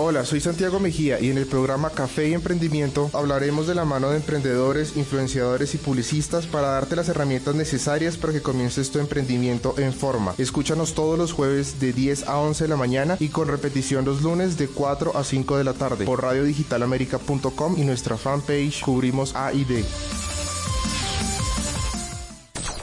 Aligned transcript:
Hola, 0.00 0.24
soy 0.24 0.40
Santiago 0.40 0.78
Mejía 0.78 1.18
y 1.18 1.28
en 1.28 1.38
el 1.38 1.46
programa 1.46 1.90
Café 1.90 2.28
y 2.28 2.32
Emprendimiento 2.32 3.10
hablaremos 3.14 3.66
de 3.66 3.74
la 3.74 3.84
mano 3.84 4.10
de 4.10 4.18
emprendedores, 4.18 4.96
influenciadores 4.96 5.74
y 5.74 5.78
publicistas 5.78 6.46
para 6.46 6.68
darte 6.68 6.94
las 6.94 7.08
herramientas 7.08 7.56
necesarias 7.56 8.16
para 8.16 8.32
que 8.32 8.40
comiences 8.40 8.92
tu 8.92 9.00
emprendimiento 9.00 9.74
en 9.76 9.92
forma. 9.92 10.36
Escúchanos 10.38 10.94
todos 10.94 11.18
los 11.18 11.32
jueves 11.32 11.80
de 11.80 11.92
10 11.92 12.28
a 12.28 12.38
11 12.38 12.62
de 12.62 12.68
la 12.68 12.76
mañana 12.76 13.16
y 13.18 13.30
con 13.30 13.48
repetición 13.48 14.04
los 14.04 14.22
lunes 14.22 14.56
de 14.56 14.68
4 14.68 15.16
a 15.16 15.24
5 15.24 15.58
de 15.58 15.64
la 15.64 15.72
tarde 15.72 16.04
por 16.04 16.22
radiodigitalamerica.com 16.22 17.74
y 17.76 17.82
nuestra 17.82 18.16
fanpage 18.16 18.82
Cubrimos 18.82 19.34
A 19.34 19.52
y 19.52 19.64
D. 19.64 19.84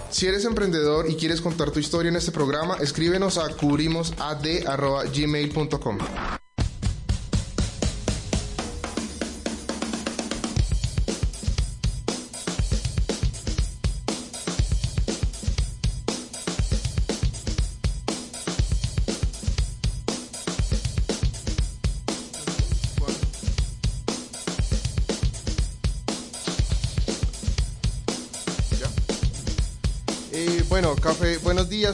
Si 0.10 0.28
eres 0.28 0.44
emprendedor 0.44 1.10
y 1.10 1.16
quieres 1.16 1.40
contar 1.40 1.72
tu 1.72 1.80
historia 1.80 2.10
en 2.10 2.18
este 2.18 2.34
programa, 2.34 2.76
escríbenos 2.82 3.38
a 3.38 3.48
cubrimosad.gmail.com. 3.56 5.98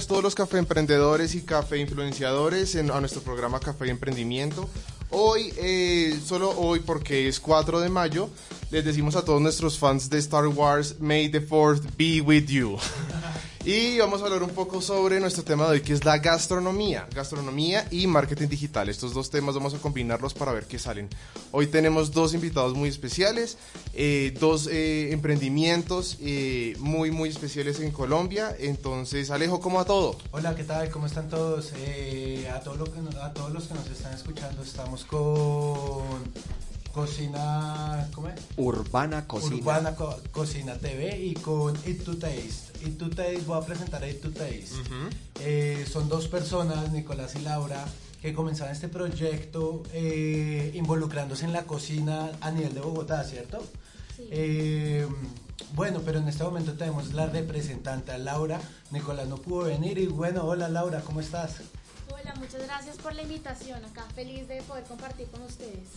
días 0.01 0.07
todos 0.07 0.23
los 0.23 0.35
café 0.35 0.57
emprendedores 0.57 1.35
y 1.35 1.41
café 1.41 1.77
influenciadores 1.77 2.75
en, 2.75 2.89
a 2.91 2.99
nuestro 2.99 3.21
programa 3.21 3.59
Café 3.59 3.89
Emprendimiento. 3.89 4.67
Hoy, 5.11 5.53
eh, 5.57 6.19
solo 6.25 6.51
hoy 6.57 6.79
porque 6.79 7.27
es 7.27 7.39
4 7.39 7.79
de 7.81 7.89
mayo, 7.89 8.29
les 8.71 8.83
decimos 8.83 9.15
a 9.15 9.23
todos 9.23 9.41
nuestros 9.41 9.77
fans 9.77 10.09
de 10.09 10.17
Star 10.17 10.47
Wars, 10.47 10.95
May 10.99 11.29
the 11.29 11.41
4th 11.41 11.83
be 11.97 12.21
with 12.21 12.47
you. 12.47 12.77
Y 13.63 13.99
vamos 13.99 14.21
a 14.21 14.25
hablar 14.25 14.41
un 14.41 14.49
poco 14.49 14.81
sobre 14.81 15.19
nuestro 15.19 15.43
tema 15.43 15.65
de 15.65 15.73
hoy, 15.73 15.81
que 15.81 15.93
es 15.93 16.03
la 16.03 16.17
gastronomía. 16.17 17.07
Gastronomía 17.13 17.87
y 17.91 18.07
marketing 18.07 18.47
digital. 18.47 18.89
Estos 18.89 19.13
dos 19.13 19.29
temas 19.29 19.53
vamos 19.53 19.75
a 19.75 19.77
combinarlos 19.77 20.33
para 20.33 20.51
ver 20.51 20.65
qué 20.65 20.79
salen. 20.79 21.07
Hoy 21.51 21.67
tenemos 21.67 22.11
dos 22.11 22.33
invitados 22.33 22.73
muy 22.73 22.89
especiales, 22.89 23.59
eh, 23.93 24.35
dos 24.39 24.65
eh, 24.65 25.11
emprendimientos 25.11 26.17
eh, 26.21 26.75
muy, 26.79 27.11
muy 27.11 27.29
especiales 27.29 27.79
en 27.81 27.91
Colombia. 27.91 28.55
Entonces, 28.57 29.29
Alejo, 29.29 29.59
¿cómo 29.59 29.79
a 29.79 29.85
todo? 29.85 30.17
Hola, 30.31 30.55
¿qué 30.55 30.63
tal? 30.63 30.89
¿Cómo 30.89 31.05
están 31.05 31.29
todos? 31.29 31.71
a, 31.73 32.55
a 32.55 32.61
todos 32.61 32.79
los 32.79 32.89
que 33.67 33.73
nos 33.75 33.87
están 33.91 34.13
escuchando, 34.13 34.63
estamos 34.63 35.05
con 35.05 36.31
Cocina, 36.93 38.09
¿cómo 38.13 38.27
es? 38.27 38.39
Urbana 38.57 39.27
Cocina. 39.27 39.55
Urbana 39.55 39.95
Cocina 40.31 40.75
TV 40.75 41.17
y 41.17 41.33
con 41.35 41.75
It 41.85 42.03
to 42.03 42.17
Taste. 42.17 42.85
It 42.85 42.97
to 42.97 43.09
Taste, 43.09 43.41
voy 43.47 43.61
a 43.61 43.65
presentar 43.65 44.03
a 44.03 44.09
It 44.09 44.21
to 44.21 44.31
Taste. 44.31 44.75
Eh, 45.39 45.85
son 45.89 46.09
dos 46.09 46.27
personas, 46.27 46.91
Nicolás 46.91 47.35
y 47.35 47.39
Laura, 47.39 47.85
que 48.21 48.33
comenzaron 48.33 48.73
este 48.73 48.89
proyecto 48.89 49.83
eh, 49.93 50.71
involucrándose 50.75 51.45
en 51.45 51.53
la 51.53 51.63
cocina 51.63 52.31
a 52.41 52.51
nivel 52.51 52.73
de 52.73 52.81
Bogotá, 52.81 53.23
¿cierto? 53.23 53.65
Sí. 54.15 54.27
Eh, 54.29 55.07
bueno, 55.73 56.01
pero 56.03 56.19
en 56.19 56.27
este 56.27 56.43
momento 56.43 56.73
tenemos 56.73 57.13
la 57.13 57.27
representante, 57.27 58.17
Laura. 58.17 58.59
Nicolás 58.91 59.27
no 59.27 59.37
pudo 59.37 59.65
venir 59.65 59.97
y 59.97 60.07
bueno, 60.07 60.43
hola 60.43 60.67
Laura, 60.67 61.01
¿cómo 61.01 61.21
estás? 61.21 61.61
Hola, 62.11 62.33
muchas 62.35 62.63
gracias 62.63 62.97
por 62.97 63.15
la 63.15 63.21
invitación. 63.21 63.83
Acá 63.85 64.03
feliz 64.13 64.47
de 64.49 64.61
poder 64.63 64.83
compartir 64.83 65.27
con 65.27 65.41
ustedes. 65.43 65.87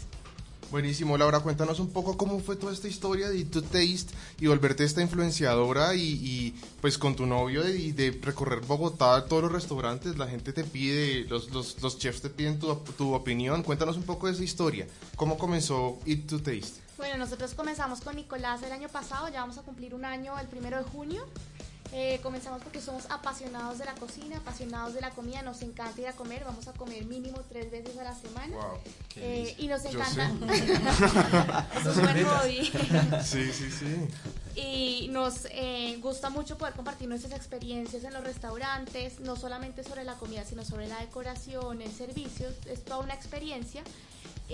Buenísimo, 0.70 1.16
Laura, 1.16 1.40
cuéntanos 1.40 1.78
un 1.78 1.90
poco 1.90 2.16
cómo 2.16 2.40
fue 2.40 2.56
toda 2.56 2.72
esta 2.72 2.88
historia 2.88 3.28
de 3.28 3.44
To 3.44 3.62
Taste 3.62 4.12
y 4.40 4.46
volverte 4.46 4.84
esta 4.84 5.02
influenciadora 5.02 5.94
y, 5.94 6.54
pues 6.80 6.98
con 6.98 7.14
tu 7.14 7.26
novio 7.26 7.68
y 7.68 7.92
de, 7.92 8.18
recorrer 8.22 8.60
Bogotá, 8.60 9.26
todos 9.26 9.44
los 9.44 9.52
restaurantes, 9.52 10.18
la 10.18 10.26
gente 10.26 10.52
te 10.52 10.64
pide, 10.64 11.24
los, 11.28 11.52
los, 11.52 11.98
chefs 11.98 12.22
te 12.22 12.30
piden 12.30 12.58
tu, 12.58 12.74
tu, 12.96 13.14
opinión. 13.14 13.62
Cuéntanos 13.62 13.96
un 13.96 14.02
poco 14.02 14.26
de 14.26 14.32
esa 14.32 14.42
historia. 14.42 14.86
¿Cómo 15.16 15.38
comenzó 15.38 15.98
Eat 16.06 16.26
to 16.26 16.38
Taste? 16.38 16.82
Bueno, 16.96 17.16
nosotros 17.18 17.54
comenzamos 17.54 18.00
con 18.00 18.16
Nicolás 18.16 18.62
el 18.62 18.72
año 18.72 18.88
pasado, 18.88 19.28
ya 19.28 19.40
vamos 19.40 19.58
a 19.58 19.62
cumplir 19.62 19.94
un 19.94 20.04
año 20.04 20.38
el 20.38 20.46
primero 20.46 20.78
de 20.78 20.84
junio. 20.84 21.26
Eh, 21.96 22.18
comenzamos 22.24 22.60
porque 22.60 22.80
somos 22.80 23.08
apasionados 23.08 23.78
de 23.78 23.84
la 23.84 23.94
cocina, 23.94 24.38
apasionados 24.38 24.94
de 24.94 25.00
la 25.00 25.10
comida, 25.10 25.42
nos 25.42 25.62
encanta 25.62 26.00
ir 26.00 26.08
a 26.08 26.12
comer, 26.12 26.42
vamos 26.44 26.66
a 26.66 26.72
comer 26.72 27.04
mínimo 27.04 27.38
tres 27.48 27.70
veces 27.70 27.96
a 27.98 28.02
la 28.02 28.16
semana. 28.16 28.56
Eh, 29.14 29.54
y 29.58 29.68
nos 29.68 29.84
encanta. 29.84 30.28
es 31.78 31.96
un 31.96 32.02
buen 32.02 32.24
hobby. 32.24 32.64
sí, 33.24 33.52
sí, 33.52 33.70
sí. 33.70 34.60
Y 34.60 35.06
nos 35.12 35.46
eh, 35.52 35.96
gusta 36.02 36.30
mucho 36.30 36.58
poder 36.58 36.74
compartir 36.74 37.08
nuestras 37.08 37.32
experiencias 37.32 38.02
en 38.02 38.12
los 38.12 38.24
restaurantes, 38.24 39.20
no 39.20 39.36
solamente 39.36 39.84
sobre 39.84 40.02
la 40.02 40.14
comida, 40.14 40.44
sino 40.44 40.64
sobre 40.64 40.88
la 40.88 40.98
decoración, 40.98 41.80
el 41.80 41.92
servicio, 41.92 42.48
es 42.66 42.84
toda 42.84 42.98
una 42.98 43.14
experiencia. 43.14 43.84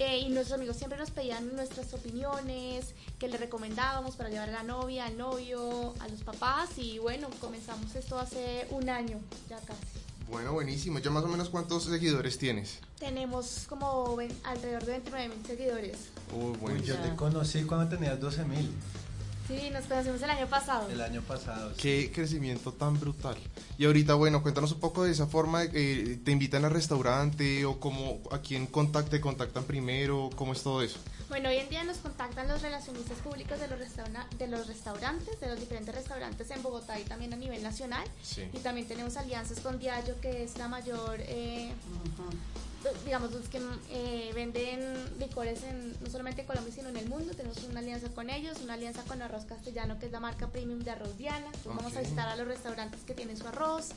Eh, 0.00 0.20
y 0.20 0.30
nuestros 0.30 0.56
amigos 0.56 0.78
siempre 0.78 0.98
nos 0.98 1.10
pedían 1.10 1.54
nuestras 1.54 1.92
opiniones, 1.92 2.94
que 3.18 3.28
le 3.28 3.36
recomendábamos 3.36 4.16
para 4.16 4.30
llevar 4.30 4.48
a 4.48 4.52
la 4.52 4.62
novia, 4.62 5.04
al 5.04 5.18
novio, 5.18 5.92
a 6.00 6.08
los 6.08 6.22
papás 6.22 6.70
y 6.78 6.98
bueno, 6.98 7.28
comenzamos 7.38 7.94
esto 7.94 8.18
hace 8.18 8.66
un 8.70 8.88
año 8.88 9.18
ya 9.50 9.58
casi. 9.58 10.00
Bueno, 10.30 10.54
buenísimo. 10.54 11.00
¿Ya 11.00 11.10
más 11.10 11.22
o 11.24 11.28
menos 11.28 11.50
cuántos 11.50 11.84
seguidores 11.84 12.38
tienes? 12.38 12.78
Tenemos 12.98 13.66
como 13.68 14.16
alrededor 14.44 14.86
de 14.86 14.92
29 14.92 15.28
mil 15.28 15.46
seguidores. 15.46 15.96
Uy, 16.34 16.56
bueno. 16.56 16.82
yo 16.82 16.96
te 16.96 17.14
conocí 17.14 17.64
cuando 17.64 17.94
tenías 17.94 18.18
12 18.18 18.44
mil. 18.46 18.70
Sí, 19.50 19.68
nos 19.70 19.84
conocimos 19.86 20.22
el 20.22 20.30
año 20.30 20.46
pasado. 20.46 20.88
El 20.88 21.00
año 21.00 21.22
pasado. 21.22 21.72
Qué 21.76 22.12
crecimiento 22.14 22.72
tan 22.72 23.00
brutal. 23.00 23.36
Y 23.78 23.84
ahorita, 23.84 24.14
bueno, 24.14 24.42
cuéntanos 24.42 24.70
un 24.70 24.78
poco 24.78 25.02
de 25.02 25.10
esa 25.10 25.26
forma, 25.26 25.64
eh, 25.64 26.20
¿te 26.24 26.30
invitan 26.30 26.64
al 26.64 26.70
restaurante 26.70 27.64
o 27.64 27.80
cómo, 27.80 28.20
a 28.30 28.38
quién 28.38 28.68
te 28.68 29.20
contactan 29.20 29.64
primero? 29.64 30.30
¿Cómo 30.36 30.52
es 30.52 30.62
todo 30.62 30.82
eso? 30.82 30.98
Bueno, 31.28 31.48
hoy 31.48 31.56
en 31.56 31.68
día 31.68 31.82
nos 31.82 31.96
contactan 31.96 32.46
los 32.46 32.62
relacionistas 32.62 33.18
públicos 33.18 33.58
de 33.58 33.66
los, 33.66 33.80
de 34.38 34.46
los 34.46 34.68
restaurantes, 34.68 35.40
de 35.40 35.48
los 35.48 35.58
diferentes 35.58 35.92
restaurantes 35.94 36.48
en 36.52 36.62
Bogotá 36.62 37.00
y 37.00 37.02
también 37.02 37.32
a 37.34 37.36
nivel 37.36 37.60
nacional. 37.62 38.06
Y 38.52 38.58
también 38.58 38.86
tenemos 38.86 39.16
alianzas 39.16 39.58
con 39.58 39.80
Diallo, 39.80 40.20
que 40.20 40.44
es 40.44 40.56
la 40.58 40.68
mayor... 40.68 41.16
Eh, 41.22 41.72
digamos, 43.04 43.32
los 43.32 43.48
que 43.48 43.60
eh, 43.90 44.30
venden 44.34 44.80
licores 45.18 45.62
en, 45.64 45.94
no 46.00 46.10
solamente 46.10 46.42
en 46.42 46.46
Colombia, 46.46 46.72
sino 46.74 46.88
en 46.88 46.96
el 46.96 47.08
mundo. 47.08 47.34
Tenemos 47.34 47.62
una 47.64 47.80
alianza 47.80 48.08
con 48.08 48.30
ellos, 48.30 48.58
una 48.62 48.74
alianza 48.74 49.02
con 49.04 49.20
Arroz 49.22 49.44
Castellano, 49.44 49.98
que 49.98 50.06
es 50.06 50.12
la 50.12 50.20
marca 50.20 50.48
premium 50.48 50.80
de 50.80 50.90
arroz 50.90 51.16
Diana. 51.18 51.50
vamos 51.64 51.96
a 51.96 52.00
visitar 52.00 52.28
a 52.28 52.36
los 52.36 52.46
restaurantes 52.46 53.00
que 53.02 53.14
tienen 53.14 53.36
su 53.36 53.46
arroz. 53.46 53.90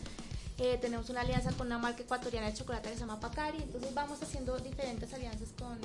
Eh, 0.60 0.78
tenemos 0.80 1.10
una 1.10 1.22
alianza 1.22 1.52
con 1.54 1.68
una 1.68 1.80
marca 1.80 2.04
ecuatoriana 2.04 2.48
de 2.48 2.54
chocolate 2.54 2.90
que 2.90 2.96
se 2.96 3.02
llama 3.02 3.20
Pacari. 3.20 3.62
Entonces 3.62 3.94
vamos 3.94 4.22
haciendo 4.22 4.58
diferentes 4.60 5.14
alianzas 5.14 5.50
con, 5.58 5.78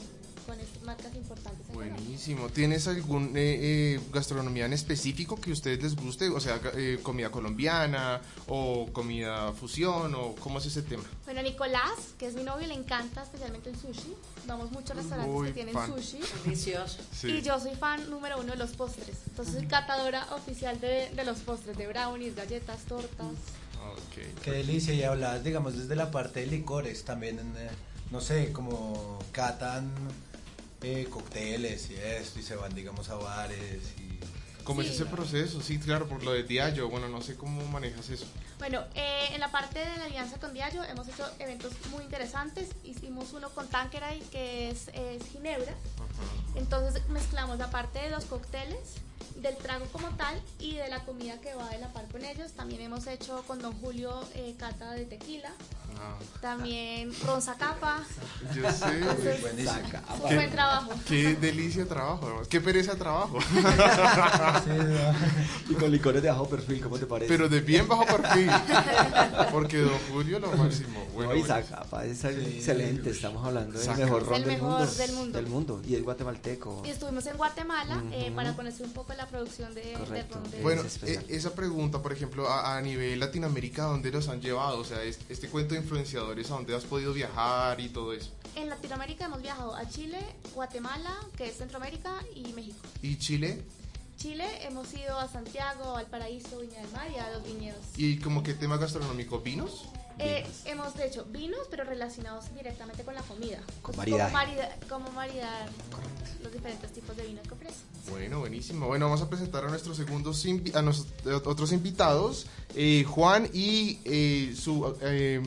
con 0.48 0.58
estas 0.58 0.82
marcas 0.82 1.14
importantes. 1.14 1.66
Buenísimo. 1.74 2.48
¿Tienes 2.48 2.88
algún 2.88 3.36
eh, 3.36 3.58
eh, 3.96 4.00
gastronomía 4.10 4.64
en 4.64 4.72
específico 4.72 5.38
que 5.38 5.50
a 5.50 5.52
ustedes 5.52 5.82
les 5.82 5.94
guste? 5.94 6.30
O 6.30 6.40
sea, 6.40 6.58
comida 7.02 7.30
colombiana 7.30 8.22
o 8.46 8.88
comida 8.90 9.52
fusión 9.52 10.14
o 10.14 10.34
cómo 10.36 10.58
es 10.58 10.64
ese 10.64 10.80
tema? 10.80 11.04
Bueno, 11.26 11.42
Nicolás, 11.42 12.14
que 12.18 12.26
es 12.26 12.34
mi 12.34 12.44
novio, 12.44 12.66
le 12.66 12.72
encanta 12.72 13.22
especialmente 13.22 13.68
el 13.68 13.76
sushi. 13.76 14.14
Vamos 14.46 14.72
muchos 14.72 14.96
restaurantes 14.96 15.48
que 15.48 15.52
tienen 15.52 15.74
sushi. 15.74 16.20
Delicioso. 16.44 16.98
Y 17.24 17.42
yo 17.42 17.60
soy 17.60 17.74
fan 17.74 18.08
número 18.08 18.40
uno 18.40 18.52
de 18.52 18.58
los 18.58 18.70
postres. 18.70 19.18
Entonces 19.28 19.54
soy 19.54 19.66
catadora 19.66 20.34
oficial 20.34 20.80
de, 20.80 21.10
de 21.14 21.24
los 21.24 21.40
postres, 21.40 21.76
de 21.76 21.86
brownies, 21.86 22.34
galletas, 22.34 22.80
tortas. 22.84 23.34
Qué 24.42 24.50
delicia. 24.50 24.94
Y 24.94 25.02
hablas, 25.02 25.44
digamos, 25.44 25.76
desde 25.76 25.94
la 25.94 26.10
parte 26.10 26.40
de 26.40 26.46
licores 26.46 27.04
también, 27.04 27.38
eh, 27.38 27.68
no 28.10 28.22
sé, 28.22 28.50
como 28.52 29.18
catan 29.32 29.92
eh, 30.82 31.06
cócteles 31.10 31.90
y 31.90 31.94
esto, 31.94 32.38
y 32.38 32.42
se 32.42 32.56
van, 32.56 32.74
digamos, 32.74 33.08
a 33.08 33.16
bares 33.16 33.82
y... 33.98 34.18
¿Cómo 34.64 34.82
es 34.82 34.90
ese 34.90 35.06
proceso? 35.06 35.62
Sí, 35.62 35.78
claro, 35.78 36.06
por 36.06 36.22
lo 36.22 36.32
de 36.32 36.42
Diallo. 36.42 36.90
Bueno, 36.90 37.08
no 37.08 37.22
sé 37.22 37.36
cómo 37.36 37.64
manejas 37.68 38.10
eso. 38.10 38.26
Bueno, 38.58 38.84
eh, 38.94 39.28
en 39.32 39.40
la 39.40 39.50
parte 39.50 39.78
de 39.78 39.96
la 39.96 40.04
alianza 40.04 40.38
con 40.38 40.52
Diallo 40.52 40.84
hemos 40.84 41.08
hecho 41.08 41.26
eventos 41.38 41.72
muy 41.90 42.04
interesantes. 42.04 42.68
Hicimos 42.84 43.32
uno 43.32 43.48
con 43.48 43.66
Tanqueray, 43.68 44.20
que 44.30 44.68
es, 44.68 44.90
Ginebra. 45.32 45.72
Entonces 46.54 47.02
mezclamos 47.08 47.56
la 47.58 47.70
parte 47.70 47.98
de 47.98 48.10
los 48.10 48.26
cócteles 48.26 48.96
del 49.36 49.56
trago 49.56 49.86
como 49.86 50.08
tal 50.16 50.38
y 50.58 50.74
de 50.74 50.88
la 50.88 51.04
comida 51.04 51.40
que 51.40 51.54
va 51.54 51.70
de 51.70 51.78
la 51.78 51.92
par 51.92 52.06
con 52.08 52.24
ellos. 52.24 52.52
También 52.52 52.82
hemos 52.82 53.06
hecho 53.06 53.42
con 53.46 53.60
Don 53.60 53.72
Julio 53.80 54.20
eh, 54.34 54.54
cata 54.58 54.92
de 54.92 55.06
tequila. 55.06 55.52
También 56.40 57.10
Ron 57.26 57.42
Zacapa. 57.42 58.04
Yo 58.54 58.70
sé. 58.70 59.00
Qué 60.28 60.34
buen 60.36 60.50
trabajo. 60.50 60.92
Qué 61.06 61.34
delicia 61.34 61.84
trabajo, 61.86 62.42
Qué 62.48 62.60
pereza 62.60 62.94
trabajo. 62.94 63.38
y 65.68 65.74
con 65.74 65.90
licores 65.90 66.22
de 66.22 66.28
bajo 66.28 66.48
perfil, 66.48 66.80
¿cómo 66.80 66.96
te 66.96 67.06
parece? 67.06 67.28
Pero 67.28 67.48
de 67.48 67.60
bien 67.60 67.88
bajo 67.88 68.06
perfil. 68.06 68.48
Porque 69.52 69.78
Don 69.78 69.98
Julio 70.12 70.38
lo 70.38 70.52
máximo. 70.52 71.04
Bueno, 71.12 71.34
y 71.34 71.42
Zacapa 71.42 72.04
es 72.04 72.22
excelente. 72.24 73.10
Estamos 73.10 73.44
hablando 73.44 73.76
del 73.78 73.96
mejor 73.96 74.24
ron 74.24 74.44
del, 74.44 74.62
mundo, 74.62 74.86
del, 74.86 75.12
mundo, 75.12 75.38
del 75.38 75.46
mundo. 75.48 75.82
Y 75.88 75.96
es 75.96 76.04
guatemalteco. 76.04 76.82
Y 76.86 76.90
estuvimos 76.90 77.26
en 77.26 77.36
Guatemala 77.36 78.00
eh, 78.12 78.30
para 78.34 78.54
conocer 78.54 78.86
un 78.86 78.92
poco 78.92 79.12
la 79.14 79.26
producción 79.26 79.74
de, 79.74 79.94
Correcto. 79.94 80.40
Bueno, 80.62 80.82
eh, 81.02 81.20
esa 81.28 81.52
pregunta, 81.54 82.00
por 82.00 82.12
ejemplo, 82.12 82.48
a, 82.48 82.76
a 82.76 82.80
nivel 82.80 83.18
Latinoamérica, 83.18 83.84
¿dónde 83.84 84.12
los 84.12 84.28
han 84.28 84.40
llevado? 84.40 84.78
O 84.78 84.84
sea, 84.84 85.02
este 85.02 85.48
cuento 85.48 85.74
de 85.74 85.80
influenciadores, 85.88 86.50
¿a 86.50 86.54
dónde 86.54 86.76
has 86.76 86.84
podido 86.84 87.14
viajar 87.14 87.80
y 87.80 87.88
todo 87.88 88.12
eso? 88.12 88.30
En 88.54 88.68
Latinoamérica 88.68 89.24
hemos 89.24 89.40
viajado 89.40 89.74
a 89.74 89.88
Chile, 89.88 90.18
Guatemala, 90.54 91.16
que 91.34 91.48
es 91.48 91.56
Centroamérica, 91.56 92.12
y 92.34 92.52
México. 92.52 92.76
¿Y 93.00 93.16
Chile? 93.16 93.62
Chile 94.18 94.44
hemos 94.66 94.92
ido 94.92 95.18
a 95.18 95.28
Santiago, 95.28 95.96
al 95.96 96.06
Paraíso, 96.06 96.58
Viña 96.58 96.82
del 96.82 96.90
Mar 96.90 97.08
y 97.10 97.18
a 97.18 97.30
los 97.30 97.44
viñedos. 97.44 97.80
¿Y 97.96 98.18
como 98.18 98.42
qué 98.42 98.52
tema 98.52 98.76
gastronómico? 98.76 99.40
¿Vinos? 99.40 99.84
Eh, 100.18 100.46
hemos 100.66 100.98
hecho 100.98 101.24
vinos, 101.30 101.60
pero 101.70 101.84
relacionados 101.84 102.52
directamente 102.54 103.04
con 103.04 103.14
la 103.14 103.22
comida. 103.22 103.58
Con 103.82 103.96
maridar. 103.96 104.30
Como, 104.88 105.10
maridar, 105.10 105.68
los 106.42 106.52
diferentes 106.52 106.92
tipos 106.92 107.16
de 107.16 107.26
vinos 107.26 107.46
que 107.46 107.54
ofrece. 107.54 107.76
Bueno, 108.10 108.40
buenísimo. 108.40 108.86
Bueno, 108.86 109.06
vamos 109.06 109.22
a 109.22 109.28
presentar 109.28 109.64
a 109.64 109.68
nuestros 109.68 109.96
segundos 109.96 110.44
a 110.74 110.82
nuestros 110.82 111.46
otros 111.46 111.72
invitados, 111.72 112.46
eh, 112.74 113.04
Juan 113.04 113.48
y 113.52 114.00
eh, 114.04 114.54
su, 114.56 114.96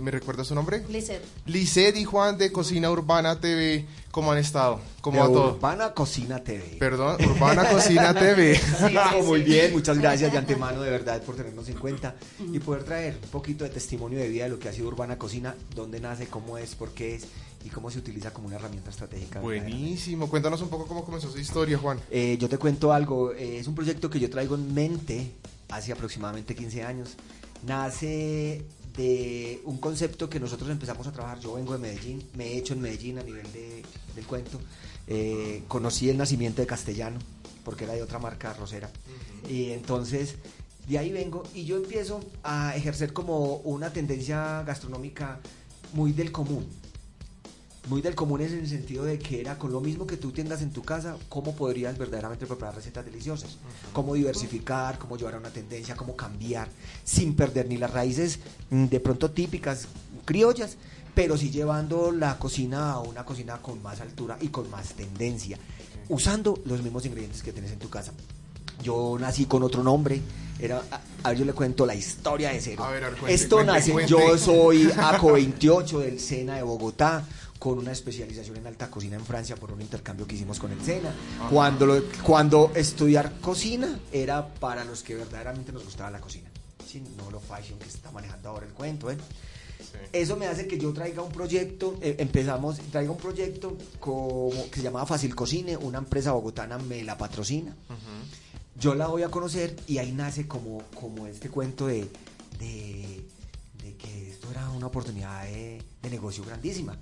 ¿me 0.02 0.12
recuerda 0.12 0.44
su 0.44 0.56
nombre? 0.56 0.86
Lizeth. 0.88 1.24
Lizeth 1.46 1.98
y 1.98 2.06
Juan 2.06 2.38
de 2.38 2.52
Cocina 2.52 2.90
Urbana 2.92 3.40
TV. 3.40 3.86
¿Cómo 4.12 4.34
han 4.34 4.40
estado? 4.40 4.82
¿Cómo 5.00 5.22
va 5.22 5.28
todo? 5.28 5.54
Urbana 5.54 5.94
Cocina 5.94 6.44
TV. 6.44 6.76
Perdón, 6.78 7.18
Urbana 7.24 7.70
Cocina 7.70 8.14
TV. 8.20 8.60
Muy 9.26 9.42
bien, 9.42 9.72
muchas 9.72 9.98
gracias 9.98 10.34
de 10.34 10.38
antemano 10.38 10.82
de 10.82 10.92
verdad 10.92 11.22
por 11.24 11.36
tenernos 11.36 11.70
en 11.70 11.76
cuenta 11.76 12.16
y 12.52 12.60
poder 12.60 12.84
traer 12.84 13.18
un 13.24 13.30
poquito 13.30 13.64
de 13.64 13.70
testimonio 13.70 14.20
de 14.20 14.28
vida 14.28 14.44
de 14.44 14.50
lo 14.50 14.60
que 14.62 14.70
ha 14.70 14.74
sido 14.74 14.88
Urbana 14.88 15.18
Cocina, 15.18 15.56
dónde 15.76 16.00
nace, 16.00 16.28
cómo 16.28 16.58
es, 16.58 16.76
por 16.76 16.92
qué 16.92 17.16
es 17.16 17.26
y 17.66 17.70
cómo 17.70 17.92
se 17.92 18.00
utiliza 18.00 18.32
como 18.32 18.48
una 18.48 18.56
herramienta 18.56 18.90
estratégica. 18.90 19.42
Buenísimo, 19.42 20.30
cuéntanos 20.30 20.62
un 20.62 20.70
poco 20.70 20.88
cómo 20.88 21.04
comenzó 21.04 21.30
su 21.30 21.40
historia, 21.40 21.78
Juan. 21.78 22.00
Eh, 22.10 22.38
yo 22.40 22.48
te 22.48 22.58
cuento 22.58 22.94
algo, 22.94 23.34
eh, 23.34 23.58
es 23.58 23.68
un 23.68 23.76
proyecto 23.76 24.10
que 24.10 24.20
yo 24.20 24.30
traigo 24.30 24.56
en 24.56 24.74
mente 24.74 25.32
hace 25.70 25.92
aproximadamente 25.92 26.56
15 26.56 26.84
años. 26.84 27.16
Nace 27.66 28.64
de 28.96 29.62
un 29.66 29.78
concepto 29.78 30.30
que 30.30 30.40
nosotros 30.40 30.70
empezamos 30.70 31.08
a 31.08 31.12
trabajar. 31.12 31.40
Yo 31.40 31.54
vengo 31.54 31.74
de 31.74 31.80
Medellín, 31.80 32.24
me 32.36 32.48
he 32.48 32.58
hecho 32.58 32.74
en 32.74 32.82
Medellín 32.82 33.20
a 33.20 33.24
nivel 33.24 33.52
de, 33.52 33.84
del 34.16 34.26
cuento. 34.26 34.60
Eh, 35.08 35.64
conocí 35.68 36.10
el 36.10 36.18
nacimiento 36.18 36.62
de 36.62 36.68
Castellano, 36.68 37.20
porque 37.64 37.84
era 37.86 37.94
de 37.94 38.04
otra 38.04 38.20
marca 38.20 38.54
rosera. 38.54 38.90
Y 39.50 39.72
entonces 39.72 40.36
de 40.88 40.98
ahí 40.98 41.12
vengo 41.12 41.44
y 41.54 41.66
yo 41.66 41.78
empiezo 41.78 42.20
a 42.44 42.76
ejercer 42.76 43.14
como 43.14 43.58
una 43.58 43.92
tendencia 43.92 44.64
gastronómica 44.64 45.40
muy 45.94 46.12
del 46.12 46.32
común. 46.32 46.68
Muy 47.88 48.02
del 48.02 48.14
común 48.14 48.42
en 48.42 48.60
el 48.60 48.68
sentido 48.68 49.06
de 49.06 49.18
que 49.18 49.42
era 49.42 49.58
con 49.58 49.72
lo 49.72 49.82
mismo 49.82 50.06
que 50.06 50.16
tú 50.16 50.32
tengas 50.32 50.62
en 50.62 50.72
tu 50.72 50.84
casa, 50.84 51.18
cómo 51.30 51.56
podrías 51.56 51.98
verdaderamente 51.98 52.46
preparar 52.46 52.76
recetas 52.76 53.04
deliciosas, 53.04 53.58
cómo 53.92 54.14
diversificar, 54.14 55.00
cómo 55.00 55.18
llevar 55.18 55.36
a 55.36 55.40
una 55.40 55.50
tendencia, 55.50 55.96
cómo 55.96 56.16
cambiar, 56.16 56.68
sin 57.04 57.36
perder 57.36 57.68
ni 57.68 57.78
las 57.78 57.92
raíces 57.92 58.40
mm, 58.70 58.86
de 58.86 59.00
pronto 59.00 59.32
típicas, 59.32 59.88
criollas, 60.26 60.78
pero 61.16 61.38
sí 61.38 61.50
llevando 61.50 62.12
la 62.12 62.38
cocina 62.38 62.92
a 62.92 63.00
una 63.00 63.26
cocina 63.26 63.60
con 63.62 63.82
más 63.82 64.00
altura 64.00 64.38
y 64.40 64.50
con 64.50 64.70
más 64.70 64.94
tendencia, 64.94 65.58
usando 66.08 66.62
los 66.66 66.84
mismos 66.84 67.06
ingredientes 67.06 67.42
que 67.42 67.52
tienes 67.52 67.72
en 67.72 67.80
tu 67.80 67.90
casa. 67.90 68.14
Yo 68.84 69.18
nací 69.20 69.46
con 69.46 69.64
otro 69.64 69.84
nombre. 69.84 70.22
Era, 70.62 70.84
a, 71.24 71.30
ver, 71.30 71.40
yo 71.40 71.46
le 71.46 71.54
cuento 71.54 71.86
la 71.88 71.96
historia 71.96 72.52
de 72.52 72.62
cero. 72.62 72.86
Esto 73.28 73.64
nace, 73.64 73.94
yo 74.06 74.38
soy 74.38 74.92
ACO 74.98 75.34
28 75.34 76.00
del 76.00 76.20
SENA 76.20 76.56
de 76.56 76.62
Bogotá, 76.62 77.26
con 77.58 77.80
una 77.80 77.92
especialización 77.92 78.58
en 78.58 78.68
alta 78.68 78.90
cocina 78.90 79.16
en 79.16 79.26
Francia 79.26 79.56
por 79.56 79.72
un 79.72 79.82
intercambio 79.82 80.28
que 80.28 80.36
hicimos 80.36 80.60
con 80.60 80.72
el 80.72 80.80
SENA. 80.82 81.14
Cuando, 81.50 82.04
cuando 82.22 82.72
estudiar 82.76 83.40
cocina 83.42 84.00
era 84.12 84.48
para 84.48 84.84
los 84.84 85.02
que 85.02 85.16
verdaderamente 85.16 85.72
nos 85.72 85.84
gustaba 85.84 86.12
la 86.12 86.20
cocina. 86.20 86.50
no 87.18 87.32
lo 87.32 87.40
fashion 87.40 87.80
que 87.80 87.86
se 87.86 87.98
está 87.98 88.12
manejando 88.12 88.50
ahora 88.50 88.68
el 88.68 88.74
cuento. 88.74 89.10
¿eh? 89.10 89.18
Eso 90.14 90.38
me 90.38 90.46
hace 90.46 90.68
que 90.68 90.78
yo 90.78 90.94
traiga 90.94 91.24
un 91.24 91.32
proyecto, 91.32 91.98
eh, 92.02 92.18
empezamos, 92.20 92.78
traiga 92.92 93.12
un 93.12 93.18
proyecto 93.18 93.78
como, 94.00 94.52
que 94.70 94.76
se 94.76 94.84
llamaba 94.84 95.08
Fácil 95.08 95.34
Cocine, 95.34 95.76
una 95.76 95.98
empresa 95.98 96.34
bogotana 96.34 96.78
me 96.78 97.04
la 97.04 97.18
patrocina 97.18 97.76
yo 98.82 98.96
la 98.96 99.08
voy 99.08 99.22
a 99.22 99.30
conocer 99.30 99.76
y 99.88 100.00
ahí 100.00 100.12
nace 100.12 100.48
como, 100.48 100.82
como 100.96 101.28
este 101.28 101.50
cuento 101.50 101.86
de, 101.86 102.10
de, 102.58 103.24
que 103.96 104.32
esto 104.32 104.50
era 104.50 104.68
una 104.72 104.88
oportunidad 104.88 105.44
de, 105.44 105.84
negocio 106.10 106.44
grandísima. 106.44 106.98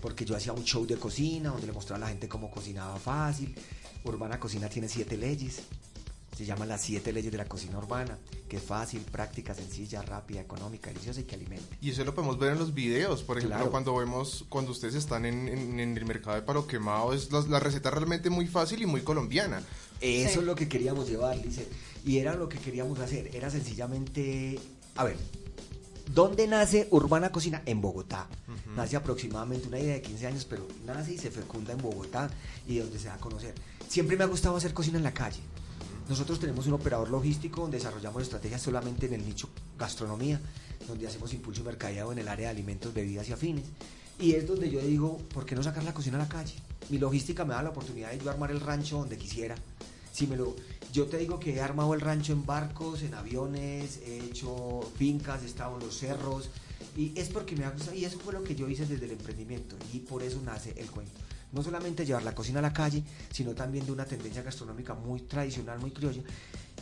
Porque 0.00 0.24
yo 0.24 0.36
hacía 0.36 0.52
un 0.52 0.64
show 0.64 0.86
de 0.86 0.96
cocina 0.96 1.50
donde 1.50 1.66
le 1.66 1.72
mostraba 1.72 1.96
a 1.96 2.00
la 2.02 2.08
gente 2.08 2.28
cómo 2.28 2.52
cocinaba 2.52 2.96
fácil. 3.00 3.52
Urbana 4.04 4.38
Cocina 4.38 4.68
tiene 4.68 4.88
siete 4.88 5.16
leyes. 5.16 5.62
Se 6.36 6.44
llaman 6.44 6.68
las 6.68 6.82
siete 6.82 7.12
leyes 7.12 7.30
de 7.30 7.38
la 7.38 7.44
cocina 7.44 7.78
urbana, 7.78 8.18
que 8.48 8.56
es 8.56 8.62
fácil, 8.62 9.02
práctica, 9.02 9.54
sencilla, 9.54 10.02
rápida, 10.02 10.40
económica, 10.40 10.90
deliciosa 10.90 11.20
y 11.20 11.24
que 11.24 11.36
alimente. 11.36 11.76
Y 11.80 11.90
eso 11.90 12.04
lo 12.04 12.14
podemos 12.14 12.38
ver 12.38 12.52
en 12.52 12.58
los 12.58 12.74
videos, 12.74 13.22
por 13.22 13.38
ejemplo, 13.38 13.70
cuando 13.70 13.94
vemos, 13.94 14.44
cuando 14.48 14.72
ustedes 14.72 14.96
están 14.96 15.26
en, 15.26 15.48
en, 15.48 15.96
el 15.96 16.04
mercado 16.04 16.36
de 16.36 16.42
palo 16.42 16.66
quemado, 16.66 17.12
es 17.12 17.30
la, 17.30 17.40
la 17.42 17.60
receta 17.60 17.90
realmente 17.90 18.30
muy 18.30 18.46
fácil 18.46 18.82
y 18.82 18.86
muy 18.86 19.02
colombiana. 19.02 19.62
Eso 20.00 20.40
es 20.40 20.46
lo 20.46 20.54
que 20.54 20.68
queríamos 20.68 21.08
llevar, 21.08 21.40
dice. 21.40 21.66
Y 22.04 22.18
era 22.18 22.34
lo 22.34 22.48
que 22.48 22.58
queríamos 22.58 22.98
hacer. 22.98 23.34
Era 23.34 23.50
sencillamente. 23.50 24.58
A 24.96 25.04
ver, 25.04 25.16
¿dónde 26.12 26.46
nace 26.46 26.88
Urbana 26.90 27.30
Cocina? 27.32 27.62
En 27.64 27.80
Bogotá. 27.80 28.26
Nace 28.76 28.96
aproximadamente 28.96 29.68
una 29.68 29.78
idea 29.78 29.94
de 29.94 30.02
15 30.02 30.26
años, 30.26 30.46
pero 30.48 30.66
nace 30.84 31.14
y 31.14 31.18
se 31.18 31.30
fecunda 31.30 31.72
en 31.72 31.78
Bogotá 31.78 32.28
y 32.66 32.78
donde 32.78 32.98
se 32.98 33.06
da 33.06 33.14
a 33.14 33.18
conocer. 33.18 33.54
Siempre 33.88 34.16
me 34.16 34.24
ha 34.24 34.26
gustado 34.26 34.56
hacer 34.56 34.74
cocina 34.74 34.98
en 34.98 35.04
la 35.04 35.14
calle. 35.14 35.40
Nosotros 36.08 36.38
tenemos 36.38 36.66
un 36.66 36.74
operador 36.74 37.10
logístico 37.10 37.62
donde 37.62 37.78
desarrollamos 37.78 38.22
estrategias 38.22 38.60
solamente 38.60 39.06
en 39.06 39.14
el 39.14 39.24
nicho 39.24 39.48
gastronomía, 39.78 40.40
donde 40.86 41.06
hacemos 41.06 41.32
impulso 41.32 41.62
y 41.62 41.64
mercadeo 41.64 42.12
en 42.12 42.18
el 42.18 42.28
área 42.28 42.48
de 42.48 42.50
alimentos, 42.52 42.92
bebidas 42.92 43.28
y 43.28 43.32
afines. 43.32 43.64
Y 44.18 44.32
es 44.32 44.46
donde 44.46 44.70
yo 44.70 44.80
digo, 44.80 45.18
¿por 45.32 45.46
qué 45.46 45.54
no 45.54 45.62
sacar 45.62 45.82
la 45.82 45.94
cocina 45.94 46.16
a 46.16 46.20
la 46.20 46.28
calle? 46.28 46.54
Mi 46.90 46.98
logística 46.98 47.44
me 47.44 47.54
da 47.54 47.62
la 47.62 47.70
oportunidad 47.70 48.10
de 48.10 48.18
yo 48.18 48.30
armar 48.30 48.50
el 48.50 48.60
rancho 48.60 48.98
donde 48.98 49.16
quisiera 49.16 49.56
si 50.14 50.28
me 50.28 50.36
lo, 50.36 50.54
yo 50.92 51.06
te 51.06 51.18
digo 51.18 51.40
que 51.40 51.56
he 51.56 51.60
armado 51.60 51.92
el 51.92 52.00
rancho 52.00 52.32
en 52.32 52.46
barcos, 52.46 53.02
en 53.02 53.14
aviones, 53.14 53.98
he 54.06 54.20
hecho 54.20 54.80
fincas, 54.96 55.42
he 55.42 55.46
estado 55.46 55.76
en 55.76 55.84
los 55.84 55.98
cerros, 55.98 56.50
y 56.96 57.18
es 57.18 57.30
porque 57.30 57.56
me 57.56 57.64
ha 57.64 57.70
gustado, 57.70 57.96
y 57.96 58.04
eso 58.04 58.20
fue 58.20 58.32
lo 58.32 58.44
que 58.44 58.54
yo 58.54 58.68
hice 58.68 58.86
desde 58.86 59.06
el 59.06 59.10
emprendimiento, 59.10 59.74
y 59.92 59.98
por 59.98 60.22
eso 60.22 60.40
nace 60.44 60.72
el 60.76 60.88
cuento. 60.88 61.20
No 61.54 61.62
solamente 61.62 62.04
llevar 62.04 62.22
la 62.22 62.34
cocina 62.34 62.58
a 62.58 62.62
la 62.62 62.72
calle, 62.72 63.02
sino 63.30 63.54
también 63.54 63.86
de 63.86 63.92
una 63.92 64.04
tendencia 64.04 64.42
gastronómica 64.42 64.94
muy 64.94 65.20
tradicional, 65.20 65.78
muy 65.78 65.92
criolla, 65.92 66.22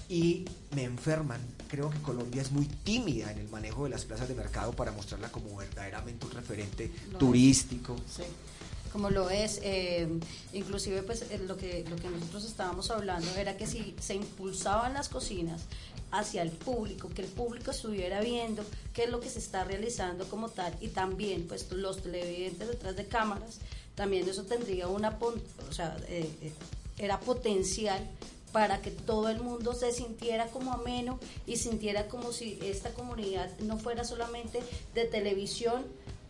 y 0.08 0.44
me 0.74 0.84
enferman. 0.84 1.40
Creo 1.68 1.90
que 1.90 1.98
Colombia 1.98 2.42
es 2.42 2.50
muy 2.50 2.66
tímida 2.66 3.30
en 3.30 3.38
el 3.38 3.48
manejo 3.48 3.84
de 3.84 3.90
las 3.90 4.04
plazas 4.04 4.28
de 4.28 4.34
mercado 4.34 4.72
para 4.72 4.92
mostrarla 4.92 5.30
como 5.30 5.56
verdaderamente 5.56 6.26
un 6.26 6.32
referente 6.32 6.90
turístico. 7.18 7.96
Sí 8.08 8.24
como 8.92 9.08
lo 9.08 9.30
es, 9.30 9.58
eh, 9.62 10.06
inclusive 10.52 11.02
pues 11.02 11.22
eh, 11.22 11.40
lo 11.46 11.56
que, 11.56 11.84
lo 11.88 11.96
que 11.96 12.10
nosotros 12.10 12.44
estábamos 12.44 12.90
hablando 12.90 13.34
era 13.36 13.56
que 13.56 13.66
si 13.66 13.96
se 13.98 14.14
impulsaban 14.14 14.92
las 14.92 15.08
cocinas 15.08 15.62
hacia 16.10 16.42
el 16.42 16.50
público, 16.50 17.08
que 17.08 17.22
el 17.22 17.28
público 17.28 17.70
estuviera 17.70 18.20
viendo 18.20 18.64
qué 18.92 19.04
es 19.04 19.10
lo 19.10 19.20
que 19.20 19.30
se 19.30 19.38
está 19.38 19.64
realizando 19.64 20.26
como 20.26 20.50
tal 20.50 20.76
y 20.80 20.88
también 20.88 21.48
pues 21.48 21.72
los 21.72 22.02
televidentes 22.02 22.68
detrás 22.68 22.94
de 22.94 23.06
cámaras, 23.06 23.60
también 23.94 24.28
eso 24.28 24.44
tendría 24.44 24.88
una, 24.88 25.18
o 25.20 25.72
sea, 25.72 25.96
eh, 26.08 26.52
era 26.98 27.20
potencial 27.20 28.08
para 28.52 28.82
que 28.82 28.90
todo 28.90 29.28
el 29.28 29.40
mundo 29.40 29.74
se 29.74 29.92
sintiera 29.92 30.46
como 30.46 30.72
ameno 30.72 31.18
y 31.46 31.56
sintiera 31.56 32.08
como 32.08 32.32
si 32.32 32.58
esta 32.62 32.90
comunidad 32.90 33.50
no 33.60 33.78
fuera 33.78 34.04
solamente 34.04 34.60
de 34.94 35.04
televisión, 35.06 35.84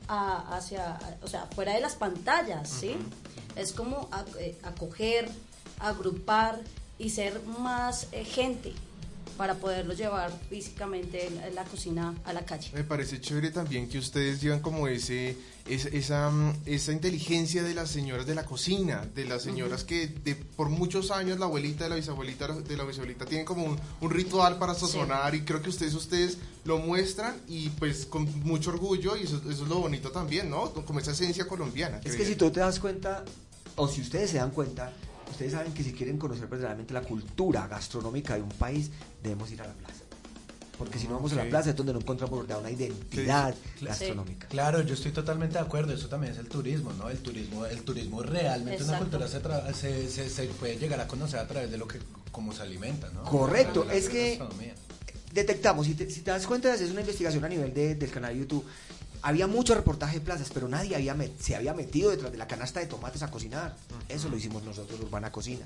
hacia, 0.09 0.99
o 1.23 1.29
sea, 1.29 1.47
fuera 1.55 1.75
de 1.75 1.81
las 1.81 1.95
pantallas, 1.95 2.69
¿sí? 2.69 2.97
Es 3.57 3.73
como 3.73 4.09
eh, 4.39 4.59
acoger, 4.63 5.29
agrupar 5.79 6.61
y 6.99 7.11
ser 7.11 7.41
más 7.43 8.09
eh, 8.13 8.25
gente, 8.25 8.73
para 9.37 9.55
poderlo 9.55 9.95
llevar 9.95 10.33
físicamente 10.49 11.27
en 11.27 11.55
la 11.55 11.65
cocina 11.65 12.15
a 12.25 12.33
la 12.33 12.45
calle. 12.45 12.71
Me 12.75 12.85
parece 12.85 13.21
chévere 13.21 13.51
también 13.51 13.89
que 13.89 13.99
ustedes 13.99 14.41
llevan 14.41 14.61
como 14.61 14.89
ese, 14.89 15.37
esa, 15.67 16.31
mm, 16.31 16.63
esa 16.67 16.93
inteligencia 16.93 17.63
de 17.63 17.75
las 17.75 17.91
señoras 17.91 18.27
de 18.27 18.35
la 18.35 18.45
cocina, 18.45 19.07
de 19.15 19.25
las 19.25 19.43
señoras 19.43 19.85
que 19.85 20.09
de, 20.09 20.35
por 20.35 20.69
muchos 20.69 21.11
años 21.11 21.39
la 21.39 21.47
abuelita 21.47 21.85
de 21.85 21.91
la 21.91 21.97
bisabuelita 21.97 22.49
de 22.49 22.77
la 22.77 22.85
bisabuelita 22.85 23.25
tienen 23.25 23.47
como 23.47 23.65
un, 23.65 23.79
un 24.01 24.11
ritual 24.11 24.59
para 24.59 24.75
sazonar 24.75 25.35
y 25.35 25.43
creo 25.43 25.63
que 25.63 25.71
ustedes 25.71 25.95
ustedes 25.95 26.39
lo 26.65 26.79
muestran 26.79 27.37
y 27.49 27.69
pues 27.71 28.07
con 28.07 28.25
mucho 28.41 28.71
orgullo 28.71 29.17
y 29.17 29.25
eso, 29.25 29.39
eso 29.39 29.63
es 29.63 29.69
lo 29.69 29.79
bonito 29.79 30.11
también, 30.11 30.51
¿no? 30.51 30.73
Como 30.73 30.99
esa 30.99 31.13
esencia 31.13 31.47
colombiana. 31.47 32.01
Es 32.05 32.17
que 32.17 32.25
si 32.25 32.37
tú 32.37 32.51
te 32.51 32.61
das 32.61 32.79
cuenta, 32.79 33.25
o 33.77 33.89
si 33.89 34.01
ustedes 34.01 34.31
se 34.31 34.39
dan 34.39 34.51
cuenta, 34.51 34.93
ustedes 35.33 35.53
saben 35.53 35.73
que 35.75 35.83
si 35.83 35.93
quieren 35.93 36.19
conocer 36.19 36.47
verdaderamente 36.47 36.95
la 36.95 37.03
cultura 37.03 37.67
gastronómica 37.67 38.37
de 38.37 38.43
un 38.43 38.51
país, 38.51 38.91
debemos 39.23 39.51
ir 39.51 39.61
a 39.63 39.67
la 39.67 39.75
plaza. 39.75 40.03
Porque 40.79 40.99
si 40.99 41.07
no 41.07 41.15
vamos 41.15 41.33
a 41.33 41.37
la 41.37 41.45
plaza 41.45 41.71
es 41.71 41.77
donde 41.77 41.93
no 41.93 42.01
encontramos 42.01 42.45
una 42.45 42.71
identidad 42.71 43.55
gastronómica. 43.81 44.49
Claro, 44.49 44.83
yo 44.83 44.95
estoy 44.95 45.13
totalmente 45.13 45.55
de 45.55 45.61
acuerdo. 45.61 45.93
Eso 45.93 46.09
también 46.09 46.33
es 46.33 46.39
el 46.39 46.49
turismo, 46.49 46.93
¿no? 46.95 47.09
El 47.09 47.19
turismo, 47.19 47.67
el 47.67 47.83
turismo 47.83 48.23
realmente 48.23 48.83
una 48.83 48.99
cultura 48.99 49.29
se, 49.29 50.09
se, 50.09 50.31
se, 50.31 50.45
puede 50.47 50.77
llegar 50.79 51.01
a 51.01 51.07
conocer 51.07 51.39
a 51.41 51.47
través 51.47 51.71
de 51.71 51.79
lo 51.79 51.87
que 51.87 52.01
cómo 52.31 52.53
se 52.53 52.63
alimenta, 52.63 53.11
¿no? 53.11 53.23
Correcto. 53.25 53.89
Es 53.91 54.09
que 54.09 54.43
detectamos, 55.33 55.87
si 55.87 55.95
te, 55.95 56.11
si 56.11 56.23
te 56.23 56.31
das 56.31 56.47
cuenta, 56.47 56.75
es 56.75 56.91
una 56.91 57.01
investigación 57.01 57.45
a 57.45 57.49
nivel 57.49 57.73
de, 57.73 57.95
del 57.95 58.11
canal 58.11 58.35
de 58.35 58.41
YouTube 58.41 58.65
había 59.23 59.47
mucho 59.47 59.75
reportaje 59.75 60.19
de 60.19 60.25
plazas, 60.25 60.51
pero 60.53 60.69
nadie 60.69 60.97
había 60.97 61.17
se 61.41 61.57
había 61.57 61.75
metido 61.75 62.11
detrás 62.11 62.33
de 62.33 62.39
la 62.39 62.49
canasta 62.49 62.81
de 62.81 62.87
tomates 62.87 63.23
a 63.23 63.31
cocinar. 63.31 63.77
Eso 64.09 64.29
lo 64.29 64.37
hicimos 64.37 64.63
nosotros, 64.65 65.01
Urbana 65.01 65.31
Cocina. 65.31 65.65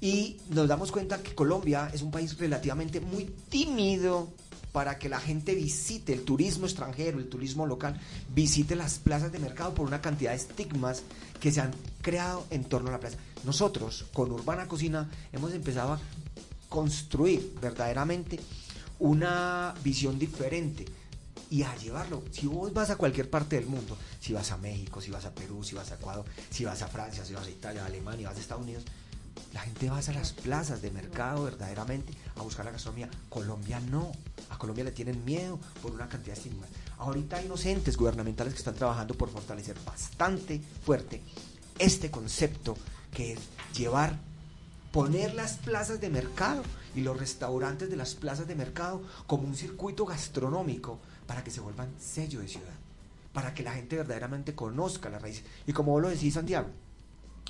Y 0.00 0.36
nos 0.50 0.68
damos 0.68 0.92
cuenta 0.92 1.22
que 1.22 1.34
Colombia 1.34 1.90
es 1.92 2.02
un 2.02 2.10
país 2.10 2.36
relativamente 2.36 3.00
muy 3.00 3.24
tímido 3.48 4.28
para 4.72 4.98
que 4.98 5.08
la 5.08 5.20
gente 5.20 5.54
visite 5.54 6.12
el 6.12 6.24
turismo 6.24 6.66
extranjero, 6.66 7.18
el 7.18 7.28
turismo 7.28 7.64
local, 7.64 7.98
visite 8.34 8.74
las 8.74 8.98
plazas 8.98 9.30
de 9.30 9.38
mercado 9.38 9.72
por 9.72 9.86
una 9.86 10.02
cantidad 10.02 10.32
de 10.32 10.36
estigmas 10.36 11.02
que 11.40 11.52
se 11.52 11.60
han 11.60 11.70
creado 12.02 12.44
en 12.50 12.64
torno 12.64 12.88
a 12.88 12.92
la 12.92 13.00
plaza. 13.00 13.16
Nosotros, 13.44 14.06
con 14.12 14.32
Urbana 14.32 14.66
Cocina, 14.66 15.08
hemos 15.32 15.54
empezado 15.54 15.92
a 15.92 16.00
construir 16.68 17.54
verdaderamente 17.62 18.40
una 18.98 19.74
visión 19.84 20.18
diferente 20.18 20.86
y 21.50 21.62
a 21.62 21.74
llevarlo. 21.76 22.22
Si 22.30 22.46
vos 22.46 22.72
vas 22.72 22.90
a 22.90 22.96
cualquier 22.96 23.30
parte 23.30 23.56
del 23.56 23.66
mundo, 23.66 23.96
si 24.20 24.32
vas 24.32 24.50
a 24.50 24.56
México, 24.56 25.00
si 25.00 25.10
vas 25.10 25.24
a 25.24 25.34
Perú, 25.34 25.62
si 25.62 25.74
vas 25.74 25.90
a 25.90 25.94
Ecuador, 25.94 26.24
si 26.50 26.64
vas 26.64 26.82
a 26.82 26.88
Francia, 26.88 27.24
si 27.24 27.34
vas 27.34 27.46
a 27.46 27.50
Italia, 27.50 27.82
a 27.82 27.86
Alemania, 27.86 28.28
vas 28.28 28.36
a 28.36 28.40
Estados 28.40 28.62
Unidos, 28.62 28.84
la 29.52 29.60
gente 29.60 29.88
va 29.88 29.98
a 29.98 30.12
las 30.12 30.32
plazas 30.32 30.82
de 30.82 30.90
mercado 30.90 31.44
verdaderamente 31.44 32.12
a 32.36 32.42
buscar 32.42 32.64
la 32.64 32.72
gastronomía. 32.72 33.08
Colombia 33.28 33.80
no. 33.80 34.10
A 34.50 34.58
Colombia 34.58 34.84
le 34.84 34.92
tienen 34.92 35.24
miedo 35.24 35.58
por 35.80 35.92
una 35.92 36.08
cantidad 36.08 36.34
de 36.34 36.40
estigmas. 36.40 36.68
Ahorita 36.98 37.36
hay 37.36 37.46
inocentes 37.46 37.96
gubernamentales 37.96 38.52
que 38.52 38.58
están 38.58 38.74
trabajando 38.74 39.14
por 39.14 39.30
fortalecer 39.30 39.76
bastante 39.84 40.60
fuerte 40.84 41.22
este 41.78 42.10
concepto 42.10 42.76
que 43.12 43.32
es 43.32 43.40
llevar, 43.76 44.18
poner 44.92 45.34
las 45.34 45.56
plazas 45.58 46.00
de 46.00 46.10
mercado 46.10 46.62
y 46.94 47.00
los 47.00 47.18
restaurantes 47.18 47.90
de 47.90 47.96
las 47.96 48.14
plazas 48.14 48.46
de 48.46 48.54
mercado 48.54 49.02
como 49.26 49.46
un 49.46 49.56
circuito 49.56 50.04
gastronómico 50.04 51.00
para 51.26 51.42
que 51.42 51.50
se 51.50 51.60
vuelvan 51.60 51.92
sello 51.98 52.40
de 52.40 52.48
ciudad, 52.48 52.74
para 53.32 53.54
que 53.54 53.62
la 53.62 53.72
gente 53.72 53.96
verdaderamente 53.96 54.54
conozca 54.54 55.10
la 55.10 55.18
raíz. 55.18 55.42
Y 55.66 55.72
como 55.72 55.92
vos 55.92 56.02
lo 56.02 56.08
decís, 56.08 56.34
Santiago, 56.34 56.68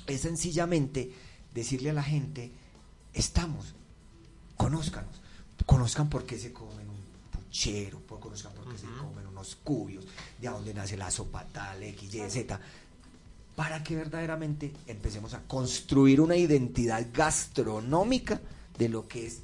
es 0.07 0.21
sencillamente 0.21 1.11
decirle 1.53 1.89
a 1.89 1.93
la 1.93 2.03
gente, 2.03 2.51
estamos, 3.13 3.73
conózcanos, 4.57 5.21
conozcan 5.65 6.09
por 6.09 6.25
qué 6.25 6.37
se 6.37 6.53
comen 6.53 6.89
un 6.89 7.03
puchero, 7.31 8.01
conozcan 8.07 8.53
por 8.53 8.71
qué 8.71 8.77
se 8.77 8.87
comen 8.87 9.27
unos 9.27 9.55
cubios, 9.55 10.05
de 10.39 10.47
dónde 10.47 10.73
nace 10.73 10.97
la 10.97 11.11
sopa 11.11 11.45
tal, 11.51 11.81
X, 11.83 12.13
Y, 12.13 12.29
Z, 12.29 12.59
para 13.55 13.83
que 13.83 13.95
verdaderamente 13.95 14.73
empecemos 14.85 15.33
a 15.33 15.41
construir 15.43 16.19
una 16.19 16.35
identidad 16.35 17.05
gastronómica 17.13 18.41
de 18.77 18.89
lo 18.89 19.07
que 19.07 19.27
es 19.27 19.39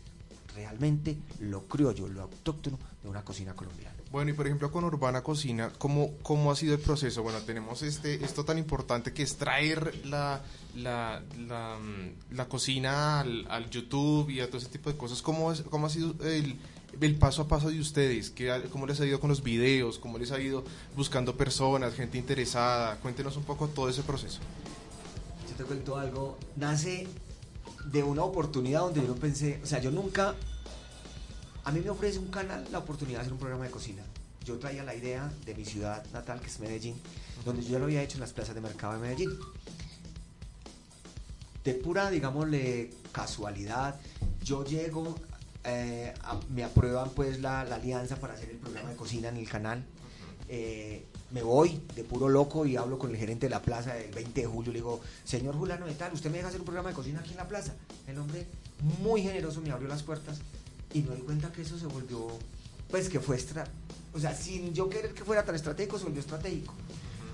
realmente 0.53 1.17
lo 1.39 1.65
criollo, 1.65 2.07
lo 2.09 2.23
autóctono 2.23 2.77
de 3.01 3.09
una 3.09 3.23
cocina 3.23 3.53
colombiana. 3.55 4.00
Bueno, 4.11 4.31
y 4.31 4.33
por 4.33 4.45
ejemplo 4.45 4.69
con 4.73 4.83
Urbana 4.83 5.23
Cocina, 5.23 5.71
¿cómo, 5.77 6.11
cómo 6.21 6.51
ha 6.51 6.55
sido 6.57 6.73
el 6.73 6.81
proceso? 6.81 7.23
Bueno, 7.23 7.39
tenemos 7.43 7.81
este 7.81 8.25
esto 8.25 8.43
tan 8.43 8.57
importante 8.57 9.13
que 9.13 9.23
es 9.23 9.37
traer 9.37 10.05
la, 10.05 10.41
la, 10.75 11.21
la, 11.47 11.77
mm, 11.79 12.49
cocina 12.49 13.21
al, 13.21 13.69
YouTube 13.69 14.29
y 14.29 14.41
a 14.41 14.47
todo 14.47 14.57
ese 14.57 14.67
tipo 14.67 14.91
de 14.91 14.97
cosas. 14.97 15.21
¿Cómo, 15.21 15.53
cómo 15.69 15.87
ha 15.87 15.89
sido 15.89 16.13
el, 16.25 16.59
el 16.99 17.15
paso 17.15 17.43
a 17.43 17.47
paso 17.47 17.69
de 17.69 17.79
ustedes? 17.79 18.31
¿Qué, 18.31 18.51
¿Cómo 18.69 18.85
les 18.85 18.99
ha 18.99 19.05
ido 19.05 19.21
con 19.21 19.29
los 19.29 19.43
videos? 19.43 19.97
¿Cómo 19.97 20.17
les 20.17 20.33
ha 20.33 20.41
ido 20.41 20.65
buscando 20.97 21.37
personas, 21.37 21.93
gente 21.93 22.17
interesada? 22.17 22.97
Cuéntenos 22.97 23.37
un 23.37 23.43
poco 23.43 23.69
todo 23.69 23.87
ese 23.87 24.03
proceso. 24.03 24.39
Yo 25.49 25.55
te 25.55 25.63
cuento 25.63 25.95
algo. 25.95 26.37
Nace 26.57 27.07
de 27.85 28.03
una 28.03 28.23
oportunidad 28.23 28.81
donde 28.81 29.07
yo 29.07 29.15
pensé, 29.15 29.61
o 29.63 29.65
sea, 29.65 29.79
yo 29.79 29.89
nunca 29.89 30.35
a 31.63 31.71
mí 31.71 31.79
me 31.81 31.89
ofrece 31.89 32.19
un 32.19 32.27
canal 32.27 32.65
la 32.71 32.79
oportunidad 32.79 33.19
de 33.19 33.21
hacer 33.21 33.33
un 33.33 33.39
programa 33.39 33.65
de 33.65 33.71
cocina. 33.71 34.03
Yo 34.45 34.57
traía 34.57 34.83
la 34.83 34.95
idea 34.95 35.31
de 35.45 35.53
mi 35.53 35.65
ciudad 35.65 36.03
natal, 36.11 36.39
que 36.39 36.47
es 36.47 36.59
Medellín, 36.59 36.95
donde 37.45 37.61
yo 37.63 37.71
ya 37.71 37.79
lo 37.79 37.85
había 37.85 38.01
hecho 38.01 38.15
en 38.15 38.21
las 38.21 38.33
plazas 38.33 38.55
de 38.55 38.61
mercado 38.61 38.93
de 38.93 38.99
Medellín. 38.99 39.37
De 41.63 41.75
pura, 41.75 42.09
digámosle, 42.09 42.89
casualidad, 43.11 43.99
yo 44.43 44.65
llego, 44.65 45.15
eh, 45.63 46.11
me 46.49 46.63
aprueban 46.63 47.11
pues 47.11 47.39
la, 47.39 47.61
alianza 47.61 48.15
para 48.15 48.33
hacer 48.33 48.49
el 48.49 48.57
programa 48.57 48.89
de 48.89 48.95
cocina 48.95 49.29
en 49.29 49.37
el 49.37 49.47
canal. 49.47 49.85
Eh, 50.49 51.05
me 51.29 51.43
voy 51.43 51.79
de 51.95 52.03
puro 52.03 52.27
loco 52.27 52.65
y 52.65 52.75
hablo 52.75 52.97
con 52.97 53.11
el 53.11 53.17
gerente 53.17 53.45
de 53.45 53.51
la 53.51 53.61
plaza 53.61 53.95
el 53.95 54.11
20 54.11 54.41
de 54.41 54.47
julio. 54.47 54.71
Le 54.71 54.79
digo, 54.79 55.01
señor 55.23 55.55
Juliano 55.55 55.85
de 55.85 55.93
tal, 55.93 56.11
¿usted 56.13 56.31
me 56.31 56.37
deja 56.37 56.49
hacer 56.49 56.59
un 56.59 56.65
programa 56.65 56.89
de 56.89 56.95
cocina 56.95 57.19
aquí 57.19 57.31
en 57.31 57.37
la 57.37 57.47
plaza? 57.47 57.75
El 58.07 58.17
hombre, 58.17 58.47
muy 59.03 59.21
generoso, 59.21 59.61
me 59.61 59.69
abrió 59.69 59.87
las 59.87 60.01
puertas 60.01 60.41
y 60.93 61.01
me 61.01 61.09
doy 61.09 61.21
cuenta 61.21 61.51
que 61.51 61.61
eso 61.61 61.77
se 61.77 61.85
volvió, 61.85 62.27
pues 62.89 63.09
que 63.09 63.19
fue, 63.19 63.35
extra, 63.35 63.65
o 64.13 64.19
sea, 64.19 64.35
sin 64.35 64.73
yo 64.73 64.89
querer 64.89 65.13
que 65.13 65.23
fuera 65.23 65.43
tan 65.43 65.55
estratégico, 65.55 65.97
se 65.97 66.05
volvió 66.05 66.19
estratégico. 66.19 66.73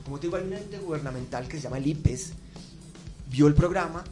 Como 0.04 0.20
te 0.20 0.28
digo, 0.28 0.38
hay 0.38 0.44
un 0.44 0.54
ente 0.54 0.78
gubernamental 0.78 1.48
que 1.48 1.58
se 1.58 1.64
llama 1.64 1.78
el 1.78 1.88
IPES, 1.88 2.34
vio 3.30 3.48
el 3.48 3.56
programa 3.56 4.04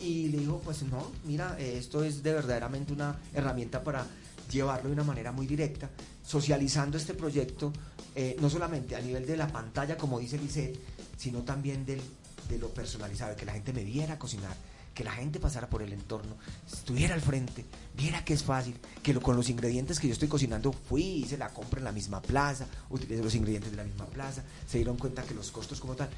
y 0.00 0.28
le 0.28 0.38
dijo, 0.38 0.60
pues 0.64 0.82
no, 0.82 1.10
mira, 1.24 1.58
esto 1.58 2.04
es 2.04 2.22
de 2.22 2.34
verdaderamente 2.34 2.92
una 2.92 3.18
herramienta 3.34 3.82
para 3.82 4.06
llevarlo 4.50 4.88
de 4.88 4.94
una 4.94 5.04
manera 5.04 5.32
muy 5.32 5.46
directa, 5.46 5.88
socializando 6.24 6.98
este 6.98 7.14
proyecto, 7.14 7.72
eh, 8.14 8.36
no 8.40 8.50
solamente 8.50 8.96
a 8.96 9.00
nivel 9.00 9.26
de 9.26 9.36
la 9.36 9.48
pantalla, 9.48 9.96
como 9.96 10.18
dice 10.18 10.38
Lisset, 10.38 10.78
sino 11.16 11.42
también 11.42 11.84
del, 11.84 12.00
de 12.48 12.58
lo 12.58 12.68
personalizado, 12.68 13.32
de 13.32 13.36
que 13.36 13.46
la 13.46 13.52
gente 13.52 13.72
me 13.72 13.84
viera 13.84 14.18
cocinar, 14.18 14.56
que 14.94 15.04
la 15.04 15.12
gente 15.12 15.40
pasara 15.40 15.68
por 15.68 15.82
el 15.82 15.92
entorno, 15.92 16.36
estuviera 16.70 17.14
al 17.14 17.20
frente, 17.20 17.64
viera 17.96 18.24
que 18.24 18.34
es 18.34 18.42
fácil, 18.42 18.76
que 19.02 19.14
con 19.14 19.36
los 19.36 19.48
ingredientes 19.48 19.98
que 19.98 20.08
yo 20.08 20.12
estoy 20.12 20.28
cocinando 20.28 20.72
fui, 20.72 21.02
hice 21.02 21.38
la 21.38 21.50
compra 21.50 21.78
en 21.78 21.84
la 21.84 21.92
misma 21.92 22.20
plaza, 22.20 22.66
utilicé 22.88 23.22
los 23.22 23.34
ingredientes 23.34 23.70
de 23.70 23.76
la 23.76 23.84
misma 23.84 24.06
plaza, 24.06 24.42
se 24.66 24.78
dieron 24.78 24.96
cuenta 24.96 25.22
que 25.22 25.34
los 25.34 25.50
costos 25.50 25.80
como 25.80 25.94
tal, 25.94 26.10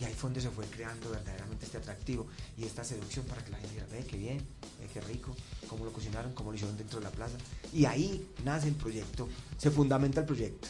y 0.00 0.04
ahí 0.04 0.14
fue 0.14 0.28
donde 0.28 0.40
se 0.40 0.50
fue 0.50 0.64
creando 0.66 1.10
verdaderamente 1.10 1.66
este 1.66 1.78
atractivo 1.78 2.26
y 2.56 2.64
esta 2.64 2.84
seducción 2.84 3.26
para 3.26 3.44
que 3.44 3.50
la 3.50 3.58
gente 3.58 3.74
diga, 3.74 3.86
ve 3.90 4.06
qué 4.06 4.16
bien, 4.16 4.38
ve 4.80 4.88
qué 4.92 5.00
rico, 5.02 5.36
cómo 5.68 5.84
lo 5.84 5.92
cocinaron, 5.92 6.32
cómo 6.32 6.50
lo 6.50 6.56
hicieron 6.56 6.76
dentro 6.78 7.00
de 7.00 7.04
la 7.04 7.10
plaza. 7.10 7.36
Y 7.72 7.84
ahí 7.84 8.26
nace 8.44 8.68
el 8.68 8.74
proyecto, 8.74 9.28
se 9.58 9.70
fundamenta 9.70 10.20
el 10.20 10.26
proyecto, 10.26 10.68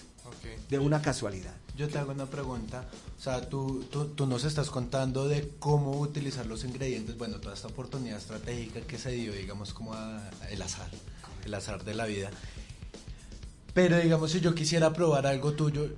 de 0.69 0.79
una 0.79 1.03
casualidad. 1.03 1.55
Yo 1.77 1.89
te 1.89 1.99
hago 1.99 2.12
una 2.12 2.27
pregunta, 2.27 2.85
o 3.19 3.23
sea, 3.23 3.49
tú, 3.49 3.85
tú, 3.91 4.27
nos 4.27 4.45
estás 4.45 4.71
contando 4.71 5.29
de 5.29 5.53
cómo 5.59 5.99
utilizar 5.99 6.47
los 6.47 6.65
ingredientes, 6.65 7.17
bueno, 7.17 7.39
toda 7.41 7.55
esta 7.55 7.69
oportunidad 7.69 8.19
estratégica 8.19 8.81
que 8.83 8.99
se 8.99 9.12
dio, 9.12 9.33
digamos, 9.33 9.73
como 9.73 9.95
el 10.50 10.62
azar, 10.62 10.89
el 11.45 11.55
azar 11.55 11.85
de 11.85 11.95
la 11.95 12.07
vida. 12.07 12.31
Pero 13.73 13.99
digamos, 13.99 14.33
si 14.33 14.41
yo 14.41 14.55
quisiera 14.55 14.93
probar 14.93 15.27
algo 15.27 15.53
tuyo, 15.53 15.89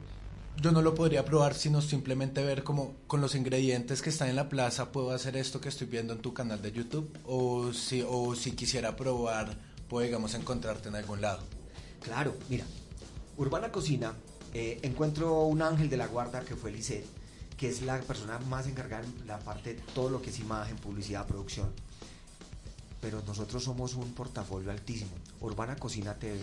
yo 0.60 0.72
no 0.72 0.82
lo 0.82 0.94
podría 0.94 1.24
probar 1.24 1.54
sino 1.54 1.80
simplemente 1.80 2.44
ver 2.44 2.62
cómo 2.62 2.94
con 3.06 3.20
los 3.20 3.34
ingredientes 3.34 4.02
que 4.02 4.10
están 4.10 4.28
en 4.28 4.36
la 4.36 4.50
plaza 4.50 4.92
puedo 4.92 5.10
hacer 5.10 5.36
esto 5.36 5.60
que 5.60 5.70
estoy 5.70 5.86
viendo 5.86 6.12
en 6.12 6.20
tu 6.20 6.34
canal 6.34 6.60
de 6.60 6.72
YouTube 6.72 7.10
o 7.24 7.72
si, 7.72 8.04
o 8.06 8.34
si 8.34 8.52
quisiera 8.52 8.94
probar, 8.94 9.56
puedo 9.88 10.04
digamos 10.04 10.34
encontrarte 10.34 10.90
en 10.90 10.96
algún 10.96 11.22
lado. 11.22 11.40
Claro, 12.02 12.36
mira, 12.48 12.64
Urbana 13.42 13.72
Cocina 13.72 14.14
eh, 14.54 14.78
encuentro 14.82 15.42
un 15.42 15.62
ángel 15.62 15.90
de 15.90 15.96
la 15.96 16.06
guarda 16.06 16.42
que 16.42 16.54
fue 16.54 16.70
Lisset, 16.70 17.04
que 17.56 17.68
es 17.68 17.82
la 17.82 18.00
persona 18.00 18.38
más 18.38 18.68
encargada 18.68 19.02
en 19.02 19.26
la 19.26 19.40
parte 19.40 19.74
de 19.74 19.80
todo 19.94 20.10
lo 20.10 20.22
que 20.22 20.30
es 20.30 20.38
imagen, 20.38 20.76
publicidad, 20.76 21.26
producción. 21.26 21.68
Pero 23.00 23.20
nosotros 23.26 23.64
somos 23.64 23.94
un 23.94 24.12
portafolio 24.12 24.70
altísimo. 24.70 25.10
Urbana 25.40 25.74
Cocina 25.74 26.14
TV 26.14 26.38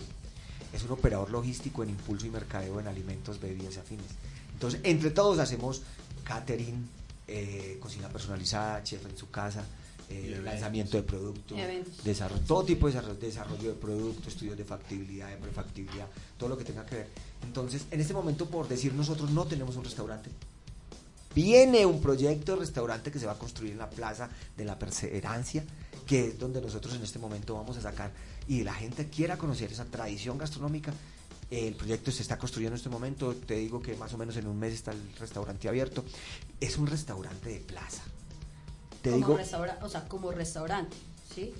es 0.74 0.82
un 0.82 0.90
operador 0.90 1.30
logístico 1.30 1.82
en 1.82 1.88
impulso 1.88 2.26
y 2.26 2.30
mercadeo 2.30 2.78
en 2.80 2.86
alimentos, 2.86 3.40
bebidas 3.40 3.76
y 3.76 3.78
afines. 3.78 4.10
Entonces, 4.52 4.80
entre 4.84 5.10
todos 5.10 5.38
hacemos 5.38 5.80
catering, 6.24 6.86
eh, 7.28 7.78
cocina 7.80 8.10
personalizada, 8.10 8.82
chef 8.82 9.06
en 9.06 9.16
su 9.16 9.30
casa, 9.30 9.64
eh, 10.10 10.40
lanzamiento 10.42 10.96
de 10.96 11.04
producto, 11.04 11.54
desarrollo, 12.02 12.42
todo 12.44 12.64
tipo 12.64 12.88
de 12.88 12.94
desarrollo, 12.94 13.20
desarrollo 13.20 13.68
de 13.70 13.76
producto, 13.76 14.28
estudios 14.28 14.56
de 14.56 14.64
factibilidad, 14.64 15.28
de 15.28 15.36
prefactibilidad, 15.36 16.08
todo 16.36 16.48
lo 16.48 16.58
que 16.58 16.64
tenga 16.64 16.84
que 16.84 16.96
ver. 16.96 17.08
Entonces, 17.44 17.84
en 17.92 18.00
este 18.00 18.12
momento, 18.12 18.46
por 18.46 18.66
decir 18.66 18.92
nosotros 18.92 19.30
no 19.30 19.46
tenemos 19.46 19.76
un 19.76 19.84
restaurante, 19.84 20.28
viene 21.32 21.86
un 21.86 22.00
proyecto 22.00 22.54
de 22.54 22.58
restaurante 22.58 23.12
que 23.12 23.20
se 23.20 23.26
va 23.26 23.32
a 23.32 23.38
construir 23.38 23.70
en 23.70 23.78
la 23.78 23.88
Plaza 23.88 24.28
de 24.56 24.64
la 24.64 24.76
Perseverancia, 24.80 25.64
que 26.08 26.26
es 26.26 26.38
donde 26.40 26.60
nosotros 26.60 26.94
en 26.96 27.04
este 27.04 27.20
momento 27.20 27.54
vamos 27.54 27.76
a 27.76 27.80
sacar 27.80 28.10
y 28.48 28.64
la 28.64 28.74
gente 28.74 29.08
quiera 29.08 29.38
conocer 29.38 29.70
esa 29.70 29.84
tradición 29.84 30.38
gastronómica. 30.38 30.92
El 31.52 31.76
proyecto 31.76 32.10
se 32.10 32.22
está 32.22 32.36
construyendo 32.36 32.74
en 32.74 32.78
este 32.78 32.88
momento, 32.88 33.32
te 33.34 33.54
digo 33.54 33.80
que 33.80 33.94
más 33.94 34.12
o 34.12 34.18
menos 34.18 34.36
en 34.36 34.48
un 34.48 34.58
mes 34.58 34.74
está 34.74 34.90
el 34.90 35.00
restaurante 35.20 35.68
abierto. 35.68 36.04
Es 36.60 36.78
un 36.78 36.88
restaurante 36.88 37.48
de 37.48 37.60
plaza. 37.60 38.02
Te 39.02 39.10
como 39.10 39.38
digo, 39.38 39.38
o 39.82 39.88
sea, 39.88 40.08
como 40.08 40.30
restaurante, 40.30 40.96
¿sí? 41.34 41.54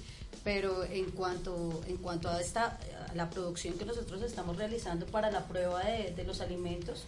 pero 0.45 0.85
en 0.85 1.11
cuanto 1.11 1.83
en 1.87 1.97
cuanto 1.99 2.29
a 2.29 2.41
esta 2.41 2.79
la 3.15 3.29
producción 3.29 3.75
que 3.75 3.85
nosotros 3.85 4.23
estamos 4.23 4.57
realizando 4.57 5.07
para 5.07 5.31
la 5.31 5.45
prueba 5.47 5.83
de, 5.83 6.25
los 6.25 6.41
alimentos 6.41 7.05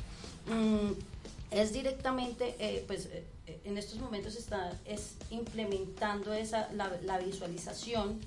mmm, 0.47 0.93
es 1.51 1.73
directamente, 1.73 2.57
eh, 2.59 2.85
pues 2.87 3.07
eh, 3.07 3.25
en 3.65 3.77
estos 3.77 3.99
momentos 3.99 4.37
está 4.37 4.73
es 4.87 5.17
implementando 5.31 6.33
esa, 6.33 6.69
la, 6.73 7.19
visualización 7.19 8.21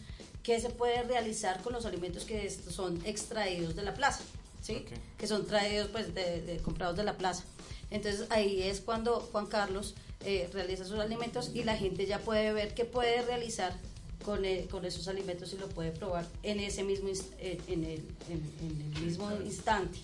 que 0.43 0.59
se 0.61 0.69
puede 0.69 1.01
realizar 1.03 1.61
con 1.63 1.73
los 1.73 1.85
alimentos 1.85 2.23
que 2.23 2.49
son 2.49 3.01
extraídos 3.03 3.75
de 3.75 3.81
la 3.81 3.95
plaza, 3.95 4.21
¿sí? 4.61 4.85
Que 5.17 5.25
son 5.25 5.47
traídos, 5.47 5.87
pues, 5.87 6.13
de, 6.13 6.61
comprados 6.63 6.95
de 6.97 7.03
la 7.03 7.17
plaza. 7.17 7.43
Entonces 7.89 8.27
ahí 8.29 8.61
es 8.61 8.79
cuando 8.79 9.19
Juan 9.31 9.47
Carlos 9.47 9.95
eh, 10.23 10.49
realiza 10.53 10.85
sus 10.85 10.99
alimentos 10.99 11.51
y 11.53 11.63
la 11.63 11.75
gente 11.75 12.05
ya 12.05 12.19
puede 12.19 12.53
ver 12.53 12.73
qué 12.73 12.85
puede 12.85 13.21
realizar 13.23 13.75
con, 14.23 14.41
con 14.71 14.85
esos 14.85 15.07
alimentos 15.07 15.53
y 15.53 15.57
lo 15.57 15.69
puede 15.69 15.91
probar 15.91 16.25
en 16.43 16.59
ese 16.59 16.83
mismo, 16.83 17.09
en 17.39 17.83
el, 17.83 18.03
en 18.29 18.93
el 18.93 19.01
mismo 19.03 19.31
instante. 19.43 19.99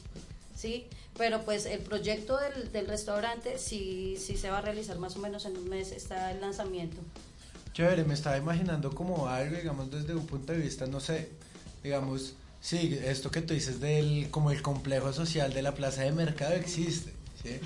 ¿sí? 0.55 0.85
Pero 1.17 1.41
pues 1.41 1.65
el 1.65 1.79
proyecto 1.79 2.37
del, 2.37 2.71
del 2.71 2.87
restaurante 2.87 3.57
sí, 3.57 4.15
sí 4.19 4.37
se 4.37 4.49
va 4.49 4.59
a 4.59 4.61
realizar 4.61 4.97
más 4.99 5.15
o 5.15 5.19
menos 5.19 5.45
en 5.45 5.57
un 5.57 5.67
mes, 5.69 5.91
está 5.91 6.31
el 6.31 6.39
lanzamiento. 6.39 6.97
Chévere, 7.73 8.03
me 8.03 8.13
estaba 8.13 8.37
imaginando 8.37 8.93
como 8.93 9.27
algo, 9.27 9.55
digamos, 9.57 9.89
desde 9.91 10.13
un 10.13 10.25
punto 10.25 10.53
de 10.53 10.59
vista, 10.59 10.85
no 10.87 10.99
sé, 10.99 11.29
digamos, 11.83 12.35
sí, 12.59 12.99
esto 13.03 13.31
que 13.31 13.41
tú 13.41 13.53
dices 13.53 13.79
del, 13.79 14.27
como 14.29 14.51
el 14.51 14.61
complejo 14.61 15.13
social 15.13 15.53
de 15.53 15.61
la 15.61 15.73
plaza 15.73 16.03
de 16.03 16.11
mercado 16.11 16.53
existe, 16.53 17.11
¿sí? 17.43 17.59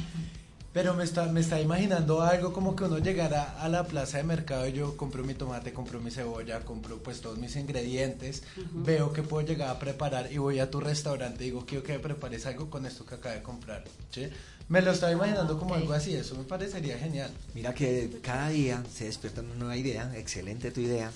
Pero 0.76 0.94
me 0.94 1.06
está, 1.06 1.28
me 1.28 1.40
está 1.40 1.62
imaginando 1.62 2.22
algo 2.22 2.52
como 2.52 2.76
que 2.76 2.84
uno 2.84 2.98
llegara 2.98 3.62
a 3.62 3.70
la 3.70 3.86
plaza 3.86 4.18
de 4.18 4.26
mercado 4.26 4.68
y 4.68 4.74
yo 4.74 4.98
compro 4.98 5.24
mi 5.24 5.34
tomate, 5.34 5.72
compro 5.72 6.02
mi 6.02 6.12
cebolla, 6.12 6.60
compro 6.66 7.02
pues 7.02 7.22
todos 7.22 7.38
mis 7.38 7.56
ingredientes, 7.56 8.44
veo 8.74 9.14
que 9.14 9.24
puedo 9.24 9.48
llegar 9.48 9.70
a 9.70 9.80
preparar 9.80 10.30
y 10.34 10.38
voy 10.38 10.60
a 10.60 10.70
tu 10.70 10.82
restaurante 10.82 11.46
y 11.46 11.48
digo, 11.48 11.66
quiero 11.66 11.82
que 11.82 11.94
me 11.94 12.00
prepares 12.00 12.46
algo 12.46 12.70
con 12.70 12.86
esto 12.86 13.06
que 13.06 13.16
acabo 13.16 13.36
de 13.36 13.42
comprar. 13.42 13.86
¿sí? 14.12 14.28
Me 14.68 14.82
lo 14.82 14.92
estaba 14.92 15.14
imaginando 15.14 15.58
como 15.58 15.76
algo 15.76 15.94
así, 15.94 16.14
eso 16.14 16.36
me 16.36 16.44
parecería 16.44 16.98
genial. 16.98 17.32
Mira 17.54 17.74
que 17.74 18.20
cada 18.22 18.50
día 18.50 18.84
se 18.92 19.06
despierta 19.06 19.40
una 19.42 19.56
nueva 19.56 19.78
idea, 19.78 20.12
excelente 20.18 20.72
tu 20.72 20.82
idea. 20.82 21.10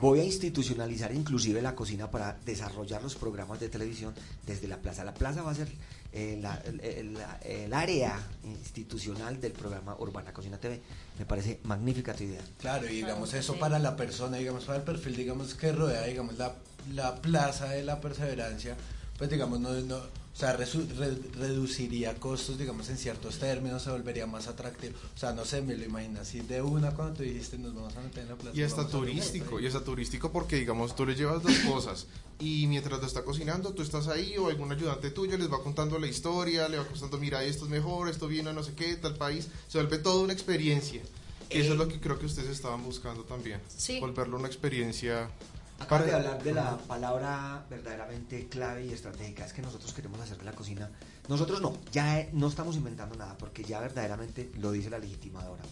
Voy 0.00 0.18
a 0.18 0.24
institucionalizar 0.24 1.14
inclusive 1.14 1.62
la 1.62 1.76
cocina 1.76 2.10
para 2.10 2.36
desarrollar 2.44 3.04
los 3.04 3.14
programas 3.14 3.60
de 3.60 3.68
televisión 3.68 4.14
desde 4.46 4.66
la 4.66 4.78
plaza. 4.78 5.04
La 5.04 5.14
plaza 5.14 5.42
va 5.42 5.52
a 5.52 5.54
ser 5.54 5.68
el, 6.12 7.72
área 7.72 8.18
institucional 8.44 9.40
del 9.40 9.52
programa 9.52 9.96
Urbana 9.98 10.32
Cocina 10.32 10.58
TV. 10.58 10.80
Me 11.18 11.26
parece 11.26 11.60
magnífica 11.64 12.14
tu 12.14 12.24
idea. 12.24 12.42
Claro, 12.58 12.86
y 12.86 12.96
digamos 12.96 13.34
eso 13.34 13.58
para 13.58 13.78
la 13.78 13.96
persona, 13.96 14.36
digamos 14.36 14.64
para 14.64 14.78
el 14.78 14.84
perfil, 14.84 15.16
digamos 15.16 15.54
que 15.54 15.72
rodea, 15.72 16.04
digamos 16.04 16.38
la, 16.38 16.54
la 16.94 17.16
plaza 17.16 17.68
de 17.70 17.82
la 17.82 18.00
perseverancia, 18.00 18.76
pues 19.18 19.30
digamos 19.30 19.60
no, 19.60 19.72
no 19.72 20.00
o 20.36 20.38
sea, 20.38 20.52
reduciría 20.52 22.14
costos, 22.16 22.58
digamos, 22.58 22.90
en 22.90 22.98
ciertos 22.98 23.38
términos, 23.38 23.82
se 23.82 23.90
volvería 23.90 24.26
más 24.26 24.48
atractivo. 24.48 24.92
O 25.14 25.18
sea, 25.18 25.32
no 25.32 25.46
sé, 25.46 25.62
me 25.62 25.74
lo 25.74 25.84
imagino 25.86 26.20
así 26.20 26.40
de 26.40 26.60
una 26.60 26.90
cuando 26.90 27.14
tú 27.14 27.22
dijiste 27.22 27.56
nos 27.56 27.74
vamos 27.74 27.96
a 27.96 28.02
meter 28.02 28.24
en 28.24 28.28
la 28.28 28.36
plaza. 28.36 28.54
Y 28.54 28.60
está 28.60 28.86
turístico, 28.86 29.58
y 29.58 29.64
está 29.64 29.82
turístico 29.82 30.30
porque, 30.30 30.56
digamos, 30.56 30.94
tú 30.94 31.06
le 31.06 31.14
llevas 31.14 31.42
dos 31.42 31.56
cosas 31.66 32.06
y 32.38 32.66
mientras 32.66 33.00
lo 33.00 33.06
está 33.06 33.24
cocinando, 33.24 33.72
tú 33.72 33.80
estás 33.80 34.08
ahí 34.08 34.36
o 34.36 34.48
algún 34.48 34.70
ayudante 34.70 35.10
tuyo 35.10 35.38
les 35.38 35.50
va 35.50 35.62
contando 35.62 35.98
la 35.98 36.06
historia, 36.06 36.68
le 36.68 36.76
va 36.76 36.84
contando, 36.86 37.16
mira, 37.16 37.42
esto 37.42 37.64
es 37.64 37.70
mejor, 37.70 38.10
esto 38.10 38.28
viene 38.28 38.50
a 38.50 38.52
no 38.52 38.62
sé 38.62 38.74
qué, 38.74 38.94
tal 38.96 39.14
país. 39.14 39.48
Se 39.68 39.78
vuelve 39.78 39.96
toda 39.96 40.22
una 40.22 40.34
experiencia. 40.34 41.00
Eso 41.48 41.72
es 41.72 41.78
lo 41.78 41.88
que 41.88 41.98
creo 41.98 42.18
que 42.18 42.26
ustedes 42.26 42.50
estaban 42.50 42.84
buscando 42.84 43.22
también. 43.22 43.62
Sí. 43.74 44.00
Volverlo 44.00 44.36
una 44.36 44.48
experiencia 44.48 45.30
Acabas 45.78 46.06
de 46.06 46.14
hablar 46.14 46.42
de 46.42 46.54
la 46.54 46.78
palabra 46.78 47.64
verdaderamente 47.68 48.48
clave 48.48 48.86
y 48.86 48.92
estratégica, 48.92 49.44
es 49.44 49.52
que 49.52 49.60
nosotros 49.60 49.92
queremos 49.92 50.18
hacer 50.20 50.38
de 50.38 50.44
la 50.44 50.52
cocina. 50.52 50.90
Nosotros 51.28 51.60
no, 51.60 51.76
ya 51.92 52.28
no 52.32 52.48
estamos 52.48 52.76
inventando 52.76 53.14
nada, 53.14 53.36
porque 53.36 53.62
ya 53.62 53.78
verdaderamente 53.80 54.50
lo 54.58 54.72
dice 54.72 54.88
la 54.88 54.98
legitimadora. 54.98 55.62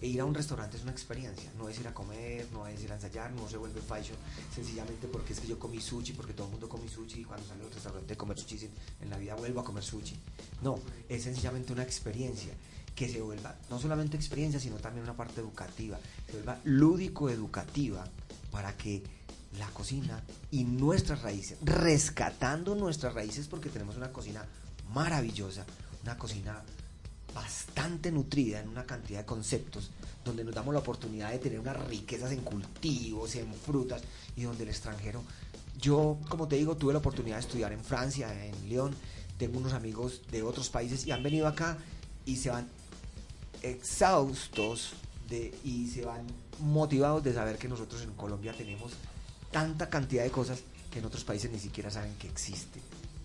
E 0.00 0.06
ir 0.06 0.20
a 0.20 0.24
un 0.24 0.34
restaurante 0.34 0.76
es 0.76 0.84
una 0.84 0.92
experiencia, 0.92 1.50
no 1.58 1.68
es 1.68 1.80
ir 1.80 1.88
a 1.88 1.94
comer, 1.94 2.46
no 2.52 2.66
es 2.66 2.82
ir 2.82 2.92
a 2.92 2.94
ensayar, 2.94 3.32
no 3.32 3.48
se 3.48 3.56
vuelve 3.56 3.80
fashion, 3.80 4.16
sencillamente 4.54 5.08
porque 5.08 5.32
es 5.32 5.40
que 5.40 5.48
yo 5.48 5.58
comí 5.58 5.80
sushi, 5.80 6.12
porque 6.12 6.32
todo 6.32 6.46
el 6.46 6.52
mundo 6.52 6.68
come 6.68 6.88
sushi 6.88 7.22
y 7.22 7.24
cuando 7.24 7.46
sale 7.46 7.64
al 7.64 7.72
restaurante 7.72 8.14
a 8.14 8.16
comer 8.16 8.38
sushi 8.38 8.68
en 9.00 9.10
la 9.10 9.18
vida 9.18 9.34
vuelvo 9.34 9.60
a 9.60 9.64
comer 9.64 9.82
sushi. 9.82 10.16
No, 10.62 10.78
es 11.08 11.24
sencillamente 11.24 11.72
una 11.72 11.82
experiencia 11.82 12.52
que 12.94 13.08
se 13.08 13.20
vuelva 13.20 13.56
no 13.68 13.78
solamente 13.78 14.16
experiencia, 14.16 14.60
sino 14.60 14.76
también 14.76 15.04
una 15.04 15.16
parte 15.16 15.40
educativa, 15.40 15.98
se 16.26 16.32
vuelva 16.32 16.58
lúdico-educativa 16.64 18.04
para 18.50 18.76
que 18.76 19.02
la 19.58 19.68
cocina 19.68 20.22
y 20.50 20.64
nuestras 20.64 21.22
raíces, 21.22 21.58
rescatando 21.62 22.74
nuestras 22.74 23.14
raíces 23.14 23.48
porque 23.48 23.68
tenemos 23.68 23.96
una 23.96 24.12
cocina 24.12 24.44
maravillosa, 24.92 25.64
una 26.02 26.16
cocina 26.16 26.62
bastante 27.34 28.10
nutrida 28.10 28.60
en 28.60 28.68
una 28.68 28.84
cantidad 28.84 29.20
de 29.20 29.26
conceptos, 29.26 29.90
donde 30.24 30.44
nos 30.44 30.54
damos 30.54 30.74
la 30.74 30.80
oportunidad 30.80 31.30
de 31.30 31.38
tener 31.38 31.60
unas 31.60 31.76
riquezas 31.88 32.32
en 32.32 32.40
cultivos, 32.40 33.34
en 33.36 33.52
frutas, 33.54 34.02
y 34.36 34.42
donde 34.42 34.64
el 34.64 34.70
extranjero, 34.70 35.22
yo 35.80 36.18
como 36.28 36.48
te 36.48 36.56
digo, 36.56 36.76
tuve 36.76 36.92
la 36.92 36.98
oportunidad 36.98 37.36
de 37.36 37.42
estudiar 37.42 37.72
en 37.72 37.84
Francia, 37.84 38.44
en 38.44 38.68
Lyon, 38.68 38.94
tengo 39.38 39.58
unos 39.58 39.72
amigos 39.72 40.22
de 40.30 40.42
otros 40.42 40.68
países 40.68 41.06
y 41.06 41.12
han 41.12 41.22
venido 41.22 41.46
acá 41.46 41.78
y 42.26 42.36
se 42.36 42.50
van 42.50 42.68
exhaustos 43.62 44.92
y 45.64 45.86
se 45.88 46.04
van 46.04 46.26
motivados 46.60 47.22
de 47.22 47.32
saber 47.32 47.56
que 47.56 47.68
nosotros 47.68 48.02
en 48.02 48.12
Colombia 48.14 48.52
tenemos 48.52 48.92
tanta 49.50 49.88
cantidad 49.88 50.22
de 50.22 50.30
cosas 50.30 50.60
que 50.90 50.98
en 50.98 51.04
otros 51.04 51.24
países 51.24 51.50
ni 51.50 51.58
siquiera 51.58 51.90
saben 51.90 52.14
que 52.16 52.28
existe. 52.28 52.80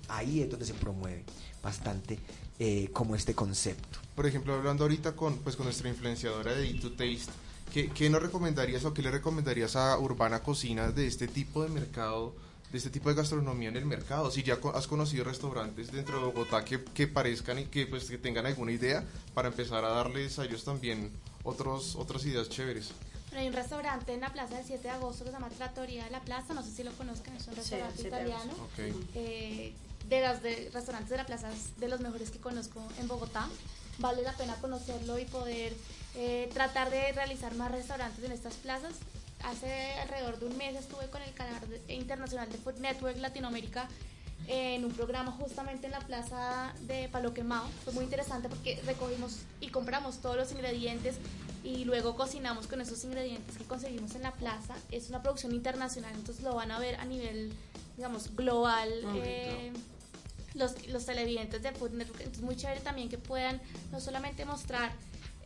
Ahí 0.08 0.42
es 0.42 0.50
donde 0.50 0.66
se 0.66 0.74
promueve 0.74 1.24
bastante 1.64 2.20
eh, 2.60 2.90
como 2.94 3.16
este 3.16 3.34
concepto. 3.34 4.00
Por 4.16 4.26
ejemplo, 4.26 4.54
hablando 4.54 4.84
ahorita 4.84 5.16
con, 5.16 5.38
pues, 5.40 5.56
con 5.56 5.66
nuestra 5.66 5.90
influenciadora 5.90 6.54
de 6.54 6.70
Eat 6.70 6.82
to 6.82 6.92
Taste, 6.92 7.32
¿qué, 7.74 7.90
¿qué, 7.90 8.10
nos 8.10 8.22
recomendarías 8.22 8.86
o 8.86 8.94
qué 8.94 9.02
le 9.02 9.12
recomendarías 9.12 9.76
a 9.76 9.98
Urbana 9.98 10.42
Cocina 10.42 10.92
de 10.92 11.08
este 11.08 11.28
tipo 11.28 11.64
de 11.64 11.70
mercado, 11.70 12.36
de 12.72 12.78
este 12.78 12.92
tipo 12.92 13.10
de 13.10 13.16
gastronomía 13.16 13.70
en 13.70 13.78
el 13.78 13.86
mercado? 13.86 14.30
Si 14.30 14.44
ya 14.44 14.60
has 14.76 14.88
conocido 14.88 15.24
restaurantes 15.24 15.92
dentro 15.92 16.20
de 16.20 16.26
Bogotá 16.26 16.64
que, 16.64 16.84
que 16.84 17.08
parezcan 17.08 17.60
y 17.60 17.66
que, 17.66 17.88
pues, 17.88 18.06
que 18.06 18.20
tengan 18.20 18.46
alguna 18.46 18.72
idea 18.72 19.04
para 19.34 19.48
empezar 19.48 19.84
a 19.84 19.90
darles 19.90 20.38
a 20.38 20.46
ellos 20.46 20.64
también 20.64 21.12
otros, 21.44 21.96
otras 21.96 22.26
ideas 22.26 22.48
chéveres 22.48 22.92
hay 23.40 23.48
un 23.48 23.54
restaurante 23.54 24.14
en 24.14 24.22
la 24.22 24.32
plaza 24.32 24.56
del 24.56 24.66
7 24.66 24.84
de 24.84 24.90
agosto 24.90 25.24
que 25.24 25.32
se 25.32 25.36
llama 25.36 25.50
Trattoria 25.50 26.06
de 26.06 26.12
la 26.12 26.22
Plaza, 26.22 26.54
no 26.54 26.64
sé 26.64 26.72
si 26.72 26.84
lo 26.84 26.92
conozcan, 26.94 27.36
es 27.36 27.48
un 27.48 27.56
restaurante 27.56 28.02
italiano. 28.02 28.54
Eh, 29.16 29.74
de 30.08 30.28
los 30.28 30.42
de, 30.42 30.70
restaurantes 30.74 31.10
de 31.10 31.18
la 31.18 31.26
plaza 31.26 31.52
es 31.52 31.78
de 31.80 31.88
los 31.88 32.00
mejores 32.00 32.30
que 32.30 32.40
conozco 32.40 32.82
en 33.00 33.08
Bogotá. 33.08 33.48
Vale 33.98 34.22
la 34.24 34.34
pena 34.34 34.56
conocerlo 34.56 35.18
y 35.20 35.26
poder 35.26 35.74
eh, 36.16 36.50
tratar 36.54 36.90
de 36.90 37.12
realizar 37.14 37.56
más 37.56 37.72
restaurantes 37.72 38.24
en 38.24 38.32
estas 38.32 38.56
plazas. 38.56 38.94
Hace 39.44 39.94
alrededor 40.02 40.40
de 40.40 40.48
un 40.48 40.58
mes 40.58 40.76
estuve 40.76 41.10
con 41.10 41.22
el 41.22 41.34
canal 41.34 41.62
internacional 41.88 42.52
de 42.52 42.58
Food 42.58 42.80
Network 42.80 43.18
Latinoamérica 43.18 43.88
en 44.48 44.86
un 44.86 44.92
programa 44.92 45.32
justamente 45.32 45.88
en 45.88 45.92
la 45.92 46.00
plaza 46.00 46.74
de 46.82 47.10
Palo 47.10 47.34
Quemado. 47.34 47.68
Fue 47.84 47.94
muy 47.94 48.04
interesante 48.04 48.50
porque 48.50 48.80
recogimos 48.86 49.40
y 49.60 49.70
compramos 49.70 50.20
todos 50.20 50.36
los 50.36 50.52
ingredientes 50.52 51.16
y 51.66 51.84
luego 51.84 52.16
cocinamos 52.16 52.68
con 52.68 52.80
esos 52.80 53.04
ingredientes 53.04 53.58
que 53.58 53.64
conseguimos 53.64 54.14
en 54.16 54.22
la 54.22 54.32
plaza. 54.32 54.76
Es 54.92 55.10
una 55.10 55.22
producción 55.22 55.52
internacional, 55.52 56.14
entonces 56.14 56.44
lo 56.44 56.54
van 56.54 56.72
a 56.72 56.80
ver 56.80 56.96
a 56.96 57.06
nivel, 57.06 57.52
digamos, 57.98 58.36
global. 58.36 58.90
Eh, 59.16 59.74
los, 60.54 60.88
los 60.88 61.06
televidentes 61.06 61.62
de 61.64 61.72
Food 61.74 61.92
Network, 61.92 62.22
entonces 62.22 62.44
muy 62.44 62.56
chévere 62.56 62.80
también 62.80 63.10
que 63.10 63.18
puedan 63.18 63.60
no 63.92 64.00
solamente 64.00 64.46
mostrar 64.46 64.94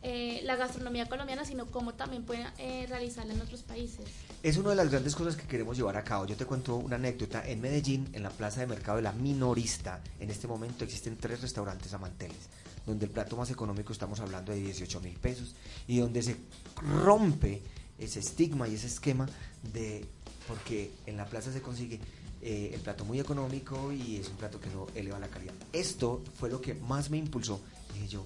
eh, 0.02 0.40
la 0.44 0.56
gastronomía 0.56 1.06
colombiana, 1.06 1.44
sino 1.44 1.66
cómo 1.66 1.92
también 1.92 2.24
pueden 2.24 2.46
eh, 2.56 2.86
realizarla 2.88 3.34
en 3.34 3.40
otros 3.42 3.62
países. 3.62 4.06
Es 4.42 4.56
una 4.56 4.70
de 4.70 4.76
las 4.76 4.90
grandes 4.90 5.14
cosas 5.14 5.36
que 5.36 5.46
queremos 5.46 5.76
llevar 5.76 5.98
a 5.98 6.04
cabo. 6.04 6.24
Yo 6.24 6.36
te 6.36 6.46
cuento 6.46 6.76
una 6.76 6.96
anécdota. 6.96 7.46
En 7.46 7.60
Medellín, 7.60 8.08
en 8.14 8.22
la 8.22 8.30
plaza 8.30 8.60
de 8.60 8.66
mercado 8.66 8.96
de 8.96 9.02
la 9.02 9.12
minorista, 9.12 10.00
en 10.18 10.30
este 10.30 10.46
momento 10.46 10.84
existen 10.84 11.18
tres 11.18 11.42
restaurantes 11.42 11.92
amanteles, 11.92 12.48
donde 12.86 13.06
el 13.06 13.12
plato 13.12 13.36
más 13.36 13.50
económico 13.50 13.92
estamos 13.92 14.20
hablando 14.20 14.52
de 14.52 14.60
18 14.60 15.00
mil 15.00 15.14
pesos 15.14 15.54
y 15.86 15.98
donde 15.98 16.22
se 16.22 16.36
rompe 16.76 17.62
ese 17.98 18.20
estigma 18.20 18.68
y 18.68 18.74
ese 18.74 18.86
esquema 18.86 19.28
de 19.72 20.06
porque 20.48 20.90
en 21.06 21.16
la 21.16 21.26
plaza 21.26 21.52
se 21.52 21.62
consigue 21.62 22.00
eh, 22.42 22.70
el 22.74 22.80
plato 22.80 23.04
muy 23.04 23.20
económico 23.20 23.92
y 23.92 24.16
es 24.16 24.28
un 24.28 24.36
plato 24.36 24.60
que 24.60 24.70
no 24.70 24.86
eleva 24.94 25.18
la 25.18 25.28
calidad. 25.28 25.54
Esto 25.72 26.22
fue 26.38 26.50
lo 26.50 26.60
que 26.60 26.74
más 26.74 27.10
me 27.10 27.18
impulsó. 27.18 27.60
Dije 27.94 28.08
yo, 28.08 28.24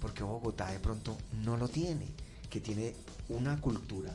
porque 0.00 0.22
Bogotá 0.22 0.70
de 0.70 0.78
pronto 0.78 1.16
no 1.44 1.56
lo 1.56 1.68
tiene, 1.68 2.06
que 2.48 2.60
tiene 2.60 2.94
una 3.28 3.60
cultura 3.60 4.14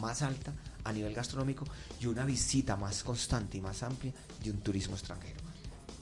más 0.00 0.22
alta 0.22 0.52
a 0.84 0.92
nivel 0.92 1.14
gastronómico 1.14 1.64
y 2.00 2.06
una 2.06 2.24
visita 2.24 2.76
más 2.76 3.02
constante 3.02 3.58
y 3.58 3.60
más 3.60 3.82
amplia 3.82 4.12
de 4.42 4.50
un 4.50 4.60
turismo 4.60 4.94
extranjero. 4.94 5.39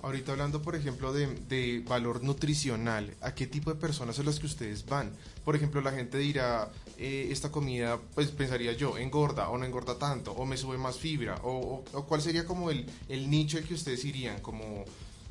Ahorita 0.01 0.31
hablando, 0.31 0.63
por 0.63 0.77
ejemplo, 0.77 1.13
de, 1.13 1.83
valor 1.87 2.23
nutricional, 2.23 3.15
¿a 3.21 3.35
qué 3.35 3.49
tipo 3.49 3.73
de 3.73 3.81
personas 3.81 4.15
son 4.15 4.27
las 4.27 4.39
que 4.39 4.47
ustedes 4.47 4.87
van? 4.87 5.11
Por 5.45 5.57
ejemplo, 5.57 5.81
la 5.81 5.91
gente 5.91 6.19
dirá, 6.19 6.71
eh, 6.99 7.29
esta 7.31 7.51
comida, 7.51 7.99
pues 8.15 8.29
pensaría 8.29 8.73
yo, 8.75 8.97
engorda 8.97 9.49
o 9.49 9.59
no 9.59 9.65
engorda 9.65 9.99
tanto, 9.99 10.33
o 10.33 10.47
me 10.47 10.57
sube 10.57 10.79
más 10.79 10.99
fibra, 10.99 11.41
o, 11.43 11.83
cuál 12.07 12.23
sería 12.23 12.47
como 12.47 12.71
el, 12.71 12.87
el 13.09 13.29
nicho 13.29 13.59
al 13.59 13.65
que 13.65 13.75
ustedes 13.75 14.05
irían, 14.05 14.41
como, 14.41 14.85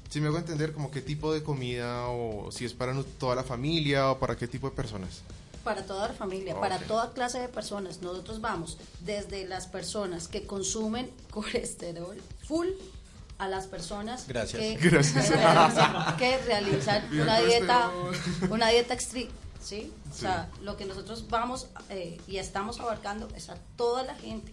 si 0.09 0.19
me 0.19 0.27
hago 0.27 0.37
entender, 0.37 0.73
como 0.73 0.91
qué 0.91 1.01
tipo 1.01 1.33
de 1.33 1.43
comida, 1.43 2.07
o 2.09 2.51
si 2.51 2.65
es 2.65 2.73
para 2.73 2.93
toda 3.19 3.35
la 3.35 3.43
familia, 3.43 4.11
o 4.11 4.19
para 4.19 4.35
qué 4.35 4.49
tipo 4.49 4.69
de 4.69 4.75
personas. 4.75 5.21
Para 5.63 5.85
toda 5.85 6.09
la 6.09 6.13
familia, 6.13 6.59
para 6.59 6.79
toda 6.79 7.11
clase 7.11 7.39
de 7.39 7.49
personas. 7.49 8.01
Nosotros 8.01 8.39
vamos 8.39 8.77
desde 9.01 9.45
las 9.45 9.67
personas 9.67 10.27
que 10.27 10.45
consumen 10.45 11.11
colesterol 11.31 12.17
full 12.45 12.67
a 13.37 13.47
las 13.47 13.67
personas 13.67 14.23
Que, 14.23 14.77
que 16.17 16.37
realizan 16.45 17.03
una 17.11 17.39
dieta, 17.39 17.91
una 18.49 18.69
dieta 18.69 18.93
estricta. 18.93 19.33
¿sí? 19.61 19.91
O 20.09 20.13
sea, 20.13 20.49
lo 20.61 20.77
que 20.77 20.85
nosotros 20.85 21.27
vamos 21.29 21.67
eh, 21.89 22.19
y 22.27 22.37
estamos 22.37 22.79
abarcando 22.79 23.27
es 23.35 23.49
a 23.49 23.57
toda 23.75 24.03
la 24.03 24.15
gente. 24.15 24.51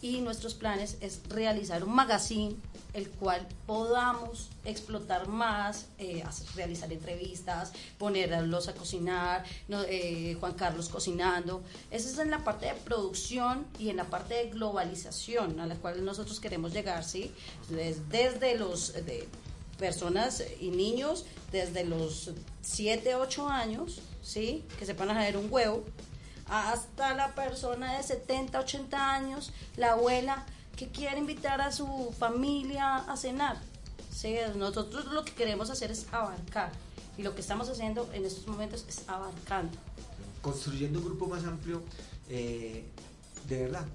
Y 0.00 0.20
nuestros 0.20 0.54
planes 0.54 0.96
es 1.00 1.20
realizar 1.28 1.84
un 1.84 1.94
magazine 1.94 2.56
el 2.94 3.08
cual 3.10 3.46
podamos 3.66 4.50
explotar 4.64 5.28
más, 5.28 5.86
eh, 5.98 6.22
realizar 6.54 6.92
entrevistas, 6.92 7.72
ponerlos 7.98 8.68
a 8.68 8.74
cocinar, 8.74 9.44
eh, 9.88 10.36
Juan 10.38 10.54
Carlos 10.54 10.88
cocinando. 10.88 11.62
Eso 11.90 12.08
es 12.08 12.18
en 12.18 12.30
la 12.30 12.44
parte 12.44 12.66
de 12.66 12.74
producción 12.74 13.66
y 13.78 13.88
en 13.88 13.96
la 13.96 14.04
parte 14.04 14.34
de 14.34 14.50
globalización 14.50 15.58
a 15.60 15.66
la 15.66 15.76
cual 15.76 16.04
nosotros 16.04 16.38
queremos 16.38 16.72
llegar, 16.72 17.04
¿sí? 17.04 17.32
Desde, 17.68 18.56
los 18.56 18.92
de 18.92 19.28
personas 19.78 20.42
y 20.60 20.68
niños, 20.68 21.24
desde 21.50 21.84
los 21.84 22.30
7, 22.60 23.14
8 23.14 23.48
años, 23.48 24.00
¿sí? 24.22 24.64
Que 24.78 24.86
sepan 24.86 25.10
hacer 25.10 25.36
un 25.36 25.50
huevo, 25.50 25.84
hasta 26.46 27.14
la 27.14 27.34
persona 27.34 27.96
de 27.96 28.02
70, 28.02 28.60
80 28.60 29.14
años, 29.14 29.52
la 29.76 29.92
abuela 29.92 30.44
que 30.82 30.88
quiere 30.90 31.18
invitar 31.18 31.60
a 31.60 31.70
su 31.70 32.12
familia 32.18 32.96
a 32.96 33.16
cenar. 33.16 33.56
¿sí? 34.12 34.34
Nosotros 34.56 35.06
lo 35.12 35.24
que 35.24 35.32
queremos 35.32 35.70
hacer 35.70 35.92
es 35.92 36.06
abarcar 36.12 36.72
y 37.16 37.22
lo 37.22 37.34
que 37.34 37.40
estamos 37.40 37.68
haciendo 37.68 38.10
en 38.12 38.24
estos 38.24 38.48
momentos 38.48 38.84
es 38.88 39.08
abarcando. 39.08 39.78
Construyendo 40.40 40.98
un 40.98 41.04
grupo 41.04 41.28
más 41.28 41.44
amplio, 41.44 41.82
eh, 42.28 42.84
de 43.48 43.62
verdad. 43.62 43.86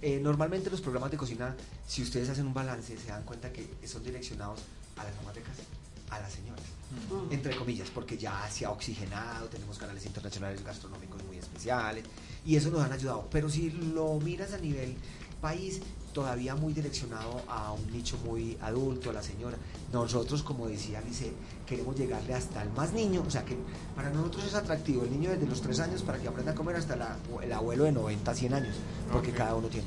Eh, 0.00 0.18
normalmente 0.20 0.68
los 0.68 0.80
programas 0.80 1.12
de 1.12 1.16
cocina, 1.16 1.54
si 1.86 2.02
ustedes 2.02 2.28
hacen 2.28 2.46
un 2.46 2.54
balance, 2.54 2.98
se 2.98 3.08
dan 3.08 3.22
cuenta 3.22 3.52
que 3.52 3.68
son 3.86 4.02
direccionados 4.02 4.58
a 4.96 5.04
las 5.04 5.14
mamás 5.16 5.36
de 5.36 5.42
casa, 5.42 5.62
a 6.10 6.18
las 6.18 6.32
señoras, 6.32 6.64
mm. 7.08 7.32
entre 7.32 7.54
comillas, 7.54 7.88
porque 7.90 8.18
ya 8.18 8.50
se 8.50 8.64
ha 8.64 8.70
oxigenado, 8.70 9.46
tenemos 9.46 9.78
canales 9.78 10.04
internacionales 10.04 10.64
gastronómicos 10.64 11.22
muy 11.22 11.38
especiales 11.38 12.04
y 12.44 12.56
eso 12.56 12.70
nos 12.70 12.82
han 12.82 12.92
ayudado. 12.92 13.28
Pero 13.30 13.48
si 13.48 13.70
lo 13.70 14.18
miras 14.18 14.52
a 14.54 14.58
nivel 14.58 14.96
país, 15.42 15.80
todavía 16.14 16.54
muy 16.54 16.72
direccionado 16.72 17.42
a 17.48 17.72
un 17.72 17.90
nicho 17.90 18.16
muy 18.24 18.56
adulto, 18.62 19.10
a 19.10 19.12
la 19.12 19.22
señora. 19.22 19.58
Nosotros, 19.92 20.42
como 20.42 20.68
decía 20.68 21.02
Lice, 21.02 21.32
queremos 21.66 21.96
llegarle 21.96 22.32
hasta 22.34 22.62
el 22.62 22.70
más 22.70 22.92
niño, 22.92 23.24
o 23.26 23.30
sea 23.30 23.44
que 23.44 23.56
para 23.96 24.10
nosotros 24.10 24.44
es 24.44 24.54
atractivo 24.54 25.02
el 25.04 25.10
niño 25.10 25.30
desde 25.30 25.46
los 25.46 25.60
3 25.60 25.80
años 25.80 26.02
para 26.02 26.18
que 26.18 26.28
aprenda 26.28 26.52
a 26.52 26.54
comer 26.54 26.76
hasta 26.76 27.18
el 27.42 27.52
abuelo 27.52 27.84
de 27.84 27.92
90, 27.92 28.34
100 28.34 28.54
años, 28.54 28.76
porque 29.12 29.32
cada 29.32 29.54
uno 29.54 29.68
tiene. 29.68 29.86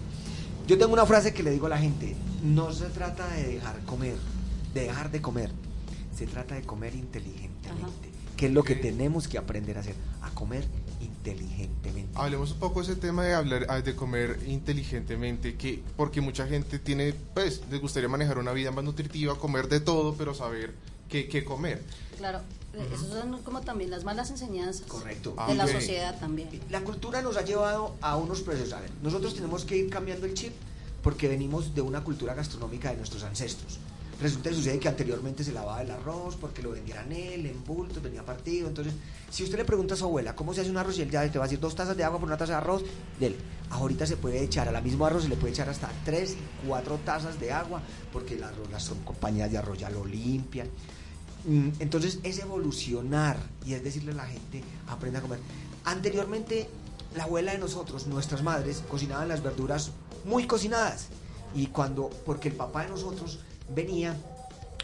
Yo 0.68 0.78
tengo 0.78 0.94
una 0.94 1.06
frase 1.06 1.34
que 1.34 1.44
le 1.44 1.52
digo 1.52 1.68
a 1.68 1.70
la 1.70 1.78
gente, 1.78 2.16
no 2.44 2.74
se 2.74 2.86
trata 2.86 3.28
de 3.30 3.44
dejar 3.48 3.80
comer, 3.86 4.18
de 4.74 4.82
dejar 4.82 5.12
de 5.12 5.22
comer, 5.22 5.52
se 6.16 6.26
trata 6.26 6.56
de 6.56 6.64
comer 6.64 6.96
inteligentemente, 6.96 8.10
que 8.36 8.48
es 8.48 8.52
lo 8.52 8.64
que 8.64 8.76
tenemos 8.76 9.28
que 9.28 9.38
aprender 9.38 9.78
a 9.78 9.82
hacer, 9.82 9.96
a 10.22 10.32
comer 10.32 10.64
inteligentemente. 10.64 10.85
Hablemos 12.16 12.52
un 12.52 12.60
poco 12.60 12.82
de 12.82 12.92
ese 12.92 13.02
tema 13.02 13.24
de 13.24 13.34
hablar 13.34 13.66
ah, 13.70 13.82
de 13.82 13.96
comer 13.96 14.40
inteligentemente, 14.48 15.56
que 15.56 15.82
porque 15.98 16.22
mucha 16.22 16.48
gente 16.48 16.80
tiene, 16.80 17.14
pues, 17.34 17.62
les 17.70 17.82
gustaría 17.82 18.10
manejar 18.10 18.38
una 18.38 18.52
vida 18.52 18.72
más 18.72 18.84
nutritiva, 18.84 19.38
comer 19.38 19.68
de 19.68 19.80
todo, 19.80 20.16
pero 20.16 20.34
saber 20.34 20.74
qué, 21.10 21.28
qué 21.28 21.44
comer. 21.44 21.82
Claro, 22.18 22.42
esas 22.94 23.08
son 23.08 23.42
como 23.44 23.62
también 23.62 23.90
las 23.90 24.04
malas 24.04 24.30
enseñanzas 24.30 24.86
Correcto. 24.88 25.36
de 25.48 25.56
la 25.56 25.68
sociedad 25.68 26.20
también. 26.20 26.50
La 26.70 26.82
cultura 26.82 27.22
nos 27.22 27.38
ha 27.38 27.42
llevado 27.44 27.96
a 28.02 28.18
unos 28.18 28.42
procesos. 28.42 28.80
nosotros 29.02 29.36
tenemos 29.36 29.66
que 29.66 29.78
ir 29.78 29.90
cambiando 29.90 30.26
el 30.26 30.34
chip 30.34 30.54
porque 31.02 31.28
venimos 31.28 31.76
de 31.76 31.82
una 31.82 32.04
cultura 32.04 32.34
gastronómica 32.34 32.90
de 32.90 32.98
nuestros 32.98 33.24
ancestros. 33.24 33.80
Resulta 34.22 34.50
que 34.50 34.56
sucede 34.56 34.80
que 34.80 34.88
anteriormente 34.88 35.44
se 35.44 35.52
lavaba 35.52 35.82
el 35.82 35.92
arroz 35.92 36.38
porque 36.38 36.62
lo 36.62 36.72
vendían 36.72 37.12
él 37.12 37.46
en 37.46 37.64
bultos, 37.66 38.02
venía 38.02 38.24
partido. 38.24 38.68
Entonces, 38.68 38.94
si 39.30 39.44
usted 39.44 39.58
le 39.58 39.66
pregunta 39.66 39.94
a 39.94 39.98
su 39.98 40.06
abuela 40.06 40.36
cómo 40.36 40.54
se 40.54 40.62
hace 40.62 40.70
un 40.70 40.78
arroz 40.78 40.98
y 40.98 41.02
él 41.02 41.12
ya 41.12 41.30
te 41.30 41.38
va 41.38 41.46
a 41.46 41.48
decir 41.48 41.60
dos 41.60 41.76
tazas 41.76 41.98
de 41.98 42.04
agua 42.04 42.20
por 42.20 42.28
una 42.28 42.38
taza 42.38 42.54
de 42.54 42.58
arroz, 42.60 42.84
él, 43.20 43.36
ahorita 43.72 44.06
se 44.06 44.16
puede 44.16 44.42
echar 44.42 44.70
a 44.70 44.72
la 44.72 44.80
misma 44.80 45.08
arroz, 45.08 45.24
se 45.24 45.30
le 45.30 45.36
puede 45.36 45.52
echar 45.52 45.68
hasta 45.68 45.92
tres, 46.06 46.38
cuatro 46.66 46.98
tazas 47.04 47.40
de 47.40 47.52
agua 47.52 47.82
porque 48.14 48.38
las, 48.38 48.54
las 48.72 48.90
compañías 49.04 49.52
de 49.52 49.58
arroz 49.58 49.78
ya 49.78 49.90
lo 49.90 50.06
limpian. 50.06 50.70
Mm, 51.46 51.70
entonces, 51.80 52.20
es 52.24 52.40
evolucionar 52.40 53.38
y 53.66 53.74
es 53.74 53.84
decirle 53.84 54.14
a 54.14 54.16
la 54.16 54.26
gente, 54.26 54.64
aprenda 54.88 55.20
a 55.20 55.22
comer. 55.22 55.40
Anteriormente, 55.84 56.70
la 57.16 57.24
abuela 57.24 57.52
de 57.52 57.58
nosotros, 57.58 58.08
nuestras 58.08 58.44
madres, 58.44 58.82
cocinaban 58.90 59.28
las 59.28 59.44
verduras 59.44 59.92
muy 60.24 60.48
cocinadas. 60.48 61.08
Y 61.54 61.68
cuando, 61.68 62.10
porque 62.26 62.50
el 62.50 62.56
papá 62.56 62.84
de 62.84 62.90
nosotros 62.90 63.40
venía, 63.70 64.16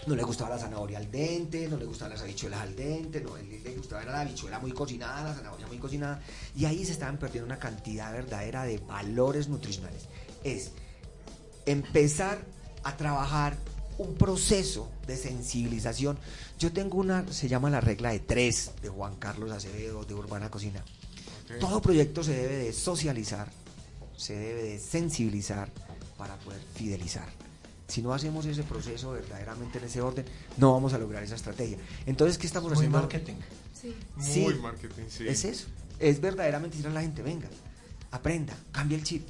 no 0.08 0.16
le 0.16 0.24
gustaba 0.24 0.52
la 0.52 0.58
zanahoria 0.58 0.98
al 0.98 1.12
dente, 1.12 1.68
no 1.68 1.78
le 1.78 1.86
gustaban 1.86 2.14
las 2.14 2.22
habichuelas 2.22 2.62
al 2.62 2.76
dente, 2.76 3.22
no, 3.22 3.38
le 3.38 3.76
gustaba 3.76 4.04
la 4.04 4.22
habichuela 4.22 4.60
muy 4.60 4.72
cocinada, 4.72 5.30
la 5.30 5.36
zanahoria 5.36 5.68
muy 5.68 5.78
cocinada, 5.78 6.22
y 6.56 6.66
ahí 6.66 6.84
se 6.86 6.94
estaban 6.94 7.18
perdiendo 7.18 7.46
una 7.46 7.60
cantidad 7.60 8.12
verdadera 8.12 8.64
de 8.64 8.80
valores 8.80 9.48
nutricionales. 9.48 10.08
Es 10.44 10.72
empezar 11.66 12.40
a 12.84 12.98
trabajar 12.98 13.56
un 13.98 14.16
proceso 14.16 14.90
de 15.06 15.16
sensibilización. 15.16 16.18
Yo 16.58 16.72
tengo 16.72 16.98
una, 16.98 17.32
se 17.32 17.48
llama 17.48 17.70
la 17.70 17.82
regla 17.82 18.12
de 18.12 18.20
tres 18.20 18.72
de 18.82 18.90
Juan 18.90 19.16
Carlos 19.18 19.52
Acevedo 19.52 20.04
de 20.04 20.16
Urbana 20.16 20.50
Cocina. 20.50 20.84
Todo 21.60 21.82
proyecto 21.82 22.24
se 22.24 22.34
debe 22.34 22.56
de 22.56 22.74
socializar, 22.74 23.52
se 24.18 24.34
debe 24.34 24.64
de 24.64 24.80
sensibilizar 24.80 25.70
para 26.18 26.36
poder 26.38 26.62
fidelizar. 26.74 27.28
Si 27.92 28.02
no 28.02 28.14
hacemos 28.14 28.46
ese 28.46 28.64
proceso 28.64 29.12
verdaderamente 29.12 29.78
en 29.78 29.84
ese 29.84 30.00
orden, 30.00 30.24
no 30.56 30.72
vamos 30.72 30.94
a 30.94 30.98
lograr 30.98 31.24
esa 31.24 31.36
estrategia. 31.36 31.78
Entonces, 32.06 32.38
¿qué 32.38 32.48
estamos 32.48 32.72
haciendo? 32.72 32.98
marketing. 33.00 33.34
Sí. 33.74 33.94
Muy 34.40 34.54
marketing, 34.60 35.04
sí. 35.10 35.28
Es 35.28 35.44
eso. 35.44 35.68
Es 36.00 36.22
verdaderamente 36.22 36.78
decir 36.78 36.90
a 36.90 36.94
la 36.94 37.02
gente, 37.02 37.22
venga, 37.22 37.50
aprenda, 38.12 38.56
cambia 38.72 38.98
el 38.98 39.04
chip. 39.04 39.28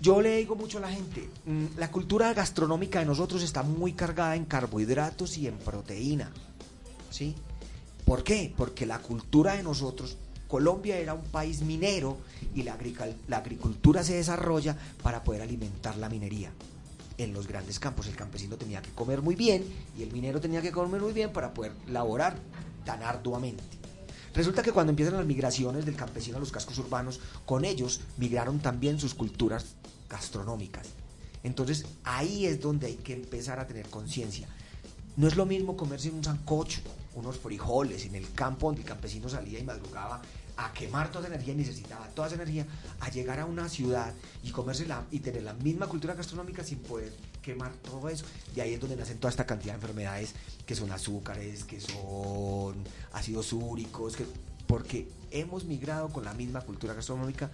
Yo 0.00 0.22
le 0.22 0.38
digo 0.38 0.56
mucho 0.56 0.78
a 0.78 0.80
la 0.80 0.88
gente, 0.88 1.28
mm, 1.44 1.76
la 1.76 1.90
cultura 1.90 2.32
gastronómica 2.32 3.00
de 3.00 3.04
nosotros 3.04 3.42
está 3.42 3.62
muy 3.62 3.92
cargada 3.92 4.34
en 4.34 4.46
carbohidratos 4.46 5.36
y 5.36 5.46
en 5.46 5.58
proteína. 5.58 6.32
¿Sí? 7.10 7.34
¿Por 8.06 8.24
qué? 8.24 8.50
Porque 8.56 8.86
la 8.86 9.00
cultura 9.00 9.56
de 9.56 9.62
nosotros, 9.62 10.16
Colombia 10.48 10.96
era 10.96 11.12
un 11.12 11.24
país 11.24 11.60
minero 11.60 12.16
y 12.54 12.62
la, 12.62 12.78
la 13.28 13.36
agricultura 13.36 14.02
se 14.02 14.14
desarrolla 14.14 14.74
para 15.02 15.22
poder 15.22 15.42
alimentar 15.42 15.98
la 15.98 16.08
minería 16.08 16.50
en 17.22 17.32
los 17.32 17.46
grandes 17.46 17.78
campos. 17.78 18.06
El 18.06 18.16
campesino 18.16 18.56
tenía 18.56 18.82
que 18.82 18.90
comer 18.90 19.22
muy 19.22 19.34
bien 19.34 19.64
y 19.98 20.02
el 20.02 20.12
minero 20.12 20.40
tenía 20.40 20.62
que 20.62 20.72
comer 20.72 21.00
muy 21.00 21.12
bien 21.12 21.32
para 21.32 21.54
poder 21.54 21.72
laborar 21.88 22.36
tan 22.84 23.02
arduamente. 23.02 23.62
Resulta 24.34 24.62
que 24.62 24.72
cuando 24.72 24.90
empiezan 24.90 25.16
las 25.16 25.26
migraciones 25.26 25.84
del 25.84 25.96
campesino 25.96 26.36
a 26.36 26.40
los 26.40 26.52
cascos 26.52 26.78
urbanos, 26.78 27.20
con 27.44 27.64
ellos 27.64 28.00
migraron 28.16 28.60
también 28.60 29.00
sus 29.00 29.14
culturas 29.14 29.74
gastronómicas. 30.08 30.86
Entonces 31.42 31.86
ahí 32.04 32.46
es 32.46 32.60
donde 32.60 32.86
hay 32.86 32.96
que 32.96 33.14
empezar 33.14 33.58
a 33.58 33.66
tener 33.66 33.88
conciencia. 33.88 34.48
No 35.16 35.26
es 35.26 35.36
lo 35.36 35.46
mismo 35.46 35.76
comerse 35.76 36.10
un 36.10 36.22
sancocho, 36.22 36.80
unos 37.14 37.38
frijoles 37.38 38.04
en 38.06 38.14
el 38.14 38.32
campo 38.32 38.68
donde 38.68 38.82
el 38.82 38.86
campesino 38.86 39.28
salía 39.28 39.58
y 39.58 39.64
madrugaba 39.64 40.22
a 40.60 40.72
quemar 40.74 41.08
toda 41.08 41.24
esa 41.24 41.34
energía 41.34 41.54
necesitaba 41.54 42.06
toda 42.08 42.28
esa 42.28 42.36
energía 42.36 42.66
a 43.00 43.08
llegar 43.08 43.40
a 43.40 43.46
una 43.46 43.68
ciudad 43.68 44.12
y 44.42 44.50
comérsela 44.50 45.04
y 45.10 45.20
tener 45.20 45.42
la 45.42 45.54
misma 45.54 45.86
cultura 45.86 46.14
gastronómica 46.14 46.62
sin 46.62 46.78
poder 46.80 47.14
quemar 47.40 47.72
todo 47.76 48.08
eso. 48.10 48.26
Y 48.54 48.60
ahí 48.60 48.74
es 48.74 48.80
donde 48.80 48.96
nacen 48.96 49.18
toda 49.18 49.30
esta 49.30 49.46
cantidad 49.46 49.72
de 49.72 49.80
enfermedades 49.80 50.34
que 50.66 50.74
son 50.74 50.92
azúcares, 50.92 51.64
que 51.64 51.80
son 51.80 52.76
ácidos 53.12 53.52
úricos, 53.54 54.16
que 54.16 54.26
porque 54.66 55.08
hemos 55.30 55.64
migrado 55.64 56.10
con 56.10 56.24
la 56.24 56.34
misma 56.34 56.60
cultura 56.60 56.92
gastronómica 56.94 57.50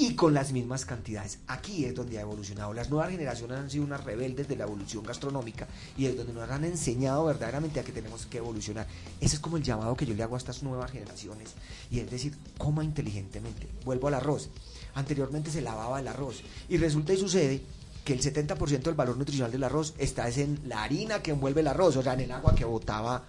y 0.00 0.14
con 0.14 0.32
las 0.32 0.52
mismas 0.52 0.84
cantidades. 0.84 1.40
Aquí 1.48 1.84
es 1.84 1.92
donde 1.92 2.18
ha 2.18 2.20
evolucionado. 2.20 2.72
Las 2.72 2.88
nuevas 2.88 3.10
generaciones 3.10 3.58
han 3.58 3.68
sido 3.68 3.82
unas 3.82 4.04
rebeldes 4.04 4.46
de 4.46 4.54
la 4.54 4.62
evolución 4.62 5.02
gastronómica 5.04 5.66
y 5.96 6.06
es 6.06 6.16
donde 6.16 6.32
nos 6.32 6.48
han 6.48 6.64
enseñado 6.64 7.24
verdaderamente 7.24 7.80
a 7.80 7.82
que 7.82 7.90
tenemos 7.90 8.24
que 8.26 8.38
evolucionar. 8.38 8.86
Ese 9.20 9.34
es 9.34 9.40
como 9.40 9.56
el 9.56 9.64
llamado 9.64 9.96
que 9.96 10.06
yo 10.06 10.14
le 10.14 10.22
hago 10.22 10.36
a 10.36 10.38
estas 10.38 10.62
nuevas 10.62 10.92
generaciones 10.92 11.50
y 11.90 11.98
es 11.98 12.08
decir, 12.08 12.32
coma 12.56 12.84
inteligentemente. 12.84 13.66
Vuelvo 13.84 14.06
al 14.06 14.14
arroz. 14.14 14.50
Anteriormente 14.94 15.50
se 15.50 15.62
lavaba 15.62 15.98
el 15.98 16.06
arroz 16.06 16.42
y 16.68 16.76
resulta 16.76 17.12
y 17.12 17.16
sucede 17.16 17.60
que 18.04 18.12
el 18.12 18.22
70% 18.22 18.82
del 18.82 18.94
valor 18.94 19.16
nutricional 19.16 19.50
del 19.50 19.64
arroz 19.64 19.94
está 19.98 20.28
en 20.28 20.60
la 20.66 20.84
harina 20.84 21.20
que 21.22 21.32
envuelve 21.32 21.60
el 21.60 21.66
arroz, 21.66 21.96
o 21.96 22.02
sea, 22.04 22.14
en 22.14 22.20
el 22.20 22.30
agua 22.30 22.54
que 22.54 22.64
botaba 22.64 23.24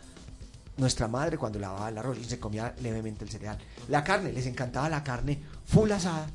nuestra 0.78 1.08
madre 1.08 1.40
cuando 1.40 1.58
lavaba 1.58 1.90
el 1.90 1.98
arroz 1.98 2.20
y 2.20 2.26
se 2.26 2.40
comía 2.40 2.76
levemente 2.80 3.26
el 3.26 3.32
cereal. 3.32 3.58
La 3.88 4.04
carne, 4.04 4.32
les 4.32 4.46
encantaba 4.46 4.88
la 4.88 5.04
carne 5.04 5.40
full 5.66 5.92
asada 5.92 6.28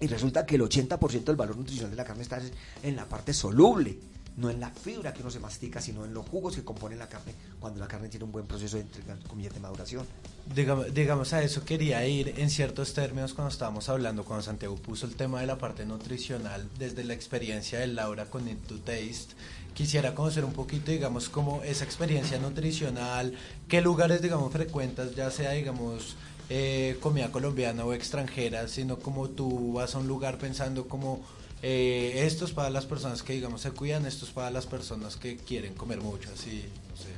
y 0.00 0.06
resulta 0.06 0.46
que 0.46 0.56
el 0.56 0.62
80% 0.62 1.24
del 1.24 1.36
valor 1.36 1.56
nutricional 1.56 1.90
de 1.90 1.96
la 1.96 2.04
carne 2.04 2.22
está 2.22 2.40
en 2.82 2.96
la 2.96 3.06
parte 3.06 3.32
soluble, 3.32 3.98
no 4.38 4.50
en 4.50 4.60
la 4.60 4.70
fibra 4.70 5.12
que 5.12 5.20
uno 5.20 5.30
se 5.30 5.40
mastica, 5.40 5.80
sino 5.80 6.04
en 6.04 6.14
los 6.14 6.26
jugos 6.26 6.54
que 6.54 6.62
componen 6.62 7.00
la 7.00 7.08
carne 7.08 7.34
cuando 7.58 7.80
la 7.80 7.88
carne 7.88 8.08
tiene 8.08 8.24
un 8.24 8.30
buen 8.30 8.46
proceso 8.46 8.76
de, 8.76 8.84
de 8.84 9.60
maduración. 9.60 10.06
Digamos, 10.54 11.32
a 11.32 11.42
eso 11.42 11.64
quería 11.64 12.06
ir 12.06 12.34
en 12.36 12.48
ciertos 12.48 12.94
términos 12.94 13.34
cuando 13.34 13.50
estábamos 13.50 13.88
hablando, 13.88 14.24
cuando 14.24 14.44
Santiago 14.44 14.76
puso 14.76 15.06
el 15.06 15.16
tema 15.16 15.40
de 15.40 15.46
la 15.46 15.58
parte 15.58 15.84
nutricional 15.84 16.68
desde 16.78 17.02
la 17.02 17.14
experiencia 17.14 17.80
de 17.80 17.88
Laura 17.88 18.26
con 18.26 18.48
It 18.48 18.64
to 18.66 18.76
Taste. 18.76 19.34
Quisiera 19.74 20.14
conocer 20.14 20.44
un 20.44 20.52
poquito, 20.52 20.92
digamos, 20.92 21.28
como 21.28 21.62
esa 21.64 21.84
experiencia 21.84 22.38
nutricional, 22.38 23.34
qué 23.66 23.80
lugares, 23.80 24.22
digamos, 24.22 24.52
frecuentas, 24.52 25.16
ya 25.16 25.30
sea, 25.32 25.50
digamos, 25.50 26.16
eh, 26.50 26.96
comida 27.00 27.30
colombiana 27.30 27.84
o 27.84 27.92
extranjera, 27.92 28.68
sino 28.68 28.98
como 28.98 29.28
tú 29.28 29.74
vas 29.74 29.94
a 29.94 29.98
un 29.98 30.08
lugar 30.08 30.38
pensando 30.38 30.88
como 30.88 31.22
eh, 31.62 32.22
esto 32.24 32.44
es 32.44 32.52
para 32.52 32.70
las 32.70 32.86
personas 32.86 33.22
que 33.22 33.32
digamos 33.32 33.62
se 33.62 33.72
cuidan, 33.72 34.06
esto 34.06 34.24
es 34.24 34.30
para 34.30 34.50
las 34.50 34.66
personas 34.66 35.16
que 35.16 35.36
quieren 35.36 35.74
comer 35.74 36.00
mucho, 36.00 36.30
así, 36.32 36.64
no 36.90 36.96
sé. 36.96 37.08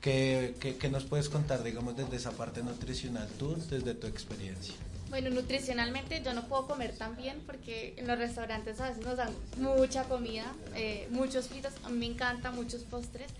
¿Qué, 0.00 0.76
qué, 0.78 0.88
nos 0.90 1.04
puedes 1.04 1.28
contar, 1.28 1.64
digamos, 1.64 1.96
desde 1.96 2.16
esa 2.16 2.30
parte 2.30 2.62
nutricional 2.62 3.28
tú, 3.38 3.56
desde 3.68 3.94
tu 3.94 4.06
experiencia? 4.06 4.74
Bueno, 5.10 5.30
nutricionalmente 5.30 6.22
yo 6.22 6.34
no 6.34 6.46
puedo 6.46 6.66
comer 6.68 6.94
tan 6.96 7.16
bien 7.16 7.42
porque 7.46 7.94
en 7.96 8.06
los 8.06 8.16
restaurantes 8.18 8.80
a 8.80 8.90
veces 8.90 9.04
nos 9.04 9.16
dan 9.16 9.32
mucha 9.56 10.04
comida, 10.04 10.54
eh, 10.76 11.08
muchos 11.10 11.48
fritos, 11.48 11.72
a 11.84 11.88
mí 11.88 11.98
me 11.98 12.06
encanta, 12.06 12.50
muchos 12.52 12.82
postres. 12.82 13.30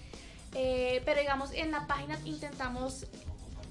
Eh, 0.55 1.03
pero 1.05 1.21
digamos, 1.21 1.53
en 1.53 1.71
la 1.71 1.87
página 1.87 2.19
intentamos 2.25 3.07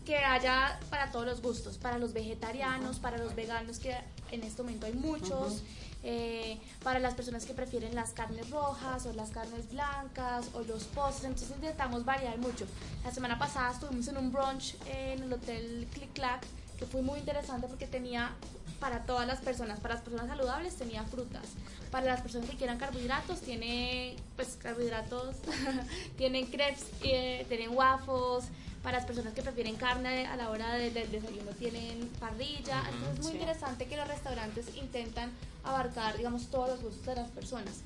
que 0.08 0.16
haya 0.16 0.80
para 0.90 1.12
todos 1.12 1.26
los 1.26 1.42
gustos, 1.42 1.78
para 1.78 1.98
los 1.98 2.14
vegetarianos, 2.14 2.98
para 2.98 3.18
los 3.18 3.36
veganos, 3.36 3.78
que 3.78 3.94
en 4.32 4.42
este 4.42 4.64
momento 4.64 4.86
hay 4.86 4.94
muchos, 4.94 5.64
eh, 6.02 6.58
para 6.82 7.00
las 7.00 7.14
personas 7.14 7.46
que 7.46 7.54
prefieren 7.54 7.94
las 7.94 8.12
carnes 8.12 8.50
rojas 8.50 9.06
o 9.06 9.12
las 9.12 9.32
carnes 9.32 9.70
blancas 9.70 10.46
o 10.54 10.62
los 10.62 10.86
postres, 10.86 11.26
entonces 11.26 11.52
intentamos 11.58 12.06
variar 12.06 12.38
mucho. 12.38 12.66
La 13.04 13.12
semana 13.12 13.38
pasada 13.38 13.74
estuvimos 13.74 14.08
en 14.08 14.16
un 14.16 14.32
brunch 14.32 14.78
en 14.86 15.24
el 15.24 15.34
hotel 15.34 15.86
Click 15.94 16.14
Clack, 16.14 16.46
que 16.80 16.86
fue 16.86 17.02
muy 17.02 17.20
interesante 17.20 17.68
porque 17.68 17.86
tenía 17.86 18.34
para 18.80 19.04
todas 19.06 19.28
las 19.28 19.40
personas, 19.40 19.82
para 19.82 19.96
las 19.96 20.04
personas 20.04 20.30
saludables 20.30 20.78
tenía 20.78 21.04
frutas, 21.04 21.48
para 21.92 22.06
las 22.06 22.22
personas 22.22 22.50
que 22.50 22.56
quieran 22.56 22.78
carbohidratos 22.78 23.42
tiene 23.42 24.16
pues 24.38 24.58
carbohidratos, 24.62 25.36
tienen 26.18 26.46
crepes, 26.46 26.86
eh, 27.02 27.46
tienen 27.50 27.76
waffles, 27.76 28.46
para 28.84 28.98
las 28.98 29.08
personas 29.08 29.34
que 29.34 29.42
prefieren 29.42 29.76
carne 29.76 30.28
a 30.28 30.36
la 30.36 30.50
hora 30.50 30.76
del, 30.76 30.94
desayuno 30.94 31.52
tienen 31.58 32.10
parrilla. 32.20 32.84
Entonces 32.90 33.20
es 33.20 33.26
muy 33.26 33.34
interesante 33.34 33.86
que 33.86 33.98
los 33.98 34.08
restaurantes 34.08 34.66
intentan 34.76 35.32
abarcar, 35.64 36.18
digamos, 36.18 36.48
todos 36.48 36.70
los 36.70 36.82
gustos 36.82 37.06
de 37.06 37.16
las 37.16 37.30
personas. 37.32 37.82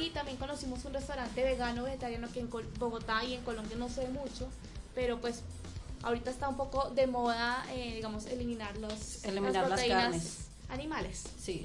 Y 0.00 0.10
también 0.10 0.36
conocimos 0.38 0.84
un 0.84 0.94
restaurante 0.94 1.42
vegano, 1.42 1.84
vegetariano 1.84 2.28
que 2.32 2.40
en 2.40 2.50
Bogotá 2.78 3.24
y 3.24 3.34
en 3.34 3.42
Colombia 3.42 3.76
no 3.76 3.88
se 3.88 4.02
ve 4.02 4.08
mucho, 4.08 4.48
pero 4.94 5.20
pues 5.20 5.42
ahorita 6.02 6.30
está 6.30 6.48
un 6.48 6.56
poco 6.56 6.90
de 6.90 7.06
moda, 7.06 7.64
eh, 7.72 7.94
digamos, 7.96 8.26
eliminar, 8.26 8.76
los, 8.78 9.24
eliminar 9.24 9.68
las, 9.68 9.82
carnes 9.82 10.36
animales. 10.68 11.24
Sí. 11.38 11.64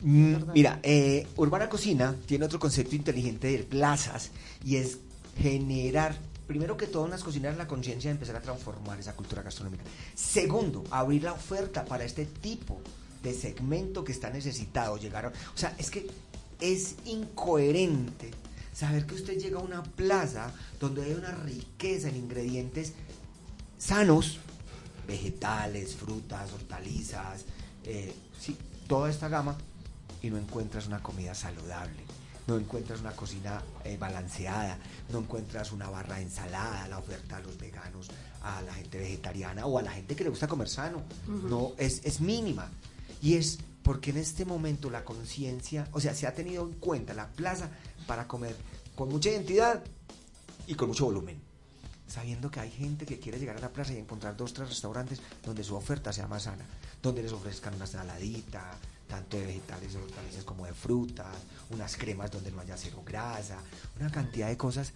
Mm, 0.00 0.52
mira, 0.52 0.80
eh, 0.82 1.26
Urbana 1.36 1.68
Cocina 1.68 2.14
tiene 2.26 2.44
otro 2.44 2.58
concepto 2.58 2.94
inteligente 2.94 3.48
de 3.48 3.58
plazas 3.64 4.30
y 4.64 4.76
es 4.76 4.98
generar 5.38 6.16
primero 6.46 6.76
que 6.76 6.86
todo 6.86 7.04
en 7.04 7.10
las 7.10 7.22
cocineras 7.22 7.56
la 7.56 7.66
conciencia 7.66 8.08
de 8.08 8.14
empezar 8.14 8.36
a 8.36 8.40
transformar 8.40 8.98
esa 8.98 9.14
cultura 9.14 9.42
gastronómica. 9.42 9.84
Segundo, 10.14 10.84
abrir 10.90 11.24
la 11.24 11.32
oferta 11.32 11.84
para 11.84 12.04
este 12.04 12.26
tipo 12.26 12.80
de 13.22 13.34
segmento 13.34 14.04
que 14.04 14.12
está 14.12 14.30
necesitado. 14.30 14.96
Llegar 14.96 15.26
o 15.26 15.58
sea, 15.58 15.74
es 15.78 15.90
que 15.90 16.06
es 16.60 16.96
incoherente 17.04 18.30
saber 18.72 19.06
que 19.06 19.14
usted 19.14 19.38
llega 19.38 19.58
a 19.58 19.62
una 19.62 19.82
plaza 19.82 20.52
donde 20.78 21.04
hay 21.04 21.12
una 21.12 21.32
riqueza 21.32 22.08
en 22.08 22.16
ingredientes 22.16 22.92
sanos, 23.78 24.38
vegetales, 25.06 25.96
frutas, 25.96 26.52
hortalizas, 26.52 27.44
eh, 27.84 28.14
sí, 28.38 28.56
toda 28.86 29.10
esta 29.10 29.28
gama, 29.28 29.56
y 30.22 30.30
no 30.30 30.38
encuentras 30.38 30.86
una 30.86 31.02
comida 31.02 31.34
saludable 31.34 32.05
no 32.46 32.56
encuentras 32.56 33.00
una 33.00 33.12
cocina 33.12 33.62
eh, 33.84 33.96
balanceada, 33.96 34.78
no 35.10 35.18
encuentras 35.18 35.72
una 35.72 35.90
barra 35.90 36.16
de 36.16 36.22
ensalada, 36.22 36.86
la 36.88 36.98
oferta 36.98 37.36
a 37.36 37.40
los 37.40 37.58
veganos, 37.58 38.08
a 38.42 38.62
la 38.62 38.74
gente 38.74 38.98
vegetariana 38.98 39.66
o 39.66 39.78
a 39.78 39.82
la 39.82 39.92
gente 39.92 40.14
que 40.14 40.24
le 40.24 40.30
gusta 40.30 40.46
comer 40.46 40.68
sano. 40.68 41.02
No, 41.26 41.72
es, 41.76 42.02
es 42.04 42.20
mínima. 42.20 42.70
Y 43.20 43.34
es 43.34 43.58
porque 43.82 44.10
en 44.10 44.18
este 44.18 44.44
momento 44.44 44.90
la 44.90 45.04
conciencia, 45.04 45.88
o 45.92 46.00
sea, 46.00 46.14
se 46.14 46.26
ha 46.26 46.34
tenido 46.34 46.64
en 46.64 46.74
cuenta 46.74 47.14
la 47.14 47.28
plaza 47.28 47.70
para 48.06 48.26
comer 48.26 48.56
con 48.94 49.08
mucha 49.08 49.30
identidad 49.30 49.82
y 50.66 50.74
con 50.74 50.88
mucho 50.88 51.06
volumen. 51.06 51.40
Sabiendo 52.06 52.50
que 52.50 52.60
hay 52.60 52.70
gente 52.70 53.04
que 53.04 53.18
quiere 53.18 53.38
llegar 53.38 53.56
a 53.56 53.60
la 53.60 53.72
plaza 53.72 53.92
y 53.92 53.98
encontrar 53.98 54.36
dos, 54.36 54.52
tres 54.52 54.68
restaurantes 54.68 55.20
donde 55.44 55.64
su 55.64 55.74
oferta 55.74 56.12
sea 56.12 56.28
más 56.28 56.44
sana, 56.44 56.64
donde 57.06 57.22
les 57.22 57.32
ofrezcan 57.32 57.74
una 57.74 57.86
saladita, 57.86 58.72
tanto 59.08 59.36
de 59.36 59.46
vegetales 59.46 59.94
y 59.94 59.96
hortalizas 59.96 60.44
como 60.44 60.66
de 60.66 60.74
frutas, 60.74 61.36
unas 61.70 61.96
cremas 61.96 62.30
donde 62.30 62.50
no 62.50 62.60
haya 62.60 62.76
cero 62.76 63.02
grasa, 63.06 63.58
una 63.98 64.10
cantidad 64.10 64.48
de 64.48 64.56
cosas 64.56 64.92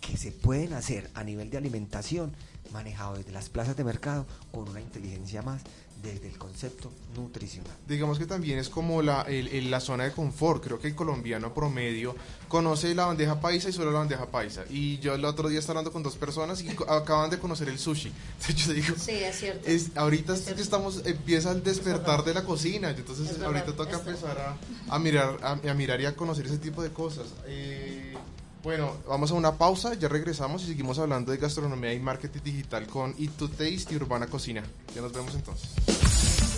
que 0.00 0.16
se 0.16 0.32
pueden 0.32 0.72
hacer 0.72 1.10
a 1.14 1.24
nivel 1.24 1.50
de 1.50 1.58
alimentación 1.58 2.32
manejado 2.72 3.16
desde 3.16 3.32
las 3.32 3.48
plazas 3.48 3.76
de 3.76 3.84
mercado 3.84 4.26
con 4.52 4.68
una 4.68 4.80
inteligencia 4.80 5.42
más 5.42 5.62
desde 6.02 6.28
el 6.28 6.38
concepto 6.38 6.92
nutricional. 7.16 7.72
Digamos 7.88 8.18
que 8.18 8.26
también 8.26 8.58
es 8.58 8.68
como 8.68 9.02
la, 9.02 9.26
la 9.28 9.80
zona 9.80 10.04
de 10.04 10.12
confort. 10.12 10.62
Creo 10.62 10.78
que 10.78 10.88
el 10.88 10.94
colombiano 10.94 11.52
promedio 11.52 12.14
conoce 12.46 12.94
la 12.94 13.06
bandeja 13.06 13.40
paisa 13.40 13.68
y 13.68 13.72
solo 13.72 13.90
la 13.90 13.98
bandeja 13.98 14.26
paisa. 14.26 14.64
Y 14.70 14.98
yo 14.98 15.14
el 15.14 15.24
otro 15.24 15.48
día 15.48 15.58
estaba 15.58 15.80
hablando 15.80 15.92
con 15.92 16.04
dos 16.04 16.16
personas 16.16 16.62
y 16.62 16.70
acaban 16.88 17.30
de 17.30 17.38
conocer 17.38 17.68
el 17.68 17.78
sushi. 17.78 18.12
Entonces 18.40 18.66
yo 18.66 18.72
digo, 18.74 18.94
sí, 18.96 19.12
es 19.12 19.38
cierto. 19.38 19.68
Es, 19.68 19.96
ahorita 19.96 20.34
estamos, 20.34 21.04
empieza 21.04 21.50
el 21.50 21.64
despertar 21.64 22.24
de 22.24 22.34
la 22.34 22.44
cocina. 22.44 22.90
Entonces 22.90 23.40
ahorita 23.42 23.74
toca 23.74 23.96
empezar 23.96 24.38
a, 24.38 24.94
a 24.94 24.98
mirar, 25.00 25.38
a, 25.42 25.52
a, 25.68 25.74
mirar 25.74 26.00
y 26.00 26.06
a 26.06 26.14
conocer 26.14 26.46
ese 26.46 26.58
tipo 26.58 26.82
de 26.82 26.90
cosas. 26.90 27.26
Eh, 27.46 28.14
bueno, 28.62 28.92
vamos 29.08 29.30
a 29.30 29.34
una 29.34 29.52
pausa, 29.52 29.94
ya 29.94 30.08
regresamos 30.08 30.64
y 30.64 30.66
seguimos 30.66 30.98
hablando 30.98 31.32
de 31.32 31.38
gastronomía 31.38 31.92
y 31.92 32.00
marketing 32.00 32.40
digital 32.42 32.86
con 32.86 33.14
Eat 33.18 33.32
to 33.38 33.48
Taste 33.48 33.86
y 33.90 33.96
Urbana 33.96 34.26
Cocina. 34.26 34.62
Ya 34.94 35.00
nos 35.00 35.12
vemos 35.12 35.34
entonces. 35.34 35.70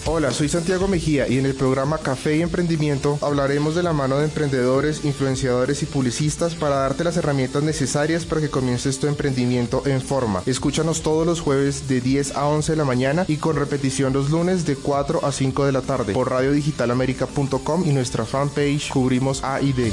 Hola, 0.07 0.33
soy 0.33 0.49
Santiago 0.49 0.89
Mejía 0.89 1.29
y 1.29 1.39
en 1.39 1.45
el 1.45 1.55
programa 1.55 1.99
Café 1.99 2.37
y 2.37 2.43
Emprendimiento 2.43 3.19
hablaremos 3.21 3.75
de 3.75 3.83
la 3.83 3.93
mano 3.93 4.19
de 4.19 4.25
emprendedores, 4.25 5.05
influenciadores 5.05 5.83
y 5.83 5.87
publicistas 5.87 6.55
para 6.55 6.77
darte 6.77 7.05
las 7.05 7.19
herramientas 7.19 7.63
necesarias 7.63 8.25
para 8.25 8.41
que 8.41 8.49
comiences 8.49 8.99
tu 8.99 9.07
emprendimiento 9.07 9.83
en 9.87 10.01
forma. 10.01 10.43
Escúchanos 10.47 11.03
todos 11.03 11.27
los 11.27 11.41
jueves 11.41 11.87
de 11.87 12.01
10 12.01 12.35
a 12.35 12.47
11 12.47 12.73
de 12.73 12.77
la 12.79 12.85
mañana 12.85 13.25
y 13.29 13.37
con 13.37 13.57
repetición 13.57 14.15
los 14.15 14.31
lunes 14.31 14.65
de 14.65 14.77
4 14.77 15.25
a 15.25 15.33
5 15.33 15.67
de 15.67 15.73
la 15.73 15.83
tarde 15.83 16.15
por 16.15 16.31
radiodigitalamerica.com 16.31 17.85
y 17.87 17.93
nuestra 17.93 18.25
fanpage 18.25 18.91
Cubrimos 18.91 19.45
A 19.45 19.61
y 19.61 19.73
D. 19.73 19.93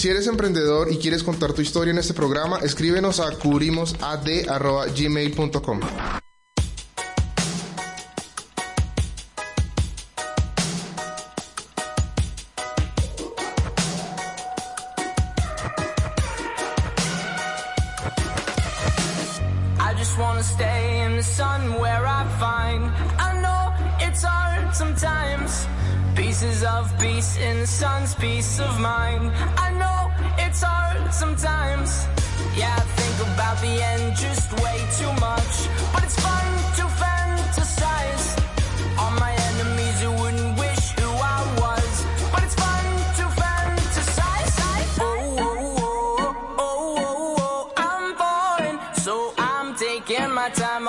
Si 0.00 0.08
eres 0.08 0.26
emprendedor 0.28 0.90
y 0.90 0.96
quieres 0.96 1.22
contar 1.22 1.52
tu 1.52 1.60
historia 1.60 1.90
en 1.90 1.98
este 1.98 2.14
programa, 2.14 2.58
escríbenos 2.60 3.20
a 3.20 3.32
cubrimosad.gmail.com. 3.32 5.80
Pieces 26.40 26.64
of 26.64 26.98
peace 26.98 27.36
in 27.36 27.60
the 27.60 27.66
sun's 27.66 28.14
peace 28.14 28.60
of 28.60 28.80
mind. 28.80 29.30
I 29.58 29.68
know 29.76 30.10
it's 30.38 30.62
hard 30.62 31.12
sometimes. 31.12 31.90
Yeah, 32.56 32.74
I 32.74 32.80
think 32.80 33.16
about 33.28 33.60
the 33.60 33.74
end 33.92 34.16
just 34.16 34.50
way 34.64 34.78
too 34.96 35.12
much. 35.20 35.54
But 35.92 36.04
it's 36.04 36.18
fun 36.18 36.48
to 36.78 36.84
fantasize 36.96 38.26
on 38.98 39.20
my 39.20 39.32
enemies 39.48 40.00
who 40.00 40.12
wouldn't 40.12 40.58
wish 40.58 40.84
who 40.96 41.10
I 41.10 41.40
was. 41.60 41.92
But 42.32 42.42
it's 42.44 42.54
fun 42.54 42.84
to 43.18 43.24
fantasize. 43.40 44.56
Oh, 44.98 45.36
oh, 45.40 45.76
oh, 45.78 46.36
oh, 46.56 46.56
oh, 46.58 46.96
oh, 46.96 47.36
oh, 47.36 47.36
oh 47.38 47.72
I'm 47.76 48.14
falling, 48.16 48.78
so 48.94 49.34
I'm 49.36 49.74
taking 49.76 50.32
my 50.32 50.48
time 50.48 50.88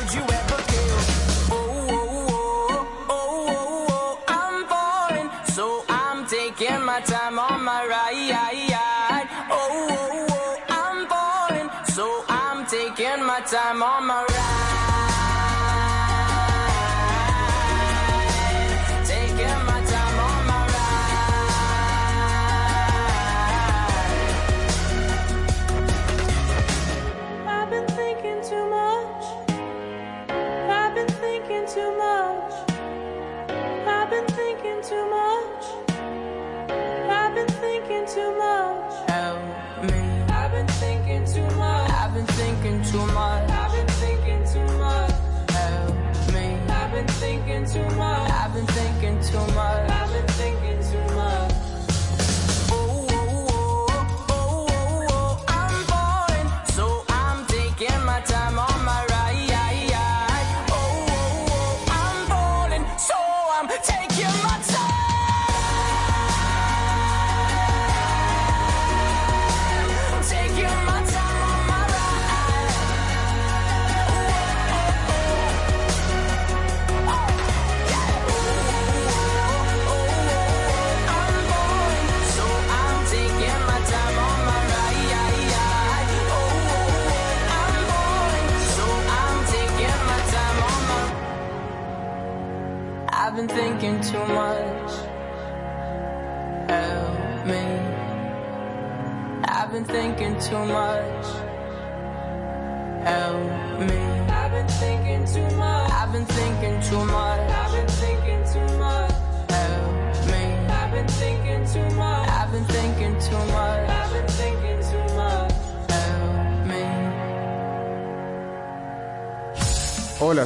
my 6.91 6.99
time 6.99 7.40
thinking 49.31 49.80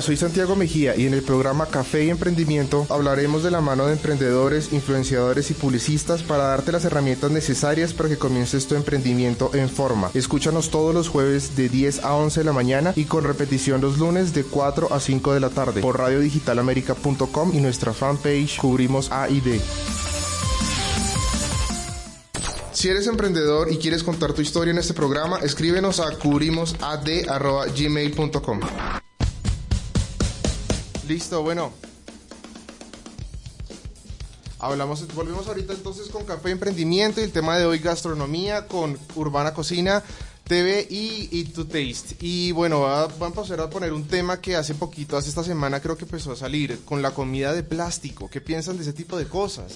Soy 0.02 0.18
Santiago 0.18 0.56
Mejía 0.56 0.96
y 0.96 1.06
en 1.06 1.14
el 1.14 1.22
programa 1.24 1.68
Café 1.68 2.06
y 2.06 2.10
Emprendimiento 2.10 2.88
hablaremos 2.90 3.44
de 3.44 3.52
la 3.52 3.62
mano 3.62 3.86
de 3.86 3.94
emprendedores, 3.94 4.74
influenciadores 4.74 5.52
y 5.52 5.54
publicistas 5.54 6.24
para 6.24 6.46
darte 6.46 6.72
las 6.72 6.86
herramientas 6.86 7.30
necesarias 7.32 7.94
para 7.94 8.10
que 8.10 8.18
comiences 8.18 8.68
tu 8.68 8.76
emprendimiento 8.76 9.52
en 9.54 9.70
forma. 9.70 10.12
Escúchanos 10.14 10.70
todos 10.70 10.94
los 10.94 11.08
jueves 11.08 11.56
de 11.56 11.70
10 11.70 12.04
a 12.04 12.14
11 12.16 12.42
de 12.42 12.46
la 12.46 12.54
mañana 12.54 12.94
y 12.96 13.06
con 13.06 13.24
repetición 13.24 13.82
los 13.82 13.98
lunes 13.98 14.34
de 14.34 14.44
4 14.44 14.94
a 14.94 15.00
5 15.00 15.34
de 15.34 15.40
la 15.40 15.50
tarde 15.50 15.82
por 15.82 15.98
radiodigitalamerica.com 15.98 17.52
y 17.54 17.60
nuestra 17.60 17.94
fanpage 17.94 18.58
Cubrimos 18.58 19.12
A 19.12 19.30
y 19.30 19.42
D. 19.42 19.62
Si 22.74 22.90
eres 22.90 23.08
emprendedor 23.08 23.72
y 23.72 23.78
quieres 23.78 24.04
contar 24.04 24.34
tu 24.34 24.42
historia 24.42 24.72
en 24.72 24.78
este 24.78 24.94
programa, 24.94 25.40
escríbenos 25.40 26.02
a 26.02 26.12
cubrimosad.gmail.com. 26.18 28.60
Listo, 31.08 31.44
bueno. 31.44 31.72
Hablamos, 34.60 35.06
volvemos 35.14 35.48
ahorita 35.48 35.74
entonces 35.74 36.08
con 36.10 36.24
Café 36.24 36.50
Emprendimiento 36.52 37.22
y 37.22 37.26
el 37.26 37.32
tema 37.32 37.58
de 37.58 37.66
hoy 37.66 37.78
gastronomía 37.80 38.68
con 38.68 38.98
Urbana 39.16 39.54
Cocina, 39.54 40.02
TV 40.48 40.88
y 40.90 41.30
Eat 41.32 41.54
to 41.54 41.66
Taste. 41.66 42.16
Y 42.22 42.52
bueno, 42.54 42.80
va- 42.80 43.08
vamos 43.08 43.38
a 43.38 43.42
pasar 43.42 43.60
a 43.62 43.70
poner 43.70 43.94
un 43.94 44.08
tema 44.08 44.42
que 44.42 44.56
hace 44.56 44.74
poquito, 44.74 45.18
hace 45.18 45.30
esta 45.30 45.44
semana 45.44 45.82
creo 45.82 45.98
que 45.98 46.06
empezó 46.06 46.32
a 46.32 46.36
salir, 46.36 46.80
con 46.86 47.02
la 47.04 47.12
comida 47.12 47.54
de 47.54 47.62
plástico. 47.62 48.28
¿Qué 48.30 48.42
piensan 48.42 48.78
de 48.78 48.84
ese 48.84 48.94
tipo 48.94 49.18
de 49.18 49.28
cosas? 49.28 49.74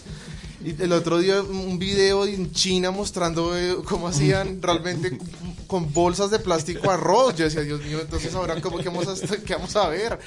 Y 0.64 0.82
el 0.82 0.92
otro 0.92 1.20
día 1.20 1.42
un 1.42 1.78
video 1.78 2.26
en 2.26 2.52
China 2.52 2.90
mostrando 2.92 3.56
eh, 3.58 3.76
cómo 3.88 4.08
hacían 4.08 4.60
realmente 4.62 5.20
con 5.68 5.94
bolsas 5.94 6.32
de 6.32 6.40
plástico 6.40 6.90
arroz. 6.90 7.36
Yo 7.36 7.46
decía, 7.46 7.62
Dios 7.62 7.82
mío, 7.86 8.00
entonces 8.02 8.34
ahora 8.34 8.60
cómo 8.60 8.78
que 8.80 8.90
vamos 8.90 9.08
a, 9.08 9.38
qué 9.38 9.54
vamos 9.54 9.76
a 9.76 9.88
ver. 9.90 10.18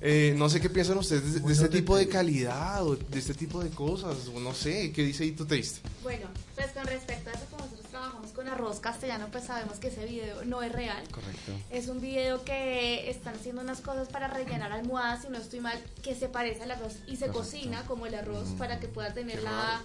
Eh, 0.00 0.34
no 0.36 0.48
sé 0.48 0.60
qué 0.60 0.68
piensan 0.68 0.98
ustedes 0.98 1.34
de, 1.34 1.40
de 1.40 1.52
este 1.52 1.68
tipo 1.68 1.96
de 1.96 2.08
calidad 2.08 2.86
o 2.86 2.96
de 2.96 3.18
este 3.18 3.34
tipo 3.34 3.62
de 3.62 3.70
cosas. 3.70 4.28
O 4.34 4.40
no 4.40 4.54
sé, 4.54 4.92
¿qué 4.92 5.02
dice 5.02 5.24
Eat 5.24 5.36
to 5.36 5.46
Taste? 5.46 5.80
Bueno, 6.02 6.26
pues 6.54 6.68
con 6.72 6.86
respecto 6.86 7.30
a 7.30 7.32
eso, 7.32 7.44
como 7.50 7.64
nosotros 7.64 7.88
trabajamos 7.90 8.30
con 8.30 8.48
arroz 8.48 8.80
castellano, 8.80 9.28
pues 9.32 9.44
sabemos 9.44 9.78
que 9.78 9.88
ese 9.88 10.04
video 10.04 10.44
no 10.44 10.62
es 10.62 10.72
real. 10.72 11.02
Correcto. 11.10 11.52
Es 11.70 11.88
un 11.88 12.00
video 12.00 12.44
que 12.44 13.08
están 13.10 13.34
haciendo 13.34 13.62
unas 13.62 13.80
cosas 13.80 14.08
para 14.08 14.28
rellenar 14.28 14.72
almohadas, 14.72 15.22
si 15.22 15.28
no 15.28 15.38
estoy 15.38 15.60
mal, 15.60 15.82
que 16.02 16.14
se 16.14 16.28
parece 16.28 16.62
al 16.62 16.70
arroz 16.72 16.94
y 17.06 17.16
se 17.16 17.28
cocina 17.28 17.84
como 17.86 18.06
el 18.06 18.14
arroz 18.14 18.48
para 18.58 18.78
que 18.80 18.88
pueda 18.88 19.14
tener 19.14 19.42
la, 19.42 19.80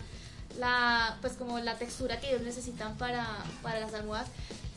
la, 0.59 1.17
pues 1.21 1.33
como 1.33 1.59
la 1.59 1.77
textura 1.77 2.19
que 2.19 2.29
ellos 2.29 2.41
necesitan 2.41 2.97
para, 2.97 3.25
para 3.61 3.79
las 3.79 3.93
almohadas. 3.93 4.27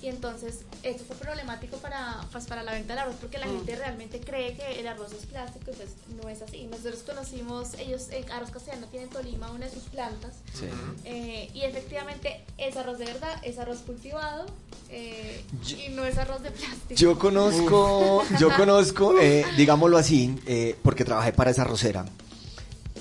Y 0.04 0.08
entonces 0.08 0.60
esto 0.82 1.02
fue 1.04 1.16
problemático 1.16 1.78
para, 1.78 2.20
pues, 2.30 2.44
para 2.44 2.62
la 2.62 2.72
venta 2.72 2.92
del 2.92 2.98
arroz 3.04 3.16
porque 3.22 3.38
la 3.38 3.46
gente 3.46 3.74
realmente 3.74 4.20
cree 4.20 4.54
que 4.54 4.78
el 4.80 4.86
arroz 4.86 5.12
es 5.14 5.24
plástico 5.24 5.70
y 5.70 5.74
pues 5.76 5.88
no 6.22 6.28
es 6.28 6.42
así. 6.42 6.66
Nosotros 6.70 6.98
conocimos, 7.06 7.72
ellos, 7.78 8.08
eh, 8.10 8.22
Arroz 8.30 8.50
Castellano 8.50 8.86
tiene 8.88 9.06
en 9.06 9.10
Tolima 9.10 9.50
una 9.50 9.64
de 9.64 9.72
sus 9.72 9.84
plantas 9.84 10.34
Sí. 10.52 10.66
eh, 11.06 11.48
y 11.54 11.62
efectivamente 11.62 12.44
es 12.58 12.76
arroz 12.76 12.98
de 12.98 13.06
verdad, 13.06 13.34
es 13.42 13.58
arroz 13.58 13.78
cultivado 13.78 14.44
eh, 14.90 15.42
Yo- 15.66 15.78
y 15.78 15.88
no 15.88 16.04
es 16.04 16.18
arroz 16.18 16.42
de 16.42 16.50
plástico. 16.50 16.94
Yo 16.94 17.18
conozco, 17.18 18.22
yo 18.38 18.54
conozco, 18.54 19.18
eh, 19.18 19.46
digámoslo 19.56 19.96
así, 19.96 20.36
porque 20.82 21.06
trabajé 21.06 21.32
para 21.32 21.50
esa. 21.50 21.66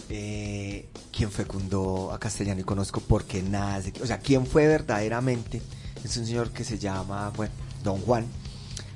Eh, 0.09 0.87
quien 1.11 1.31
fecundó 1.31 2.11
a 2.13 2.19
Castellano 2.19 2.61
y 2.61 2.63
conozco 2.63 3.01
porque 3.01 3.41
nace, 3.43 3.91
o 4.01 4.05
sea, 4.05 4.19
quién 4.19 4.45
fue 4.47 4.67
verdaderamente, 4.67 5.61
es 6.03 6.17
un 6.17 6.25
señor 6.25 6.51
que 6.51 6.63
se 6.63 6.77
llama, 6.77 7.29
bueno, 7.35 7.53
Don 7.83 7.99
Juan. 8.01 8.25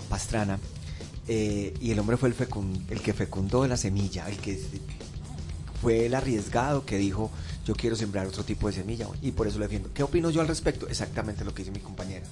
Pastrana. 0.09 0.59
eh, 1.27 1.73
y 1.81 1.91
el 1.91 1.99
hombre 1.99 2.15
fue 2.17 2.29
el, 2.29 3.01
que 3.01 3.13
fecundó 3.13 3.67
la 3.67 3.75
semilla, 3.75 4.27
el 4.29 4.37
que 4.37 4.57
fue 5.81 6.05
el 6.05 6.15
arriesgado 6.15 6.85
que 6.85 6.97
dijo 6.97 7.29
yo 7.65 7.75
quiero 7.75 7.97
sembrar 7.97 8.25
otro 8.25 8.45
tipo 8.45 8.67
de 8.67 8.73
semilla 8.73 9.07
y 9.21 9.31
por 9.33 9.47
eso 9.47 9.59
lo 9.59 9.65
defiendo. 9.65 9.89
¿Qué 9.93 10.01
opino 10.03 10.29
yo 10.29 10.39
al 10.39 10.47
respecto? 10.47 10.87
Exactamente 10.87 11.43
lo 11.43 11.53
que 11.53 11.63
dice 11.63 11.71
mi 11.71 11.81
compañera. 11.81 12.25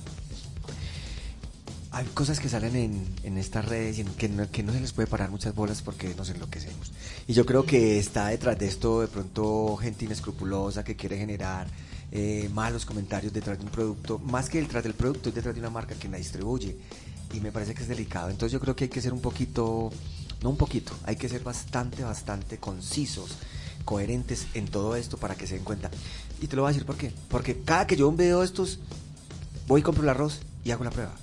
Hay 1.92 2.06
cosas 2.14 2.40
que 2.40 2.48
salen 2.48 2.76
en, 2.76 3.06
en 3.24 3.38
estas 3.38 3.66
redes 3.66 3.98
y 3.98 4.02
en 4.02 4.08
que, 4.08 4.30
no, 4.30 4.50
que 4.50 4.64
no 4.64 4.72
se 4.72 4.80
les 4.80 4.94
puede 4.94 5.08
parar 5.08 5.30
muchas 5.30 5.54
bolas 5.54 5.82
porque 5.82 6.14
nos 6.16 6.30
enloquecemos. 6.30 6.94
Y 7.28 7.34
yo 7.34 7.46
creo 7.46 7.66
que 7.66 8.00
está 8.00 8.28
detrás 8.28 8.58
de 8.58 8.68
esto 8.68 9.02
de 9.02 9.08
pronto 9.08 9.76
gente 9.78 10.06
inescrupulosa 10.06 10.84
que 10.86 10.96
quiere 10.96 11.18
generar 11.18 11.68
eh, 12.18 12.50
malos 12.54 12.86
comentarios 12.86 13.34
detrás 13.34 13.58
de 13.60 13.66
un 13.66 13.72
producto. 13.72 14.20
Más 14.20 14.48
que 14.48 14.62
detrás 14.62 14.86
del 14.86 14.94
producto, 14.94 15.28
es 15.28 15.36
detrás 15.36 15.54
de 15.54 15.60
una 15.60 15.70
marca 15.70 15.96
que 15.96 16.08
la 16.08 16.16
distribuye. 16.16 16.78
Y 17.34 17.42
me 17.42 17.52
parece 17.52 17.74
que 17.74 17.84
es 17.84 17.90
delicado. 17.90 18.30
Entonces 18.30 18.54
yo 18.54 18.62
creo 18.62 18.74
que 18.74 18.86
hay 18.86 18.90
que 18.90 19.02
ser 19.02 19.12
un 19.12 19.20
poquito, 19.20 19.92
no 20.42 20.50
un 20.50 20.56
poquito, 20.56 20.94
hay 21.04 21.18
que 21.18 21.28
ser 21.28 21.44
bastante, 21.44 22.06
bastante 22.06 22.58
concisos, 22.58 23.32
coherentes 23.84 24.48
en 24.54 24.70
todo 24.70 24.96
esto 24.96 25.18
para 25.18 25.36
que 25.36 25.46
se 25.46 25.56
den 25.56 25.66
cuenta. 25.66 25.92
Y 26.42 26.48
te 26.48 26.56
lo 26.56 26.62
voy 26.62 26.70
a 26.70 26.72
decir 26.72 26.86
por 26.86 26.96
qué. 26.96 27.12
Porque 27.28 27.60
cada 27.66 27.86
que 27.86 27.98
yo 27.98 28.10
veo 28.14 28.44
estos, 28.44 28.80
voy 29.68 29.82
y 29.82 29.84
compro 29.84 30.04
el 30.04 30.10
arroz 30.10 30.40
y 30.64 30.72
hago 30.72 30.86
la 30.86 30.92
prueba. 30.92 31.14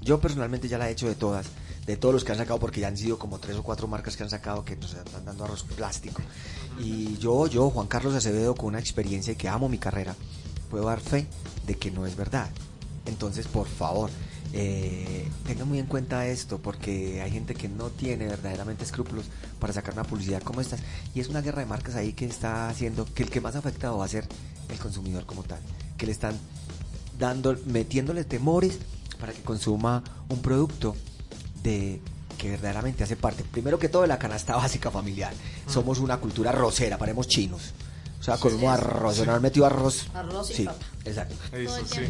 Yo 0.00 0.20
personalmente 0.20 0.68
ya 0.68 0.78
la 0.78 0.88
he 0.88 0.92
hecho 0.92 1.08
de 1.08 1.16
todas, 1.16 1.46
de 1.86 1.96
todos 1.96 2.14
los 2.14 2.24
que 2.24 2.32
han 2.32 2.38
sacado, 2.38 2.58
porque 2.58 2.80
ya 2.80 2.88
han 2.88 2.96
sido 2.96 3.18
como 3.18 3.38
tres 3.38 3.56
o 3.56 3.62
cuatro 3.62 3.88
marcas 3.88 4.16
que 4.16 4.22
han 4.22 4.30
sacado 4.30 4.64
que 4.64 4.76
nos 4.76 4.94
están 4.94 5.24
dando 5.24 5.44
arroz 5.44 5.64
plástico. 5.64 6.22
Y 6.78 7.16
yo, 7.18 7.46
yo, 7.46 7.70
Juan 7.70 7.86
Carlos 7.86 8.14
Acevedo, 8.14 8.54
con 8.54 8.68
una 8.68 8.78
experiencia 8.78 9.32
y 9.32 9.36
que 9.36 9.48
amo 9.48 9.68
mi 9.68 9.78
carrera, 9.78 10.14
puedo 10.70 10.86
dar 10.86 11.00
fe 11.00 11.26
de 11.66 11.76
que 11.76 11.90
no 11.90 12.06
es 12.06 12.16
verdad. 12.16 12.48
Entonces, 13.06 13.46
por 13.46 13.66
favor, 13.66 14.10
eh, 14.52 15.28
tengan 15.46 15.68
muy 15.68 15.78
en 15.78 15.86
cuenta 15.86 16.26
esto, 16.26 16.58
porque 16.58 17.22
hay 17.22 17.30
gente 17.30 17.54
que 17.54 17.68
no 17.68 17.90
tiene 17.90 18.26
verdaderamente 18.26 18.84
escrúpulos 18.84 19.26
para 19.58 19.72
sacar 19.72 19.94
una 19.94 20.04
publicidad 20.04 20.42
como 20.42 20.60
estas. 20.60 20.80
Y 21.14 21.20
es 21.20 21.28
una 21.28 21.40
guerra 21.40 21.60
de 21.60 21.66
marcas 21.66 21.94
ahí 21.94 22.12
que 22.12 22.26
está 22.26 22.68
haciendo 22.68 23.04
que 23.04 23.22
el 23.22 23.30
que 23.30 23.40
más 23.40 23.56
afectado 23.56 23.98
va 23.98 24.04
a 24.04 24.08
ser 24.08 24.26
el 24.68 24.78
consumidor 24.78 25.26
como 25.26 25.42
tal, 25.42 25.60
que 25.96 26.06
le 26.06 26.12
están 26.12 26.38
dando, 27.18 27.56
metiéndole 27.66 28.24
temores 28.24 28.78
para 29.18 29.32
que 29.32 29.42
consuma 29.42 30.02
un 30.28 30.40
producto 30.40 30.96
de 31.62 32.00
que 32.38 32.50
verdaderamente 32.50 33.04
hace 33.04 33.16
parte, 33.16 33.44
primero 33.44 33.78
que 33.78 33.88
todo, 33.88 34.02
de 34.02 34.08
la 34.08 34.18
canasta 34.18 34.56
básica 34.56 34.90
familiar. 34.90 35.32
Somos 35.66 35.98
una 35.98 36.18
cultura 36.18 36.50
arrocera, 36.50 36.96
paremos 36.96 37.28
chinos. 37.28 37.74
O 38.18 38.22
sea, 38.22 38.36
con 38.36 38.52
un 38.54 38.66
arroz, 38.66 39.26
no 39.26 39.34
han 39.34 39.40
metido 39.40 39.64
arroz. 39.64 40.08
Arroz 40.12 40.50
y 40.50 40.54
sí, 40.54 40.64
papa. 40.64 40.78
exacto. 41.06 41.34
Eso 41.52 41.78
sí. 41.86 42.00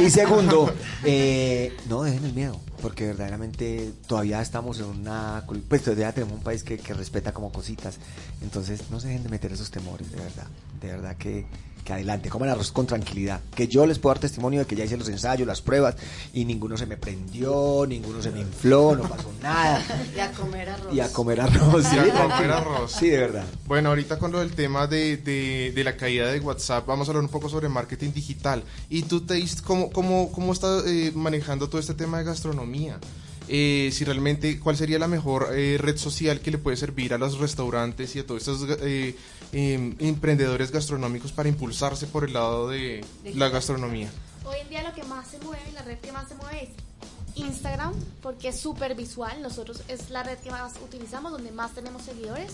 Y 0.00 0.10
segundo, 0.10 0.72
eh, 1.04 1.76
no 1.88 2.02
dejen 2.02 2.24
el 2.24 2.32
miedo, 2.32 2.58
porque 2.80 3.06
verdaderamente 3.06 3.92
todavía 4.06 4.40
estamos 4.40 4.78
en 4.78 4.86
una... 4.86 5.44
Pues 5.68 5.82
todavía 5.82 6.12
tenemos 6.12 6.38
un 6.38 6.42
país 6.42 6.62
que, 6.64 6.78
que 6.78 6.94
respeta 6.94 7.32
como 7.32 7.52
cositas. 7.52 7.98
Entonces, 8.40 8.90
no 8.90 8.98
se 8.98 9.08
dejen 9.08 9.24
de 9.24 9.28
meter 9.28 9.52
esos 9.52 9.70
temores, 9.70 10.10
de 10.10 10.18
verdad. 10.18 10.46
De 10.80 10.88
verdad 10.88 11.16
que, 11.16 11.44
que 11.88 11.94
adelante, 11.94 12.28
coman 12.28 12.50
arroz 12.50 12.70
con 12.70 12.86
tranquilidad. 12.86 13.40
Que 13.54 13.66
yo 13.66 13.86
les 13.86 13.98
puedo 13.98 14.12
dar 14.12 14.20
testimonio 14.20 14.60
de 14.60 14.66
que 14.66 14.76
ya 14.76 14.84
hice 14.84 14.98
los 14.98 15.08
ensayos, 15.08 15.48
las 15.48 15.62
pruebas, 15.62 15.96
y 16.34 16.44
ninguno 16.44 16.76
se 16.76 16.84
me 16.84 16.98
prendió, 16.98 17.86
ninguno 17.88 18.20
se 18.22 18.30
me 18.30 18.40
infló, 18.40 18.94
no 18.94 19.04
pasó 19.08 19.32
nada. 19.42 19.82
Y 20.14 20.20
a 20.20 20.30
comer 20.32 20.68
arroz. 20.68 20.94
Y 20.94 21.00
a 21.00 21.10
comer 21.12 21.40
arroz. 21.40 21.86
sí, 21.86 21.96
Y 21.96 21.98
a 21.98 22.12
comer 22.12 22.50
arroz. 22.52 22.92
Sí, 22.92 23.08
de 23.08 23.16
verdad. 23.18 23.44
Bueno, 23.66 23.88
ahorita 23.88 24.18
con 24.18 24.32
lo 24.32 24.40
del 24.40 24.52
tema 24.52 24.86
de, 24.86 25.16
de- 25.16 25.72
de 25.74 25.84
la 25.84 25.96
caída 25.96 26.26
de 26.30 26.40
WhatsApp, 26.40 26.86
vamos 26.86 27.08
a 27.08 27.10
hablar 27.12 27.24
un 27.24 27.30
poco 27.30 27.48
sobre 27.48 27.68
marketing 27.70 28.12
digital. 28.12 28.62
¿Y 28.90 29.02
tú, 29.02 29.22
Taste, 29.22 29.62
cómo, 29.64 29.90
cómo, 29.90 30.30
cómo 30.30 30.52
estás 30.52 30.84
eh, 30.86 31.10
manejando 31.14 31.68
todo 31.70 31.80
este 31.80 31.94
tema 31.94 32.18
de 32.18 32.24
gastronomía? 32.24 32.98
Eh, 33.48 33.90
si 33.92 34.04
realmente, 34.04 34.60
¿cuál 34.60 34.76
sería 34.76 34.98
la 34.98 35.08
mejor 35.08 35.48
eh, 35.52 35.78
red 35.78 35.96
social 35.96 36.40
que 36.40 36.50
le 36.50 36.58
puede 36.58 36.76
servir 36.76 37.14
a 37.14 37.18
los 37.18 37.38
restaurantes 37.38 38.14
y 38.14 38.18
a 38.18 38.26
todos 38.26 38.46
estos 38.46 38.78
eh, 38.82 39.16
em, 39.52 39.96
emprendedores 39.98 40.70
gastronómicos 40.70 41.32
para 41.32 41.48
impulsarse 41.48 42.06
por 42.06 42.24
el 42.24 42.34
lado 42.34 42.68
de 42.68 43.02
la 43.34 43.48
gastronomía? 43.48 44.10
Hoy 44.44 44.56
en 44.60 44.68
día 44.68 44.82
lo 44.82 44.94
que 44.94 45.02
más 45.04 45.28
se 45.28 45.38
mueve, 45.38 45.62
la 45.72 45.82
red 45.82 45.98
que 45.98 46.12
más 46.12 46.28
se 46.28 46.34
mueve 46.34 46.64
es 46.64 46.70
Instagram, 47.36 47.94
porque 48.22 48.48
es 48.48 48.60
súper 48.60 48.94
visual. 48.94 49.40
Nosotros 49.40 49.82
es 49.88 50.10
la 50.10 50.22
red 50.22 50.38
que 50.38 50.50
más 50.50 50.74
utilizamos, 50.84 51.32
donde 51.32 51.50
más 51.50 51.72
tenemos 51.72 52.02
seguidores. 52.02 52.52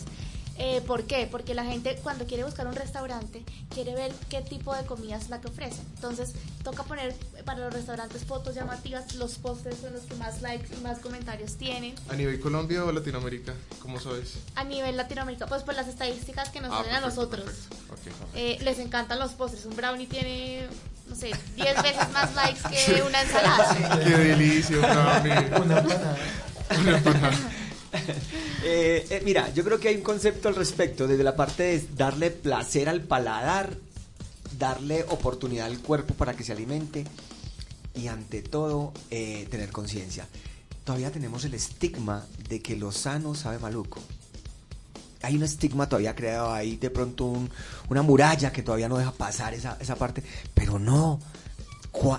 Eh, 0.56 0.80
¿Por 0.86 1.02
qué? 1.04 1.26
Porque 1.28 1.52
la 1.52 1.64
gente 1.64 1.98
cuando 2.02 2.26
quiere 2.26 2.44
buscar 2.44 2.66
un 2.68 2.74
restaurante 2.76 3.42
quiere 3.74 3.92
ver 3.94 4.12
qué 4.30 4.40
tipo 4.40 4.72
de 4.74 4.84
comida 4.84 5.16
es 5.16 5.28
la 5.28 5.40
que 5.40 5.48
ofrecen. 5.48 5.84
Entonces 5.96 6.32
toca 6.62 6.84
poner 6.84 7.12
para 7.44 7.58
los 7.58 7.72
restaurantes 7.72 8.24
fotos 8.24 8.54
llamativas, 8.54 9.14
los 9.16 9.32
postres 9.38 9.76
son 9.80 9.92
los 9.94 10.02
que 10.02 10.14
más 10.14 10.42
likes 10.42 10.68
y 10.76 10.80
más 10.82 10.98
comentarios 11.00 11.56
tienen. 11.56 11.94
¿A 12.08 12.14
nivel 12.14 12.38
Colombia 12.40 12.84
o 12.84 12.92
Latinoamérica? 12.92 13.52
¿Cómo 13.82 13.98
sabes? 13.98 14.34
A 14.54 14.62
nivel 14.64 14.96
Latinoamérica, 14.96 15.46
pues 15.46 15.62
por 15.64 15.74
las 15.74 15.88
estadísticas 15.88 16.48
que 16.50 16.60
nos 16.60 16.72
Ah, 16.72 16.76
salen 16.84 16.94
a 16.94 17.00
perfecto, 17.00 17.20
nosotros. 17.36 17.54
perfecto. 17.88 18.26
Eh, 18.34 18.58
les 18.62 18.78
encantan 18.78 19.18
los 19.18 19.32
postres. 19.32 19.66
Un 19.66 19.74
brownie 19.74 20.06
tiene, 20.06 20.68
no 21.08 21.16
sé, 21.16 21.32
10 21.56 21.82
veces 21.82 22.10
más 22.12 22.32
likes 22.36 22.60
que 22.70 23.02
una 23.06 23.22
ensalada. 23.22 23.98
¡Qué 24.04 24.10
delicia, 24.10 24.78
brownie! 24.78 25.32
Una 25.32 25.78
empanada. 25.78 26.16
Una 26.80 26.96
empanada. 26.96 27.38
Eh, 28.66 29.06
eh, 29.10 29.20
mira, 29.26 29.52
yo 29.52 29.62
creo 29.62 29.78
que 29.78 29.88
hay 29.88 29.96
un 29.96 30.02
concepto 30.02 30.48
al 30.48 30.54
respecto, 30.54 31.06
desde 31.06 31.22
la 31.22 31.36
parte 31.36 31.64
de 31.64 31.86
darle 31.96 32.30
placer 32.30 32.88
al 32.88 33.02
paladar, 33.02 33.76
darle 34.58 35.04
oportunidad 35.10 35.66
al 35.66 35.80
cuerpo 35.80 36.14
para 36.14 36.32
que 36.34 36.44
se 36.44 36.52
alimente 36.52 37.04
y 37.94 38.06
ante 38.06 38.40
todo 38.40 38.94
eh, 39.10 39.46
tener 39.50 39.70
conciencia. 39.70 40.26
Todavía 40.82 41.10
tenemos 41.10 41.44
el 41.44 41.52
estigma 41.52 42.24
de 42.48 42.62
que 42.62 42.74
lo 42.76 42.90
sano 42.90 43.34
sabe 43.34 43.58
maluco. 43.58 44.00
Hay 45.20 45.36
un 45.36 45.42
estigma 45.42 45.86
todavía 45.86 46.14
creado 46.14 46.50
ahí, 46.50 46.76
de 46.76 46.88
pronto 46.88 47.26
un- 47.26 47.50
una 47.90 48.00
muralla 48.00 48.50
que 48.50 48.62
todavía 48.62 48.88
no 48.88 48.96
deja 48.96 49.12
pasar 49.12 49.52
esa, 49.52 49.76
esa 49.78 49.96
parte, 49.96 50.22
pero 50.54 50.78
no, 50.78 51.20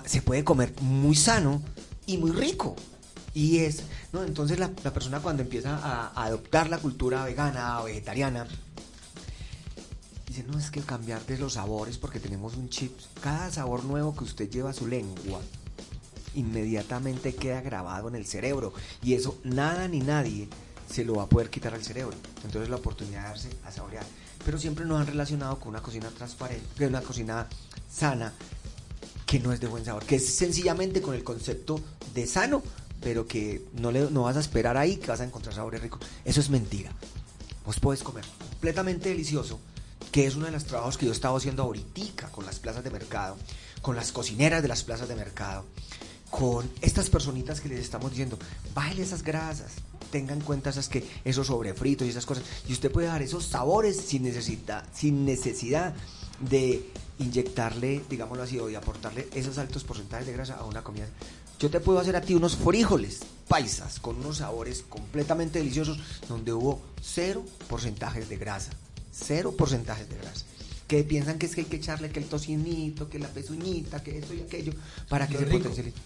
se 0.04 0.22
puede 0.22 0.44
comer 0.44 0.74
muy 0.80 1.16
sano 1.16 1.60
y 2.06 2.18
muy 2.18 2.30
rico. 2.30 2.76
Y 3.36 3.58
es, 3.58 3.82
¿no? 4.14 4.24
Entonces 4.24 4.58
la, 4.58 4.70
persona 4.70 5.20
cuando 5.20 5.42
empieza 5.42 5.76
a, 5.76 6.24
adoptar 6.24 6.70
la 6.70 6.78
cultura 6.78 7.22
vegana 7.22 7.82
o 7.82 7.84
vegetariana, 7.84 8.46
dice, 10.26 10.42
no, 10.44 10.58
es 10.58 10.70
que 10.70 10.80
cambiar 10.80 11.26
de 11.26 11.36
los 11.36 11.52
sabores 11.52 11.98
porque 11.98 12.18
tenemos 12.18 12.56
un 12.56 12.70
chip, 12.70 12.98
cada 13.20 13.50
sabor 13.50 13.84
nuevo 13.84 14.16
que 14.16 14.24
usted 14.24 14.48
lleva 14.48 14.70
a 14.70 14.72
su 14.72 14.86
lengua, 14.86 15.42
inmediatamente 16.34 17.34
queda 17.34 17.60
grabado 17.60 18.08
en 18.08 18.14
el 18.14 18.24
cerebro. 18.24 18.72
Y 19.02 19.12
eso 19.12 19.38
nada 19.44 19.86
ni 19.86 20.00
nadie 20.00 20.48
se 20.90 21.04
lo 21.04 21.16
va 21.16 21.24
a 21.24 21.28
poder 21.28 21.50
quitar 21.50 21.74
al 21.74 21.84
cerebro. 21.84 22.16
Entonces 22.42 22.70
la 22.70 22.76
oportunidad 22.76 23.20
de 23.20 23.28
darse 23.28 23.50
a 23.66 23.70
saborear. 23.70 24.06
Pero 24.46 24.56
siempre 24.56 24.86
nos 24.86 24.98
han 24.98 25.08
relacionado 25.08 25.60
con 25.60 25.68
una 25.68 25.82
cocina 25.82 26.08
transparente, 26.08 26.64
que 26.74 26.86
una 26.86 27.02
cocina 27.02 27.46
sana, 27.92 28.32
que 29.26 29.40
no 29.40 29.52
es 29.52 29.60
de 29.60 29.66
buen 29.66 29.84
sabor, 29.84 30.06
que 30.06 30.16
es 30.16 30.34
sencillamente 30.34 31.02
con 31.02 31.14
el 31.14 31.22
concepto 31.22 31.78
de 32.14 32.26
sano, 32.26 32.62
pero 33.00 33.26
que 33.26 33.62
no, 33.74 33.90
le, 33.90 34.10
no 34.10 34.22
vas 34.22 34.36
a 34.36 34.40
esperar 34.40 34.76
ahí 34.76 34.96
que 34.96 35.08
vas 35.08 35.20
a 35.20 35.24
encontrar 35.24 35.54
sabores 35.54 35.80
ricos. 35.80 36.00
Eso 36.24 36.40
es 36.40 36.50
mentira. 36.50 36.92
Vos 37.64 37.80
podés 37.80 38.02
comer 38.02 38.24
completamente 38.38 39.08
delicioso, 39.08 39.58
que 40.12 40.26
es 40.26 40.36
uno 40.36 40.46
de 40.46 40.52
los 40.52 40.64
trabajos 40.64 40.96
que 40.96 41.06
yo 41.06 41.12
estaba 41.12 41.36
haciendo 41.36 41.62
ahorita 41.62 42.28
con 42.30 42.46
las 42.46 42.58
plazas 42.58 42.84
de 42.84 42.90
mercado, 42.90 43.36
con 43.82 43.96
las 43.96 44.12
cocineras 44.12 44.62
de 44.62 44.68
las 44.68 44.82
plazas 44.82 45.08
de 45.08 45.16
mercado, 45.16 45.64
con 46.30 46.70
estas 46.80 47.10
personitas 47.10 47.60
que 47.60 47.68
les 47.68 47.80
estamos 47.80 48.10
diciendo, 48.10 48.38
bájale 48.74 49.02
esas 49.02 49.22
grasas, 49.22 49.72
tenga 50.10 50.32
en 50.32 50.40
cuenta 50.40 50.70
esas 50.70 50.88
que, 50.88 51.06
esos 51.24 51.48
sobrefritos 51.48 52.06
y 52.06 52.10
esas 52.10 52.26
cosas, 52.26 52.44
y 52.68 52.72
usted 52.72 52.90
puede 52.90 53.08
dar 53.08 53.22
esos 53.22 53.44
sabores 53.44 53.96
sin 53.96 54.22
necesidad, 54.22 54.84
sin 54.94 55.24
necesidad 55.24 55.94
de 56.40 56.90
inyectarle, 57.18 58.02
digámoslo 58.08 58.42
así, 58.44 58.58
o 58.58 58.66
de 58.66 58.76
aportarle 58.76 59.28
esos 59.34 59.58
altos 59.58 59.84
porcentajes 59.84 60.26
de 60.26 60.32
grasa 60.32 60.54
a 60.56 60.64
una 60.64 60.82
comida. 60.82 61.06
Yo 61.58 61.70
te 61.70 61.80
puedo 61.80 61.98
hacer 61.98 62.16
a 62.16 62.20
ti 62.20 62.34
unos 62.34 62.56
frijoles 62.56 63.20
paisas 63.48 63.98
con 64.00 64.16
unos 64.16 64.38
sabores 64.38 64.84
completamente 64.88 65.58
deliciosos 65.58 65.98
donde 66.28 66.52
hubo 66.52 66.80
cero 67.00 67.44
porcentajes 67.68 68.28
de 68.28 68.36
grasa. 68.36 68.72
Cero 69.12 69.54
porcentajes 69.56 70.08
de 70.10 70.16
grasa. 70.16 70.44
Que 70.86 71.02
piensan 71.02 71.38
que 71.38 71.46
es 71.46 71.54
que 71.54 71.62
hay 71.62 71.66
que 71.66 71.76
echarle 71.76 72.10
que 72.10 72.20
el 72.20 72.26
tocinito, 72.26 73.08
que 73.08 73.18
la 73.18 73.26
pezuñita, 73.28 74.02
que 74.04 74.18
esto 74.18 74.34
y 74.34 74.40
aquello, 74.42 74.72
para 75.08 75.26
que 75.26 75.34
Lo 75.34 75.40
se 75.40 75.44
rico. 75.46 75.58
potencialice. 75.58 75.96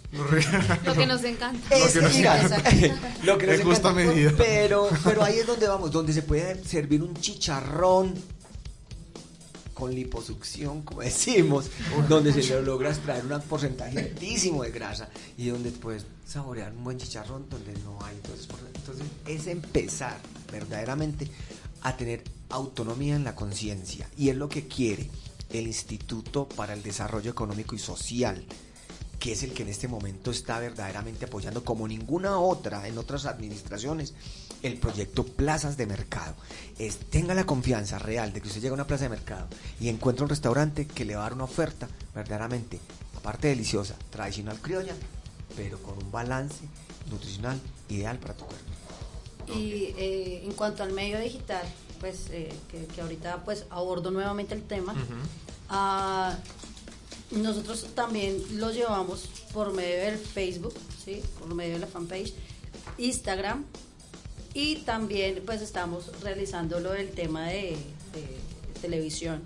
Lo 0.85 0.95
que 0.95 1.07
nos 1.07 1.25
encanta. 1.25 1.77
Es- 1.77 1.93
que 1.93 2.01
nos 2.01 2.15
encanta. 2.17 2.63
lo 3.25 3.37
que 3.37 3.47
nos 3.47 3.57
En 3.61 3.67
justa 3.67 3.91
encanta. 3.91 4.11
medida. 4.15 4.33
Pero, 4.39 4.89
pero 5.05 5.23
ahí 5.23 5.39
es 5.41 5.47
donde 5.47 5.67
vamos, 5.69 5.91
donde 5.91 6.13
se 6.15 6.23
puede 6.23 6.65
servir 6.65 7.03
un 7.03 7.13
chicharrón 7.15 8.15
con 9.81 9.95
liposucción, 9.95 10.83
como 10.83 11.01
decimos, 11.13 11.71
donde 12.09 12.33
se 12.35 12.61
logra 12.61 12.91
extraer 12.91 13.25
un 13.25 13.41
porcentaje 13.41 13.99
altísimo 13.99 14.63
de 14.63 14.71
grasa 14.71 15.09
y 15.39 15.49
donde 15.49 15.71
puedes 15.71 16.05
saborear 16.27 16.73
un 16.73 16.85
buen 16.85 16.99
chicharrón 16.99 17.49
donde 17.49 17.73
no 17.83 17.99
hay. 18.05 18.15
Entonces, 18.17 18.47
entonces 18.75 19.07
es 19.27 19.47
empezar 19.47 20.19
verdaderamente 20.53 21.29
a 21.81 21.97
tener 21.97 22.23
autonomía 22.51 23.17
en 23.17 23.25
la 23.25 23.35
conciencia 23.35 24.07
y 24.19 24.29
es 24.29 24.37
lo 24.37 24.51
que 24.51 24.69
quiere 24.69 25.09
el 25.49 25.67
Instituto 25.67 26.47
para 26.47 26.75
el 26.75 26.83
Desarrollo 26.83 27.31
Económico 27.31 27.75
y 27.75 27.79
Social 27.79 28.45
que 29.19 29.33
es 29.33 29.43
el 29.43 29.53
que 29.53 29.63
en 29.63 29.69
este 29.69 29.87
momento 29.87 30.31
está 30.31 30.59
verdaderamente 30.59 31.27
apoyando 31.27 31.63
como 31.63 31.87
ninguna 31.87 32.39
otra 32.39 32.89
en 32.89 32.97
otras 32.97 33.27
administraciones 33.27 34.15
el 34.63 34.79
proyecto 34.79 35.25
Plazas 35.25 35.77
de 35.77 35.87
Mercado. 35.87 36.35
Es, 36.79 36.99
tenga 36.99 37.35
la 37.35 37.45
confianza 37.45 37.99
real 37.99 38.33
de 38.33 38.41
que 38.41 38.49
usted 38.49 38.61
llega 38.61 38.73
a 38.73 38.75
una 38.75 38.87
plaza 38.87 39.05
de 39.05 39.11
mercado 39.11 39.49
y 39.81 39.89
encuentra 39.89 40.25
un 40.25 40.31
restaurante 40.31 40.87
que 40.87 41.05
le 41.05 41.15
va 41.15 41.23
a 41.23 41.25
dar 41.25 41.35
una 41.35 41.45
oferta 41.45 41.89
verdaderamente, 42.15 42.81
aparte 43.17 43.49
deliciosa, 43.49 43.97
tradicional 44.11 44.59
criolla, 44.61 44.95
pero 45.57 45.79
con 45.83 46.03
un 46.03 46.11
balance 46.11 46.65
nutricional 47.11 47.61
ideal 47.89 48.19
para 48.19 48.35
tu 48.35 48.45
cuerpo. 48.45 48.65
Y 49.55 49.95
eh, 49.97 50.43
en 50.45 50.53
cuanto 50.53 50.83
al 50.83 50.93
medio 50.93 51.19
digital, 51.19 51.67
pues 51.99 52.27
eh, 52.31 52.53
que, 52.71 52.87
que 52.87 53.01
ahorita 53.01 53.45
pues 53.45 53.67
abordo 53.71 54.11
nuevamente 54.11 54.55
el 54.55 54.63
tema, 54.63 54.95
ah, 55.69 56.37
nosotros 57.31 57.89
también 57.95 58.43
lo 58.59 58.71
llevamos 58.71 59.29
por 59.53 59.73
medio 59.73 59.99
del 60.05 60.19
Facebook, 60.19 60.75
¿sí? 61.05 61.23
por 61.39 61.55
medio 61.55 61.75
de 61.75 61.81
la 61.81 61.87
fanpage, 61.87 62.33
Instagram 62.99 63.65
y 64.55 64.77
también 64.83 65.43
pues 65.47 65.63
estamos 65.63 66.11
realizando 66.23 66.81
lo 66.81 66.93
del 66.93 67.11
tema 67.11 67.49
de, 67.49 67.77
de 68.13 68.81
televisión 68.81 69.43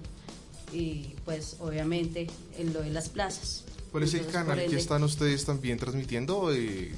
y 0.73 1.15
pues 1.25 1.57
obviamente 1.61 2.27
en 2.59 2.73
lo 2.73 2.83
de 2.83 2.91
las 2.91 3.09
plazas. 3.09 3.65
¿Cuál 3.93 4.05
es 4.05 4.15
el 4.15 4.21
Entonces, 4.21 4.43
canal 4.43 4.67
que 4.69 4.77
están 4.77 5.03
ustedes 5.05 5.45
también 5.45 5.79
transmitiendo? 5.79 6.53
Eh, 6.53 6.91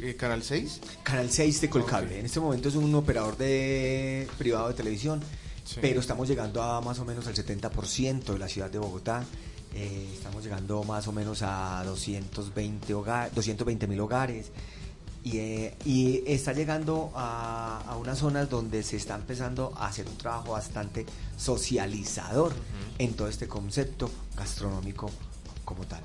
eh, 0.00 0.14
¿Canal 0.16 0.42
6? 0.42 0.80
Canal 1.02 1.30
6 1.30 1.60
de 1.60 1.68
Colcable. 1.68 2.18
En 2.18 2.24
este 2.24 2.40
momento 2.40 2.68
es 2.70 2.74
un 2.74 2.94
operador 2.94 3.36
de 3.36 4.26
privado 4.38 4.68
de 4.68 4.74
televisión, 4.74 5.20
Sí. 5.64 5.76
pero 5.82 6.00
estamos 6.00 6.26
llegando 6.26 6.62
a 6.62 6.80
más 6.80 6.98
o 7.00 7.04
menos 7.04 7.26
al 7.26 7.34
70% 7.34 8.32
de 8.32 8.38
la 8.38 8.48
ciudad 8.48 8.70
de 8.70 8.78
Bogotá. 8.78 9.24
Eh, 9.74 10.08
estamos 10.14 10.42
llegando 10.42 10.82
más 10.84 11.06
o 11.08 11.12
menos 11.12 11.42
a 11.42 11.82
220 11.84 12.94
hogares, 12.94 13.34
220 13.34 13.86
mil 13.86 14.00
hogares. 14.00 14.46
Y, 15.24 15.38
eh, 15.38 15.76
y 15.84 16.22
está 16.26 16.52
llegando 16.52 17.10
a, 17.14 17.82
a 17.86 17.96
unas 17.96 18.18
zonas 18.18 18.48
donde 18.48 18.82
se 18.82 18.96
está 18.96 19.14
empezando 19.16 19.72
a 19.76 19.88
hacer 19.88 20.06
un 20.06 20.16
trabajo 20.16 20.52
bastante 20.52 21.04
socializador 21.36 22.54
en 22.98 23.14
todo 23.14 23.28
este 23.28 23.46
concepto 23.48 24.10
gastronómico 24.36 25.10
como 25.64 25.84
tal. 25.86 26.00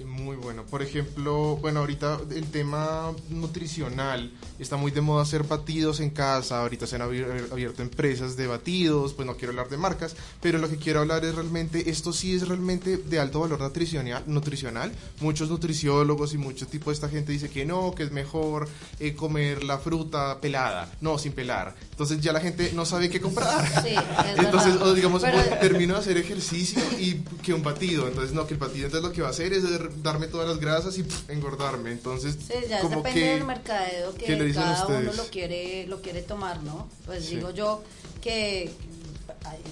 Eh, 0.00 0.04
Muy 0.04 0.36
bueno. 0.36 0.64
Por 0.64 0.82
ejemplo, 0.82 1.56
bueno, 1.56 1.80
ahorita 1.80 2.18
el 2.34 2.46
tema 2.46 3.12
nutricional 3.30 4.32
está 4.58 4.76
muy 4.76 4.90
de 4.90 5.00
moda 5.00 5.22
hacer 5.22 5.44
batidos 5.44 6.00
en 6.00 6.10
casa. 6.10 6.60
Ahorita 6.60 6.86
se 6.86 6.96
han 6.96 7.02
abier- 7.02 7.50
abierto 7.52 7.82
empresas 7.82 8.36
de 8.36 8.46
batidos. 8.46 9.12
Pues 9.12 9.26
no 9.26 9.36
quiero 9.36 9.50
hablar 9.50 9.68
de 9.68 9.76
marcas, 9.76 10.16
pero 10.40 10.58
lo 10.58 10.68
que 10.68 10.76
quiero 10.76 11.00
hablar 11.00 11.24
es 11.24 11.34
realmente, 11.34 11.90
esto 11.90 12.12
sí 12.12 12.34
es 12.34 12.48
realmente 12.48 12.96
de 12.96 13.18
alto 13.20 13.40
valor 13.40 13.60
nutricional. 13.60 14.22
nutricional. 14.26 14.92
Muchos 15.20 15.48
nutriciólogos 15.50 16.34
y 16.34 16.38
mucho 16.38 16.66
tipo 16.66 16.90
de 16.90 16.94
esta 16.94 17.08
gente 17.08 17.32
dice 17.32 17.48
que 17.50 17.64
no, 17.64 17.94
que 17.94 18.04
es 18.04 18.12
mejor 18.12 18.68
eh, 19.00 19.14
comer 19.14 19.62
la 19.64 19.78
fruta 19.78 20.40
pelada, 20.40 20.90
no 21.00 21.18
sin 21.18 21.32
pelar. 21.32 21.74
Entonces 21.90 22.20
ya 22.20 22.32
la 22.32 22.40
gente 22.40 22.72
no 22.74 22.84
sabe 22.86 23.10
qué 23.10 23.20
comprar. 23.20 23.64
Sí, 23.82 23.90
es 23.94 24.38
Entonces, 24.44 24.76
o 24.80 24.94
digamos, 24.94 25.22
Pero- 25.22 25.58
termino 25.60 25.94
de 25.94 26.00
hacer 26.00 26.16
ejercicio 26.16 26.82
y 26.98 27.14
que 27.42 27.52
un 27.52 27.62
batido. 27.62 28.08
Entonces, 28.08 28.32
no, 28.34 28.46
que 28.46 28.54
el 28.54 28.60
batido 28.60 28.86
entonces 28.86 29.08
lo 29.08 29.14
que 29.14 29.22
va 29.22 29.28
a 29.28 29.30
hacer 29.30 29.52
es 29.52 29.62
dar- 29.88 30.02
darme 30.02 30.26
todas 30.28 30.48
las 30.48 30.58
grasas 30.58 30.96
y 30.98 31.02
pff, 31.02 31.30
engordarme. 31.30 31.92
Entonces, 31.92 32.36
Sí, 32.46 32.54
ya 32.68 32.80
como 32.80 32.96
depende 32.96 33.20
que... 33.20 33.28
del 33.34 33.44
mercadeo 33.44 34.14
¿qué 34.14 34.24
que 34.26 34.36
le 34.36 34.52
cada 34.54 34.86
uno 34.86 34.96
ustedes? 34.98 35.16
lo 35.16 35.24
quiere, 35.30 35.86
lo 35.86 36.00
quiere 36.02 36.22
tomar, 36.22 36.62
¿no? 36.62 36.88
Pues 37.06 37.24
Sí. 37.24 37.36
digo 37.36 37.50
yo 37.50 37.82
que 38.20 38.72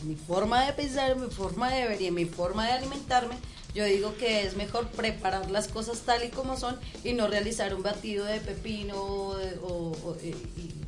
mi 0.04 0.16
forma 0.16 0.64
de 0.66 0.72
pensar, 0.72 1.12
en 1.12 1.20
mi 1.22 1.30
forma 1.30 1.70
de 1.72 1.88
ver 1.88 2.02
y 2.02 2.10
mi 2.10 2.24
forma 2.24 2.66
de 2.66 2.72
alimentarme, 2.72 3.36
yo 3.74 3.84
digo 3.84 4.14
que 4.18 4.42
es 4.44 4.54
mejor 4.56 4.88
preparar 4.88 5.50
las 5.50 5.68
cosas 5.68 6.00
tal 6.00 6.22
y 6.24 6.28
como 6.28 6.58
son 6.58 6.78
y 7.04 7.14
no 7.14 7.26
realizar 7.26 7.74
un 7.74 7.82
batido 7.82 8.24
de 8.26 8.38
pepino 8.40 8.96
o, 8.96 9.30
o- 9.62 9.92
o- 10.10 10.16
y, 10.22 10.34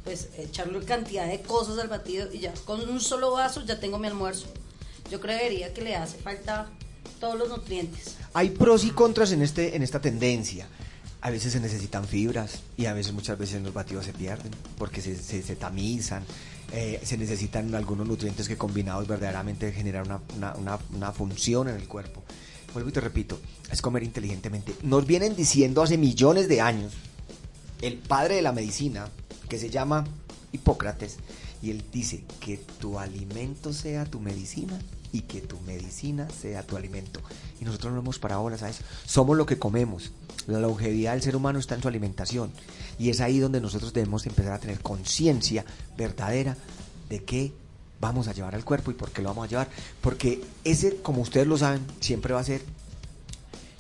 pues 0.05 0.29
echarle 0.37 0.85
cantidad 0.85 1.27
de 1.27 1.41
cosas 1.41 1.79
al 1.79 1.89
batido 1.89 2.31
y 2.31 2.41
ya 2.41 2.53
con 2.67 2.87
un 2.87 3.01
solo 3.01 3.31
vaso 3.31 3.65
ya 3.65 3.81
tengo 3.81 3.99
mi 3.99 4.07
almuerzo. 4.09 4.47
Yo 5.11 5.19
creería 5.21 5.73
que 5.73 5.81
le 5.81 5.97
hace 5.97 6.19
falta 6.19 6.69
todos 7.25 7.39
los 7.39 7.49
nutrientes. 7.49 8.17
Hay 8.35 8.51
pros 8.51 8.85
y 8.85 8.91
contras 8.91 9.33
en, 9.33 9.41
este, 9.41 9.75
en 9.77 9.83
esta 9.83 9.99
tendencia. 10.01 10.69
A 11.23 11.31
veces 11.31 11.55
se 11.55 11.61
necesitan 11.61 12.05
fibras 12.07 12.61
y 12.77 12.85
a 12.85 12.93
veces 12.93 13.15
muchas 13.15 13.39
veces 13.39 13.63
los 13.63 13.73
batidos 13.73 14.05
se 14.05 14.13
pierden 14.13 14.53
porque 14.77 15.01
se, 15.01 15.17
se, 15.17 15.43
se 15.43 15.57
tamizan. 15.57 16.23
eh, 16.73 17.01
se 17.03 17.17
necesitan 17.17 17.75
algunos 17.75 18.07
nutrientes 18.07 18.47
que 18.49 18.57
combinados 18.57 19.07
verdaderamente 19.07 19.73
generan 19.73 20.07
una, 20.07 20.21
una, 20.37 20.55
una, 20.55 20.79
una 20.95 21.13
función 21.13 21.69
en 21.69 21.77
el 21.77 21.89
cuerpo. 21.89 22.23
Vuelvo 22.73 22.91
y 22.91 22.93
te 22.93 23.01
repito, 23.01 23.39
es 23.71 23.81
comer 23.81 24.03
inteligentemente. 24.03 24.75
Nos 24.83 25.07
vienen 25.07 25.35
diciendo 25.37 25.83
hace 25.83 25.97
millones 25.97 26.49
de 26.49 26.61
años 26.61 26.93
el 27.81 27.99
padre 27.99 28.35
de 28.37 28.43
la 28.43 28.53
medicina, 28.53 29.09
que 29.49 29.59
se 29.59 29.71
llama 29.71 30.05
Hipócrates, 30.53 31.17
y 31.63 31.71
él 31.71 31.85
dice 31.93 32.25
que 32.41 32.59
tu 32.79 32.99
alimento 32.99 33.73
sea 33.73 34.05
tu 34.05 34.21
medicina 34.21 34.79
y 35.15 35.23
que 35.23 35.41
tu 35.41 35.61
medicina 35.61 36.29
sea 36.29 36.65
tu 36.65 36.77
alimento. 36.77 37.21
Y 37.61 37.65
nosotros 37.65 37.93
no 37.93 38.01
hemos 38.01 38.19
parado 38.19 38.43
bolas 38.43 38.65
a 38.65 38.69
eso. 38.69 38.83
Somos 39.07 39.37
lo 39.37 39.47
que 39.47 39.61
comemos. 39.61 40.11
La 40.49 40.59
longevidad 40.59 41.13
del 41.13 41.23
ser 41.23 41.37
humano 41.37 41.61
está 41.61 41.77
en 41.77 41.83
su 41.83 41.87
alimentación. 41.87 42.51
Y 42.99 43.11
es 43.11 43.21
ahí 43.21 43.39
donde 43.39 43.61
nosotros 43.61 43.93
debemos 43.93 44.27
empezar 44.27 44.55
a 44.55 44.59
tener 44.59 44.81
conciencia 44.81 45.65
verdadera 45.97 46.57
de 47.09 47.23
qué 47.23 47.53
vamos 48.01 48.27
a 48.27 48.33
llevar 48.33 48.57
al 48.57 48.65
cuerpo 48.65 48.91
y 48.91 48.95
por 48.95 49.13
qué 49.13 49.23
lo 49.23 49.29
vamos 49.29 49.45
a 49.45 49.51
llevar. 49.51 49.69
Porque 50.01 50.43
ese, 50.65 50.97
como 50.97 51.23
ustedes 51.23 51.47
lo 51.47 51.59
saben, 51.59 51.87
siempre 52.01 52.35
va 52.35 52.41
a 52.41 52.45
ser 52.45 52.63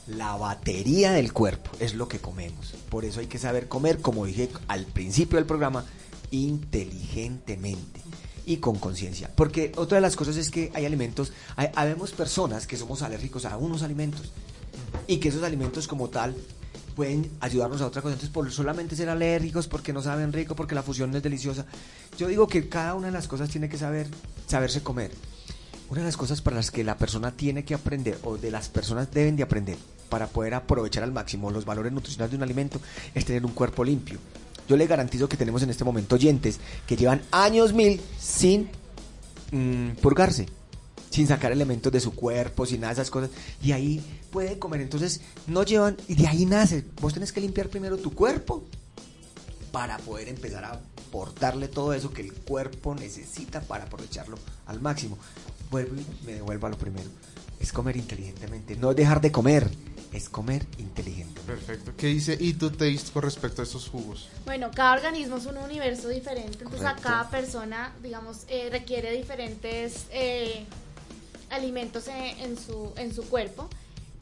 la 0.06 0.36
batería 0.36 1.10
del 1.10 1.32
cuerpo 1.32 1.72
es 1.80 1.94
lo 1.94 2.06
que 2.06 2.20
comemos. 2.20 2.76
Por 2.90 3.04
eso 3.04 3.18
hay 3.18 3.26
que 3.26 3.40
saber 3.40 3.66
comer, 3.66 4.00
como 4.00 4.24
dije 4.24 4.50
al 4.68 4.86
principio 4.86 5.36
del 5.36 5.46
programa, 5.46 5.84
inteligentemente 6.30 8.04
y 8.46 8.58
con 8.58 8.78
conciencia. 8.78 9.30
Porque 9.34 9.72
otra 9.76 9.96
de 9.96 10.02
las 10.02 10.16
cosas 10.16 10.36
es 10.36 10.50
que 10.50 10.70
hay 10.74 10.86
alimentos, 10.86 11.32
hay, 11.56 11.68
habemos 11.74 12.12
personas 12.12 12.66
que 12.66 12.76
somos 12.76 13.02
alérgicos 13.02 13.44
a 13.44 13.56
unos 13.56 13.82
alimentos 13.82 14.32
y 15.06 15.18
que 15.18 15.28
esos 15.28 15.42
alimentos 15.42 15.88
como 15.88 16.08
tal 16.08 16.34
pueden 16.94 17.30
ayudarnos 17.40 17.80
a 17.80 17.86
otra 17.86 18.02
cosa. 18.02 18.14
Entonces, 18.14 18.32
por 18.32 18.50
solamente 18.52 18.96
ser 18.96 19.08
alérgicos, 19.08 19.68
porque 19.68 19.92
no 19.92 20.02
saben 20.02 20.32
rico, 20.32 20.54
porque 20.54 20.74
la 20.74 20.82
fusión 20.82 21.10
no 21.10 21.16
es 21.16 21.22
deliciosa. 21.22 21.66
Yo 22.18 22.28
digo 22.28 22.46
que 22.46 22.68
cada 22.68 22.94
una 22.94 23.08
de 23.08 23.12
las 23.12 23.28
cosas 23.28 23.50
tiene 23.50 23.68
que 23.68 23.78
saber, 23.78 24.08
saberse 24.46 24.82
comer. 24.82 25.10
Una 25.90 26.00
de 26.00 26.06
las 26.06 26.16
cosas 26.16 26.40
para 26.40 26.56
las 26.56 26.70
que 26.70 26.82
la 26.82 26.96
persona 26.96 27.32
tiene 27.32 27.64
que 27.64 27.74
aprender, 27.74 28.18
o 28.22 28.36
de 28.36 28.50
las 28.50 28.68
personas 28.68 29.10
deben 29.10 29.36
de 29.36 29.42
aprender, 29.42 29.76
para 30.08 30.26
poder 30.28 30.54
aprovechar 30.54 31.02
al 31.02 31.12
máximo 31.12 31.50
los 31.50 31.64
valores 31.64 31.92
nutricionales 31.92 32.30
de 32.30 32.36
un 32.36 32.42
alimento, 32.42 32.80
es 33.14 33.24
tener 33.24 33.44
un 33.44 33.52
cuerpo 33.52 33.84
limpio. 33.84 34.18
Yo 34.68 34.76
le 34.76 34.86
garantizo 34.86 35.28
que 35.28 35.36
tenemos 35.36 35.62
en 35.62 35.70
este 35.70 35.84
momento 35.84 36.14
oyentes 36.14 36.58
que 36.86 36.96
llevan 36.96 37.22
años 37.30 37.72
mil 37.72 38.00
sin 38.18 38.68
mm, 39.52 39.90
purgarse, 40.00 40.46
sin 41.10 41.26
sacar 41.26 41.52
elementos 41.52 41.92
de 41.92 42.00
su 42.00 42.14
cuerpo, 42.14 42.66
sin 42.66 42.80
nada 42.80 42.94
de 42.94 43.00
esas 43.00 43.10
cosas, 43.10 43.30
y 43.62 43.72
ahí 43.72 44.02
puede 44.30 44.58
comer. 44.58 44.80
Entonces, 44.80 45.20
no 45.46 45.62
llevan, 45.64 45.96
y 46.08 46.14
de 46.14 46.26
ahí 46.26 46.46
nace. 46.46 46.84
Vos 47.00 47.14
tenés 47.14 47.32
que 47.32 47.40
limpiar 47.40 47.68
primero 47.68 47.96
tu 47.98 48.12
cuerpo 48.12 48.64
para 49.70 49.98
poder 49.98 50.28
empezar 50.28 50.64
a 50.64 50.80
aportarle 51.14 51.68
todo 51.68 51.92
eso 51.94 52.12
que 52.12 52.22
el 52.22 52.32
cuerpo 52.32 52.94
necesita 52.94 53.60
para 53.60 53.84
aprovecharlo 53.84 54.38
al 54.66 54.80
máximo. 54.80 55.18
Vuelvo 55.70 55.94
y 55.96 56.26
me 56.26 56.34
devuelvo 56.34 56.66
a 56.66 56.70
lo 56.70 56.78
primero. 56.78 57.08
Es 57.60 57.72
comer 57.72 57.96
inteligentemente, 57.96 58.76
no 58.76 58.94
dejar 58.94 59.20
de 59.20 59.30
comer, 59.30 59.70
es 60.14 60.28
comer 60.28 60.64
inteligentemente. 60.78 61.40
Perfecto. 61.42 61.92
¿Qué 61.96 62.06
dice 62.06 62.38
Eat 62.40 62.58
to 62.58 62.70
Taste 62.70 63.10
con 63.12 63.22
respecto 63.22 63.62
a 63.62 63.64
estos 63.64 63.88
jugos? 63.88 64.28
Bueno, 64.44 64.70
cada 64.72 64.94
organismo 64.94 65.38
es 65.38 65.46
un 65.46 65.58
universo 65.58 66.08
diferente, 66.08 66.58
entonces 66.62 66.84
a 66.84 66.94
cada 66.94 67.28
persona, 67.28 67.92
digamos, 68.00 68.44
eh, 68.48 68.68
requiere 68.70 69.10
diferentes 69.10 70.06
eh, 70.12 70.64
alimentos 71.50 72.06
en, 72.06 72.38
en 72.38 72.56
su, 72.56 72.92
en 72.96 73.12
su 73.12 73.24
cuerpo. 73.24 73.68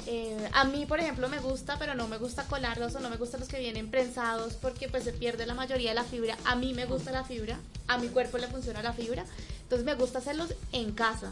Eh, 0.07 0.49
a 0.53 0.65
mí, 0.65 0.87
por 0.87 0.99
ejemplo, 0.99 1.29
me 1.29 1.39
gusta, 1.39 1.79
pero 1.79 1.95
no 1.95 2.09
me 2.09 2.17
gusta 2.17 2.45
colarlos 2.45 2.95
o 2.95 3.01
no 3.01 3.11
me 3.11 3.17
gustan 3.17 3.41
los 3.41 3.49
que 3.49 3.61
vienen 3.61 3.91
prensados 3.91 4.55
porque 4.55 4.89
pues 4.89 5.05
se 5.05 5.13
pierde 5.13 5.47
la 5.47 5.55
mayoría 5.55 5.91
de 5.91 5.95
la 5.95 6.05
fibra. 6.05 6.37
A 6.45 6.57
mí 6.57 6.73
me 6.73 6.87
gusta 6.87 7.13
la 7.13 7.23
fibra, 7.23 7.59
a 7.87 7.99
mi 7.99 8.09
cuerpo 8.09 8.39
le 8.39 8.49
funciona 8.49 8.83
la 8.83 8.95
fibra, 8.95 9.25
entonces 9.63 9.85
me 9.85 9.95
gusta 9.95 10.19
hacerlos 10.19 10.55
en 10.73 10.93
casa. 10.93 11.31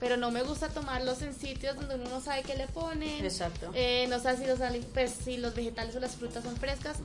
Pero 0.00 0.16
no 0.16 0.30
me 0.30 0.42
gusta 0.44 0.68
tomarlos 0.68 1.22
en 1.22 1.34
sitios 1.34 1.74
donde 1.74 1.96
uno 1.96 2.08
no 2.08 2.20
sabe 2.20 2.42
qué 2.42 2.54
le 2.54 2.68
ponen. 2.68 3.24
Exacto. 3.24 3.70
Eh, 3.74 4.06
no 4.08 4.20
sé 4.20 4.36
si 4.36 4.46
los, 4.46 4.60
pues, 4.94 5.12
si 5.24 5.38
los 5.38 5.54
vegetales 5.54 5.96
o 5.96 6.00
las 6.00 6.12
frutas 6.14 6.44
son 6.44 6.56
frescas. 6.56 6.98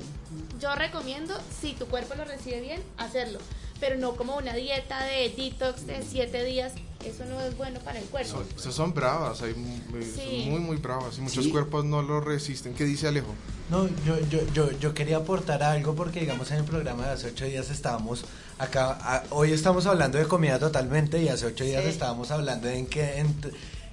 Yo 0.60 0.74
recomiendo, 0.76 1.36
si 1.60 1.74
tu 1.74 1.88
cuerpo 1.88 2.14
lo 2.16 2.24
recibe 2.26 2.62
bien, 2.62 2.84
hacerlo. 2.98 3.40
Pero 3.80 3.98
no 3.98 4.16
como 4.16 4.38
una 4.38 4.54
dieta 4.54 5.04
de 5.06 5.34
detox 5.36 5.88
de 5.88 6.04
7 6.08 6.44
días. 6.44 6.74
Eso 7.04 7.26
no 7.26 7.42
es 7.42 7.58
bueno 7.58 7.80
para 7.82 8.00
el 8.00 8.06
cuerpo. 8.06 8.32
Son, 8.32 8.46
esas 8.58 8.74
son 8.76 8.94
bravas, 8.94 9.42
hay 9.42 9.52
eh, 9.52 10.04
Sí. 10.16 10.42
son 10.44 10.52
muy, 10.52 10.60
muy 10.62 10.78
bravas 10.78 11.18
y 11.18 11.22
muchos 11.22 11.44
Sí. 11.46 11.52
cuerpos 11.52 11.84
no 11.84 12.02
lo 12.02 12.22
resisten. 12.22 12.74
¿Qué 12.76 12.86
dice 12.86 13.08
Alejo? 13.08 13.34
No, 13.70 13.88
yo, 14.06 14.20
yo, 14.30 14.40
yo, 14.54 14.72
yo 14.72 14.94
quería 14.94 15.18
aportar 15.18 15.64
algo 15.64 15.96
porque 15.96 16.22
digamos 16.22 16.50
en 16.52 16.60
el 16.60 16.64
programa 16.64 17.08
de 17.08 17.12
hace 17.14 17.28
ocho 17.28 17.44
días 17.46 17.70
estábamos 17.72 18.24
acá, 18.64 18.98
a- 19.02 19.24
hoy 19.30 19.52
estamos 19.52 19.86
hablando 19.86 20.18
de 20.18 20.26
comida 20.26 20.60
totalmente 20.60 21.22
y 21.22 21.30
hace 21.30 21.46
ocho 21.46 21.64
días 21.64 21.84
Sí. 21.84 21.90
estábamos 21.90 22.32
hablando 22.32 22.68
en 22.70 22.86
que, 22.88 23.20
en, 23.20 23.34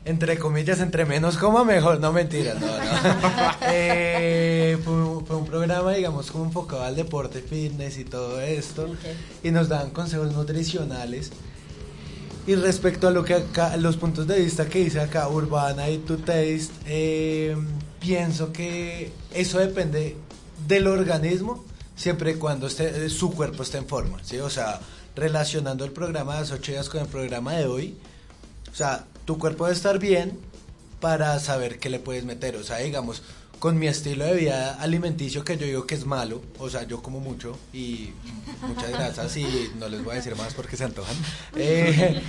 entre 0.04 0.38
comillas, 0.38 0.80
entre 0.80 1.04
menos 1.04 1.36
coma 1.36 1.62
mejor, 1.64 2.00
no 2.00 2.12
mentiras, 2.12 2.58
no, 2.60 2.66
no. 2.66 2.72
Eh, 3.72 4.78
fue, 4.84 4.92
un- 4.94 5.26
fue 5.26 5.36
un 5.36 5.46
programa, 5.46 5.92
digamos, 5.92 6.30
como 6.30 6.44
enfocado 6.46 6.82
al 6.84 6.96
deporte, 6.96 7.40
fitness 7.42 7.98
y 7.98 8.04
todo 8.04 8.40
esto, 8.40 8.88
y 9.42 9.50
nos 9.50 9.68
daban 9.68 9.90
consejos 9.90 10.32
nutricionales. 10.34 11.30
Y 12.46 12.54
respecto 12.54 13.06
a 13.08 13.10
lo 13.10 13.22
que 13.24 13.34
acá, 13.34 13.76
los 13.76 13.96
puntos 13.96 14.26
de 14.26 14.40
vista 14.40 14.66
que 14.66 14.78
dice 14.84 15.00
acá 15.00 15.28
Urbana 15.28 15.88
y 15.90 15.98
To 15.98 16.16
Taste, 16.16 16.70
eh, 16.86 17.54
pienso 18.00 18.50
que 18.52 19.12
eso 19.34 19.58
depende 19.58 20.16
del 20.66 20.86
organismo 20.86 21.62
siempre 22.01 22.30
y 22.30 22.34
cuando 22.36 22.66
esté, 22.66 23.05
eh, 23.05 23.11
su 23.11 23.30
cuerpo 23.30 23.62
esté 23.62 23.76
en 23.76 23.86
forma, 23.86 24.24
¿sí? 24.24 24.38
O 24.38 24.48
sea, 24.48 24.80
relacionando 25.14 25.84
el 25.84 25.92
programa 25.92 26.34
de 26.34 26.40
las 26.40 26.51
ocho 26.51 26.72
días 26.72 26.88
con 26.88 27.03
el 27.03 27.07
programa 27.07 27.53
de 27.53 27.66
hoy, 27.66 27.98
o 28.72 28.74
sea, 28.74 29.05
tu 29.26 29.38
cuerpo 29.38 29.64
debe 29.64 29.76
estar 29.76 29.98
bien 29.98 30.38
para 30.98 31.38
saber 31.40 31.78
qué 31.78 31.90
le 31.90 31.98
puedes 31.98 32.24
meter. 32.24 32.57
O 32.57 32.64
sea, 32.64 32.78
digamos, 32.78 33.22
con 33.59 33.78
mi 33.78 33.86
estilo 33.86 34.24
de 34.24 34.34
vida 34.34 34.80
alimenticio 34.80 35.44
que 35.44 35.59
yo 35.59 35.66
digo 35.66 35.86
que 35.86 35.94
es 35.94 36.07
malo, 36.07 36.40
o 36.59 36.70
sea, 36.70 36.84
yo 36.84 37.03
como 37.03 37.20
mucho 37.20 37.59
y 37.74 38.12
muchas 38.66 38.90
grasas 38.90 39.36
y 39.36 39.70
no 39.78 39.86
les 39.90 40.03
voy 40.03 40.14
a 40.14 40.16
decir 40.16 40.34
más 40.36 40.55
porque 40.55 40.78
se 40.78 40.84
antojan. 40.84 41.16
eh, 41.55 42.22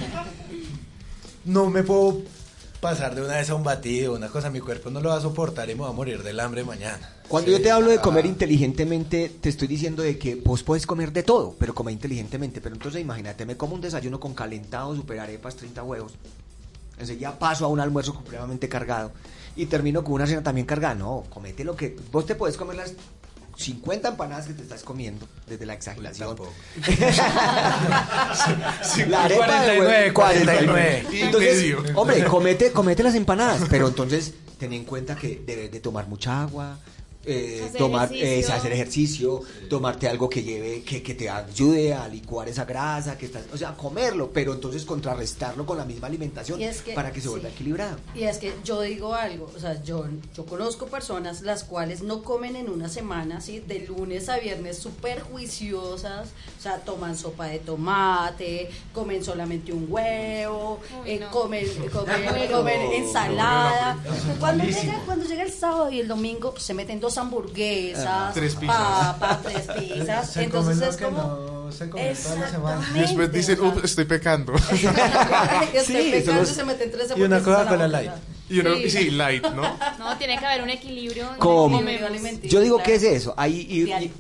no 1.46 1.70
me 1.70 1.84
puedo 1.84 2.24
pasar 2.82 3.14
de 3.16 3.22
una 3.22 3.36
vez 3.38 3.50
a 3.50 3.56
un 3.56 3.64
batido, 3.64 4.14
una 4.16 4.28
cosa, 4.28 4.50
mi 4.50 4.60
cuerpo 4.60 4.90
no 4.90 5.00
lo 5.02 5.10
va 5.10 5.18
a 5.18 5.22
soportar 5.22 5.70
y 5.70 5.76
me 5.76 5.82
va 5.82 5.90
a 5.90 5.94
morir 5.94 6.24
del 6.24 6.40
hambre 6.40 6.64
mañana. 6.64 7.14
Cuando 7.28 7.52
Sí. 7.52 7.58
yo 7.58 7.62
te 7.64 7.70
hablo 7.72 7.92
de 7.92 8.00
comer 8.00 8.26
Ah. 8.26 8.30
inteligentemente, 8.30 9.32
te 9.40 9.50
estoy 9.50 9.68
diciendo 9.68 10.02
de 10.04 10.18
que 10.18 10.36
vos 10.36 10.64
puedes 10.64 10.86
comer 10.88 11.14
de 11.14 11.22
todo, 11.24 11.56
pero 11.60 11.76
comer 11.76 11.94
inteligentemente. 11.94 12.60
Pero 12.60 12.76
entonces 12.76 13.00
imagínate, 13.02 13.46
me 13.46 13.56
como 13.56 13.76
un 13.76 13.82
desayuno 13.82 14.20
con 14.20 14.34
calentado, 14.34 14.96
super 14.96 15.20
arepas, 15.20 15.56
30 15.56 15.84
huevos. 15.84 16.14
Enseguida 16.98 17.38
paso 17.38 17.66
a 17.66 17.68
un 17.68 17.80
almuerzo 17.80 18.14
supremamente 18.14 18.68
cargado 18.68 19.12
y 19.56 19.68
termino 19.68 20.04
con 20.04 20.14
una 20.14 20.26
cena 20.28 20.44
también 20.44 20.66
cargada. 20.66 20.96
No, 20.96 21.24
comete 21.30 21.64
lo 21.64 21.76
que... 21.76 21.96
Vos 22.12 22.26
te 22.26 22.36
puedes 22.36 22.58
comer 22.58 22.78
las 22.78 22.94
50 23.56 24.10
empanadas 24.10 24.48
que 24.48 24.54
te 24.54 24.64
estás 24.64 24.84
comiendo, 24.84 25.28
desde 25.48 25.66
la 25.66 25.74
exageración. 25.74 26.36
La 29.08 29.24
arepa 29.26 29.62
de 29.62 29.78
49, 29.78 29.88
huevo, 29.88 30.14
49. 30.14 31.06
Y 31.12 31.22
Entonces, 31.22 31.56
medio. 31.58 31.84
hombre, 31.96 32.24
comete, 32.26 32.72
comete 32.72 33.04
las 33.04 33.16
empanadas, 33.16 33.62
pero 33.70 33.88
entonces 33.88 34.34
ten 34.58 34.74
en 34.74 34.86
cuenta 34.86 35.16
que 35.16 35.42
debes 35.46 35.72
de 35.72 35.80
tomar 35.80 36.08
mucha 36.08 36.42
agua, 36.42 36.78
eh, 37.26 37.62
Hacer 37.66 37.78
tomar, 37.78 38.12
ejercicio. 38.12 38.54
eh, 38.54 38.58
hacer 38.58 38.72
ejercicio, 38.74 39.42
tomarte 39.70 40.08
algo 40.08 40.28
que 40.30 40.42
lleve, 40.44 40.82
que, 40.84 41.04
que 41.04 41.14
te 41.14 41.30
ayude 41.30 41.94
a 41.94 42.08
licuar 42.08 42.50
esa 42.50 42.66
grasa, 42.66 43.18
que 43.18 43.28
estás, 43.28 43.44
o 43.54 43.58
sea, 43.58 43.76
comerlo, 43.76 44.32
pero 44.34 44.54
entonces 44.54 44.86
contrarrestarlo 44.86 45.66
con 45.66 45.78
la 45.78 45.86
misma 45.86 46.08
alimentación 46.08 46.60
Y 46.60 46.64
es 46.66 46.82
que- 46.82 46.94
para 46.94 47.12
que 47.12 47.22
se 47.22 47.30
vuelva 47.30 47.50
sí. 47.50 47.56
equilibrado. 47.56 47.98
Y 48.16 48.24
es 48.24 48.38
que 48.40 48.54
yo 48.64 48.82
digo 48.82 49.14
algo, 49.14 49.52
o 49.56 49.60
sea, 49.60 49.82
yo, 49.84 50.06
yo 50.36 50.46
conozco 50.46 50.88
personas 50.88 51.42
las 51.42 51.64
cuales 51.64 52.02
no 52.02 52.24
comen 52.24 52.56
en 52.56 52.70
una 52.70 52.90
semana, 52.90 53.40
¿sí? 53.42 53.60
De 53.60 53.80
lunes 53.88 54.28
a 54.30 54.40
viernes 54.40 54.78
súper 54.78 55.22
juiciosas, 55.22 56.30
o 56.58 56.62
sea, 56.62 56.80
toman 56.80 57.16
sopa 57.18 57.46
de 57.48 57.60
tomate, 57.60 58.70
comen 58.94 59.24
solamente 59.24 59.72
un 59.74 59.86
huevo, 59.90 60.80
Uy, 61.04 61.12
eh, 61.12 61.20
no. 61.20 61.30
comen, 61.32 61.66
comen, 61.92 62.52
comen 62.52 62.82
ensalada. 62.94 63.98
Cuando 64.40 64.64
llega, 64.64 65.02
cuando 65.06 65.26
llega 65.26 65.44
el 65.44 65.52
sábado 65.52 65.92
y 65.92 66.00
el 66.00 66.08
domingo, 66.08 66.54
se 66.58 66.74
meten 66.74 67.00
dos 67.00 67.11
hamburguesas, 67.18 68.06
Ah, 68.08 68.32
Tres 68.34 68.56
pizzas. 68.56 68.78
papas, 68.78 69.42
tres 69.44 69.68
pizzas. 69.80 70.32
Se 70.32 70.44
Entonces 70.44 70.82
es 70.90 70.96
que 70.98 71.06
como... 71.06 71.18
no 71.24 71.72
se 71.72 71.90
la. 71.90 72.82
Después 72.94 73.32
dicen, 73.32 73.58
estoy 73.84 74.06
pecando. 74.06 74.54
Estoy 75.74 76.04
Sí, 76.04 76.12
pecando, 76.12 76.46
se 76.46 76.64
meten 76.66 76.92
tres 76.92 77.14
Y 77.16 77.22
una 77.22 77.42
hamburguesas 77.42 77.74
a 77.74 77.78
la 77.78 77.88
light. 77.88 78.12
Y 78.50 78.60
uno, 78.60 78.76
Sí. 78.76 78.90
sí, 78.90 79.10
light, 79.12 79.44
¿no? 79.44 79.62
No, 79.98 80.18
tiene 80.18 80.38
que 80.38 80.46
haber 80.46 80.62
un 80.64 80.70
equilibrio. 80.70 81.30
alimenticio, 82.08 82.50
Yo 82.50 82.60
digo 82.60 82.76
claro. 82.78 82.90
que 82.90 82.96
es 82.96 83.04
eso. 83.04 83.34
Ahí, 83.38 83.66
y- 83.70 84.12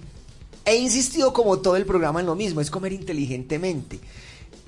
he 0.63 0.75
insistido 0.77 1.33
como 1.33 1.59
todo 1.59 1.75
el 1.75 1.85
programa 1.85 2.19
en 2.21 2.27
lo 2.27 2.35
mismo, 2.35 2.61
es 2.61 2.71
comer 2.71 2.93
inteligentemente. 2.93 3.99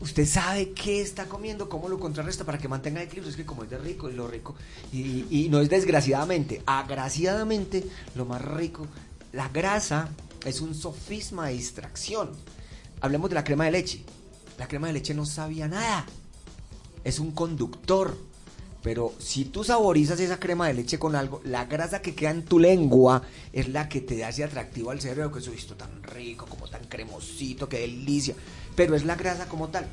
Usted 0.03 0.25
sabe 0.25 0.71
qué 0.71 0.99
está 0.99 1.27
comiendo, 1.27 1.69
cómo 1.69 1.87
lo 1.87 1.97
contrarresta 1.97 2.43
para 2.43 2.57
que 2.57 2.67
mantenga 2.67 3.01
equilibrio. 3.01 3.29
Es 3.29 3.37
que 3.37 3.45
como 3.45 3.63
es 3.63 3.69
de 3.69 3.77
rico, 3.77 4.09
es 4.09 4.15
lo 4.15 4.27
rico. 4.27 4.53
Y, 4.91 5.25
y 5.29 5.47
no 5.47 5.61
es 5.61 5.69
desgraciadamente, 5.69 6.61
agraciadamente, 6.65 7.85
lo 8.13 8.25
más 8.25 8.41
rico. 8.41 8.85
La 9.31 9.47
grasa 9.47 10.09
es 10.43 10.59
un 10.59 10.75
sofisma 10.75 11.47
de 11.47 11.53
distracción. 11.53 12.31
Hablemos 12.99 13.29
de 13.29 13.35
la 13.35 13.45
crema 13.45 13.63
de 13.63 13.71
leche. 13.71 14.03
La 14.57 14.67
crema 14.67 14.87
de 14.87 14.93
leche 14.93 15.13
no 15.13 15.25
sabía 15.25 15.69
nada. 15.69 16.05
Es 17.05 17.19
un 17.19 17.31
conductor. 17.31 18.17
Pero 18.81 19.13
si 19.19 19.45
tú 19.45 19.63
saborizas 19.63 20.19
esa 20.19 20.37
crema 20.37 20.67
de 20.67 20.73
leche 20.73 20.99
con 20.99 21.15
algo, 21.15 21.39
la 21.45 21.63
grasa 21.63 22.01
que 22.01 22.13
queda 22.13 22.31
en 22.31 22.43
tu 22.43 22.59
lengua 22.59 23.21
es 23.53 23.69
la 23.69 23.87
que 23.87 24.01
te 24.01 24.25
hace 24.25 24.43
atractivo 24.43 24.91
al 24.91 24.99
cerebro, 24.99 25.31
que 25.31 25.39
eso 25.39 25.51
visto 25.51 25.75
tan 25.75 26.03
rico, 26.03 26.45
como 26.45 26.67
tan 26.67 26.83
cremosito, 26.83 27.69
qué 27.69 27.79
delicia. 27.79 28.35
Pero 28.75 28.95
es 28.95 29.05
la 29.05 29.15
grasa 29.15 29.47
como 29.47 29.69
tal. 29.69 29.87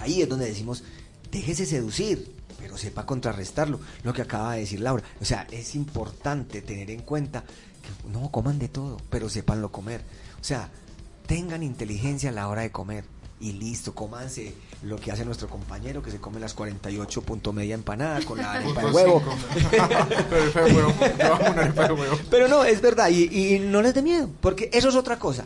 Ahí 0.00 0.22
es 0.22 0.28
donde 0.28 0.46
decimos, 0.46 0.82
déjese 1.30 1.66
seducir, 1.66 2.32
pero 2.58 2.76
sepa 2.78 3.06
contrarrestarlo. 3.06 3.80
Lo 4.02 4.12
que 4.12 4.22
acaba 4.22 4.54
de 4.54 4.60
decir 4.60 4.80
Laura. 4.80 5.04
O 5.20 5.24
sea, 5.24 5.46
es 5.50 5.74
importante 5.74 6.62
tener 6.62 6.90
en 6.90 7.02
cuenta 7.02 7.42
que 7.42 8.08
no 8.10 8.30
coman 8.30 8.58
de 8.58 8.68
todo, 8.68 8.98
pero 9.10 9.28
sépanlo 9.28 9.70
comer. 9.70 10.02
O 10.40 10.44
sea, 10.44 10.70
tengan 11.26 11.62
inteligencia 11.62 12.30
a 12.30 12.32
la 12.32 12.48
hora 12.48 12.62
de 12.62 12.70
comer. 12.70 13.04
Y 13.40 13.52
listo, 13.52 13.94
cómanse 13.94 14.54
lo 14.82 14.96
que 14.96 15.10
hace 15.10 15.24
nuestro 15.24 15.48
compañero 15.48 16.02
que 16.02 16.10
se 16.10 16.18
come 16.18 16.40
las 16.40 16.54
48 16.54 17.22
punto 17.22 17.52
media 17.52 17.74
empanadas 17.74 18.24
con 18.24 18.38
la 18.38 18.52
arepa 18.54 18.84
de 18.84 18.90
huevo. 18.92 19.22
Pero 22.30 22.48
no, 22.48 22.64
es 22.64 22.80
verdad, 22.80 23.10
y, 23.10 23.24
y 23.54 23.58
no 23.58 23.82
les 23.82 23.92
dé 23.92 24.02
miedo, 24.02 24.30
porque 24.40 24.70
eso 24.72 24.88
es 24.88 24.94
otra 24.94 25.18
cosa. 25.18 25.44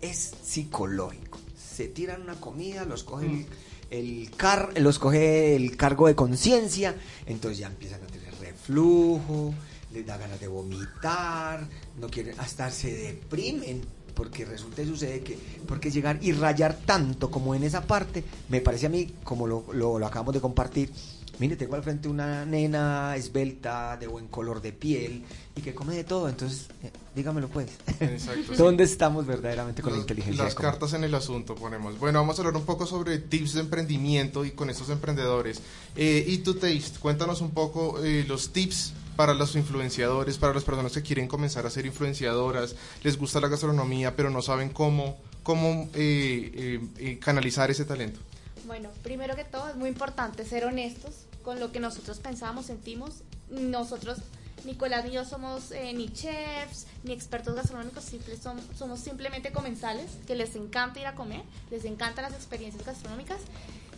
Es 0.00 0.32
psicológico. 0.44 1.38
Se 1.74 1.88
tiran 1.88 2.22
una 2.22 2.34
comida, 2.34 2.84
los 2.84 3.02
coge 3.02 3.26
el, 3.26 3.46
el 3.90 4.30
car, 4.36 4.72
los 4.80 4.98
coge 4.98 5.56
el 5.56 5.76
cargo 5.76 6.06
de 6.06 6.14
conciencia, 6.14 6.94
entonces 7.26 7.58
ya 7.58 7.66
empiezan 7.66 8.02
a 8.02 8.06
tener 8.06 8.32
reflujo, 8.40 9.52
les 9.92 10.06
da 10.06 10.16
ganas 10.16 10.40
de 10.40 10.48
vomitar, 10.48 11.66
no 11.98 12.08
quieren, 12.08 12.38
hasta 12.38 12.70
se 12.70 12.94
deprimen. 12.94 13.82
Porque 14.14 14.44
resulta 14.44 14.80
y 14.82 14.86
sucede 14.86 15.22
que, 15.22 15.36
porque 15.66 15.90
llegar 15.90 16.20
y 16.22 16.30
rayar 16.30 16.78
tanto 16.86 17.32
como 17.32 17.52
en 17.56 17.64
esa 17.64 17.84
parte, 17.84 18.22
me 18.48 18.60
parece 18.60 18.86
a 18.86 18.88
mí, 18.88 19.12
como 19.24 19.48
lo, 19.48 19.64
lo, 19.72 19.98
lo 19.98 20.06
acabamos 20.06 20.32
de 20.34 20.40
compartir, 20.40 20.92
Mire, 21.38 21.56
tengo 21.56 21.74
al 21.74 21.82
frente 21.82 22.08
una 22.08 22.44
nena 22.44 23.16
esbelta, 23.16 23.96
de 23.96 24.06
buen 24.06 24.28
color 24.28 24.62
de 24.62 24.72
piel 24.72 25.24
y 25.56 25.60
que 25.60 25.74
come 25.74 25.96
de 25.96 26.04
todo. 26.04 26.28
Entonces, 26.28 26.68
eh, 26.82 26.90
dígamelo 27.14 27.48
pues. 27.48 27.68
Exacto, 28.00 28.42
sí. 28.50 28.56
¿Dónde 28.56 28.84
estamos 28.84 29.26
verdaderamente 29.26 29.82
con 29.82 29.92
la 29.92 29.98
inteligencia? 29.98 30.44
Las 30.44 30.54
cartas 30.54 30.92
en 30.94 31.04
el 31.04 31.14
asunto 31.14 31.54
ponemos. 31.54 31.98
Bueno, 31.98 32.20
vamos 32.20 32.38
a 32.38 32.42
hablar 32.42 32.56
un 32.56 32.66
poco 32.66 32.86
sobre 32.86 33.18
tips 33.18 33.54
de 33.54 33.60
emprendimiento 33.60 34.44
y 34.44 34.52
con 34.52 34.70
estos 34.70 34.90
emprendedores. 34.90 35.60
Eh, 35.96 36.24
y 36.26 36.38
to 36.38 36.54
Taste, 36.54 36.98
cuéntanos 37.00 37.40
un 37.40 37.50
poco 37.50 38.02
eh, 38.04 38.24
los 38.26 38.52
tips 38.52 38.94
para 39.16 39.34
los 39.34 39.54
influenciadores, 39.56 40.38
para 40.38 40.54
las 40.54 40.64
personas 40.64 40.92
que 40.92 41.02
quieren 41.02 41.28
comenzar 41.28 41.66
a 41.66 41.70
ser 41.70 41.86
influenciadoras, 41.86 42.74
les 43.02 43.16
gusta 43.16 43.40
la 43.40 43.48
gastronomía, 43.48 44.16
pero 44.16 44.30
no 44.30 44.42
saben 44.42 44.70
cómo, 44.70 45.16
cómo 45.42 45.88
eh, 45.94 46.50
eh, 46.54 46.80
eh, 46.98 47.18
canalizar 47.18 47.70
ese 47.70 47.84
talento. 47.84 48.20
Bueno, 48.66 48.88
primero 49.02 49.36
que 49.36 49.44
todo 49.44 49.68
es 49.68 49.76
muy 49.76 49.88
importante 49.88 50.44
ser 50.44 50.64
honestos 50.64 51.14
con 51.42 51.60
lo 51.60 51.70
que 51.72 51.80
nosotros 51.80 52.18
pensamos, 52.18 52.66
sentimos. 52.66 53.16
Nosotros, 53.50 54.18
Nicolás 54.64 55.04
y 55.06 55.10
yo 55.10 55.24
somos 55.24 55.70
eh, 55.72 55.92
ni 55.92 56.08
chefs, 56.08 56.86
ni 57.02 57.12
expertos 57.12 57.54
gastronómicos, 57.54 58.04
simple- 58.04 58.38
som- 58.38 58.60
somos 58.76 59.00
simplemente 59.00 59.52
comensales 59.52 60.10
que 60.26 60.34
les 60.34 60.56
encanta 60.56 61.00
ir 61.00 61.06
a 61.06 61.14
comer, 61.14 61.42
les 61.70 61.84
encantan 61.84 62.22
las 62.24 62.32
experiencias 62.32 62.84
gastronómicas. 62.86 63.38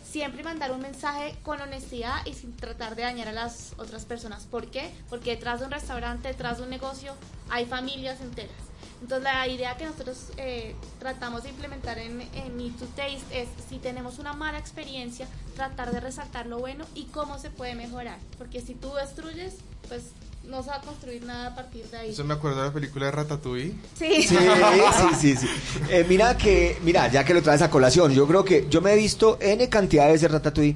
Siempre 0.09 0.43
mandar 0.43 0.71
un 0.71 0.81
mensaje 0.81 1.35
con 1.43 1.59
honestidad 1.61 2.25
y 2.25 2.33
sin 2.33 2.55
tratar 2.55 2.95
de 2.95 3.03
dañar 3.03 3.27
a 3.27 3.33
las 3.33 3.73
otras 3.77 4.05
personas. 4.05 4.45
¿Por 4.45 4.69
qué? 4.71 4.89
Porque 5.09 5.31
detrás 5.31 5.59
de 5.59 5.65
un 5.65 5.71
restaurante, 5.71 6.27
detrás 6.29 6.57
de 6.57 6.63
un 6.63 6.69
negocio, 6.69 7.13
hay 7.49 7.65
familias 7.65 8.19
enteras. 8.21 8.55
Entonces 9.01 9.23
la 9.23 9.47
idea 9.47 9.77
que 9.77 9.85
nosotros 9.85 10.17
eh, 10.37 10.75
tratamos 10.99 11.43
de 11.43 11.49
implementar 11.49 11.99
en, 11.99 12.21
en 12.21 12.59
Eat 12.59 12.77
to 12.77 12.85
Taste 12.95 13.41
es 13.41 13.47
si 13.69 13.77
tenemos 13.77 14.17
una 14.17 14.33
mala 14.33 14.57
experiencia, 14.57 15.27
tratar 15.55 15.91
de 15.91 15.99
resaltar 15.99 16.47
lo 16.47 16.57
bueno 16.59 16.85
y 16.95 17.05
cómo 17.05 17.37
se 17.37 17.49
puede 17.49 17.75
mejorar. 17.75 18.17
Porque 18.37 18.61
si 18.61 18.73
tú 18.73 18.91
destruyes, 18.95 19.55
pues 19.87 20.03
no 20.47 20.63
se 20.63 20.69
va 20.69 20.77
a 20.77 20.81
construir 20.81 21.23
nada 21.23 21.47
a 21.47 21.55
partir 21.55 21.85
de 21.85 21.97
ahí. 21.97 22.09
Eso 22.11 22.23
me 22.23 22.33
acuerdo 22.33 22.61
de 22.61 22.67
la 22.67 22.73
película 22.73 23.05
de 23.05 23.11
Ratatouille. 23.11 23.73
Sí. 23.97 24.23
Sí, 24.23 24.37
sí, 24.37 25.15
sí, 25.19 25.35
sí. 25.35 25.47
Eh, 25.89 26.05
mira 26.07 26.37
que, 26.37 26.77
mira, 26.83 27.11
ya 27.11 27.23
que 27.23 27.33
lo 27.33 27.43
traes 27.43 27.61
a 27.61 27.69
colación, 27.69 28.13
yo 28.13 28.27
creo 28.27 28.43
que 28.43 28.67
yo 28.69 28.81
me 28.81 28.93
he 28.93 28.95
visto 28.95 29.37
N 29.41 29.67
cantidad 29.69 30.05
de 30.05 30.13
veces 30.13 30.31
Ratatouille 30.31 30.75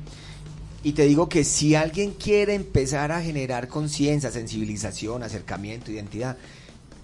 y 0.83 0.93
te 0.93 1.03
digo 1.05 1.29
que 1.29 1.43
si 1.43 1.75
alguien 1.75 2.11
quiere 2.11 2.53
empezar 2.55 3.11
a 3.11 3.21
generar 3.21 3.67
conciencia, 3.67 4.31
sensibilización, 4.31 5.23
acercamiento, 5.23 5.91
identidad, 5.91 6.37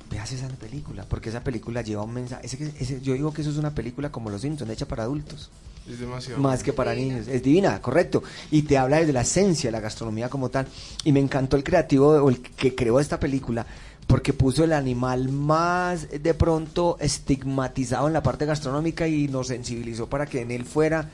veas 0.09 0.31
esa 0.31 0.47
película, 0.49 1.05
porque 1.07 1.29
esa 1.29 1.43
película 1.43 1.81
lleva 1.81 2.03
un 2.03 2.13
mensaje. 2.13 2.45
ese 2.45 2.73
ese- 2.79 3.01
yo 3.01 3.13
digo 3.13 3.33
que 3.33 3.41
eso 3.41 3.49
es 3.51 3.57
una 3.57 3.73
película 3.75 4.11
como 4.11 4.29
Los 4.29 4.41
Simpsons, 4.41 4.71
hecha 4.71 4.87
para 4.87 5.03
adultos. 5.03 5.49
Es 5.89 5.99
demasiado. 5.99 6.41
más 6.41 6.63
que 6.63 6.73
para 6.73 6.93
niños. 6.93 7.27
Es 7.29 7.41
divina, 7.43 7.81
correcto. 7.81 8.21
Y 8.51 8.63
te 8.63 8.77
habla 8.77 8.97
desde 8.97 9.13
la 9.13 9.21
esencia 9.21 9.69
de 9.69 9.71
la 9.71 9.79
gastronomía 9.79 10.27
como 10.29 10.49
tal. 10.49 10.67
Y 11.05 11.13
me 11.13 11.21
encantó 11.21 11.55
el 11.55 11.63
creativo 11.63 12.09
o 12.09 12.29
el 12.29 12.41
que 12.41 12.75
creó 12.75 12.99
esta 12.99 13.19
película 13.21 13.65
porque 14.05 14.33
puso 14.33 14.63
el 14.65 14.73
animal 14.73 15.29
más 15.29 16.07
de 16.09 16.33
pronto 16.33 16.97
estigmatizado 16.99 18.07
en 18.07 18.13
la 18.13 18.23
parte 18.23 18.45
gastronómica 18.45 19.07
y 19.07 19.27
nos 19.27 19.47
sensibilizó 19.47 20.07
para 20.07 20.25
que 20.25 20.41
en 20.41 20.51
él 20.51 20.65
fuera, 20.65 21.09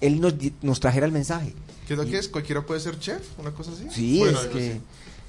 él 0.00 0.20
nos, 0.20 0.34
nos 0.62 0.80
trajera 0.80 1.06
el 1.06 1.12
mensaje. 1.12 1.54
¿Qué 1.86 1.94
es 1.94 1.98
lo 1.98 2.04
que 2.06 2.18
es? 2.18 2.28
¿Cualquiera 2.28 2.64
puede 2.66 2.80
ser 2.80 2.98
chef? 2.98 3.22
¿Una 3.38 3.50
cosa 3.52 3.72
así? 3.72 3.86
Sí, 3.90 4.18
Bueno, 4.18 4.38
es 4.38 4.44
algo 4.44 4.58
que- 4.58 4.70
así. 4.72 4.80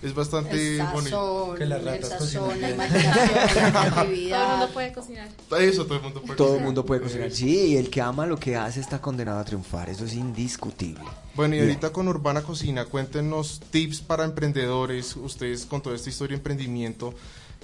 Es 0.01 0.13
bastante 0.15 0.77
El 0.79 0.85
bonito. 0.87 1.09
sazón, 1.09 1.57
Que 1.57 1.65
las 1.65 1.85
el 1.85 2.03
sazón, 2.05 2.61
la 2.61 2.69
imaginación, 2.69 3.27
la 3.33 3.47
Todo 3.49 3.65
el 3.65 3.71
creatividad. 3.73 4.49
mundo 4.51 4.73
puede 4.73 4.93
cocinar. 4.93 5.27
Eso 5.59 5.85
todo 5.85 5.95
el 5.97 6.03
mundo 6.03 6.21
puede 6.21 6.37
Todo 6.37 6.47
el 6.47 6.51
cocinar. 6.53 6.65
mundo 6.65 6.85
puede 6.85 7.01
cocinar. 7.01 7.31
Sí, 7.31 7.67
y 7.73 7.75
el 7.77 7.89
que 7.89 7.99
ama 8.01 8.25
lo 8.25 8.37
que 8.39 8.55
hace 8.55 8.79
está 8.79 9.01
condenado 9.01 9.39
a 9.39 9.43
triunfar. 9.45 9.89
Eso 9.89 10.05
es 10.05 10.13
indiscutible. 10.13 11.03
Bueno, 11.35 11.55
y 11.55 11.57
Bien. 11.57 11.69
ahorita 11.69 11.91
con 11.91 12.07
Urbana 12.07 12.41
Cocina, 12.43 12.85
cuéntenos 12.85 13.59
tips 13.71 13.99
para 13.99 14.23
emprendedores, 14.23 15.17
ustedes 15.17 15.65
con 15.65 15.81
toda 15.81 15.97
esta 15.97 16.09
historia 16.09 16.35
de 16.35 16.39
emprendimiento, 16.39 17.13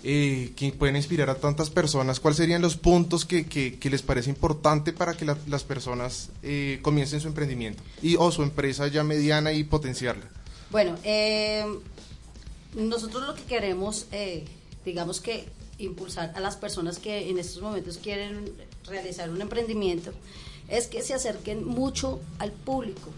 eh, 0.03 0.51
que 0.57 0.73
pueden 0.73 0.97
inspirar 0.97 1.29
a 1.29 1.35
tantas 1.35 1.69
personas. 1.69 2.19
¿Cuáles 2.19 2.35
serían 2.37 2.61
los 2.61 2.75
puntos 2.75 3.23
que, 3.25 3.45
que- 3.45 3.79
que 3.79 3.89
les 3.89 4.01
parece 4.01 4.29
importante 4.29 4.91
para 4.91 5.13
que 5.15 5.23
la- 5.23 5.37
las 5.47 5.63
personas 5.63 6.29
eh, 6.43 6.79
comiencen 6.81 7.21
su 7.21 7.29
emprendimiento 7.29 7.81
y 8.01 8.17
o 8.17 8.29
su 8.31 8.43
empresa 8.43 8.87
ya 8.87 9.03
mediana 9.05 9.53
y 9.53 9.63
potenciarla? 9.63 10.25
Bueno, 10.69 10.97
eh, 11.03 11.63
nosotros 12.75 13.25
lo 13.25 13.35
que 13.35 13.43
queremos, 13.43 14.05
eh, 14.11 14.45
digamos 14.85 15.21
que 15.21 15.47
impulsar 15.77 16.31
a 16.35 16.39
las 16.39 16.55
personas 16.55 16.99
que 16.99 17.29
en 17.29 17.39
estos 17.39 17.61
momentos 17.61 17.97
quieren 17.97 18.53
realizar 18.85 19.29
un 19.29 19.41
emprendimiento, 19.41 20.11
es 20.67 20.87
que 20.87 21.01
se 21.01 21.13
acerquen 21.13 21.65
mucho 21.65 22.19
al 22.39 22.51
público, 22.51 23.09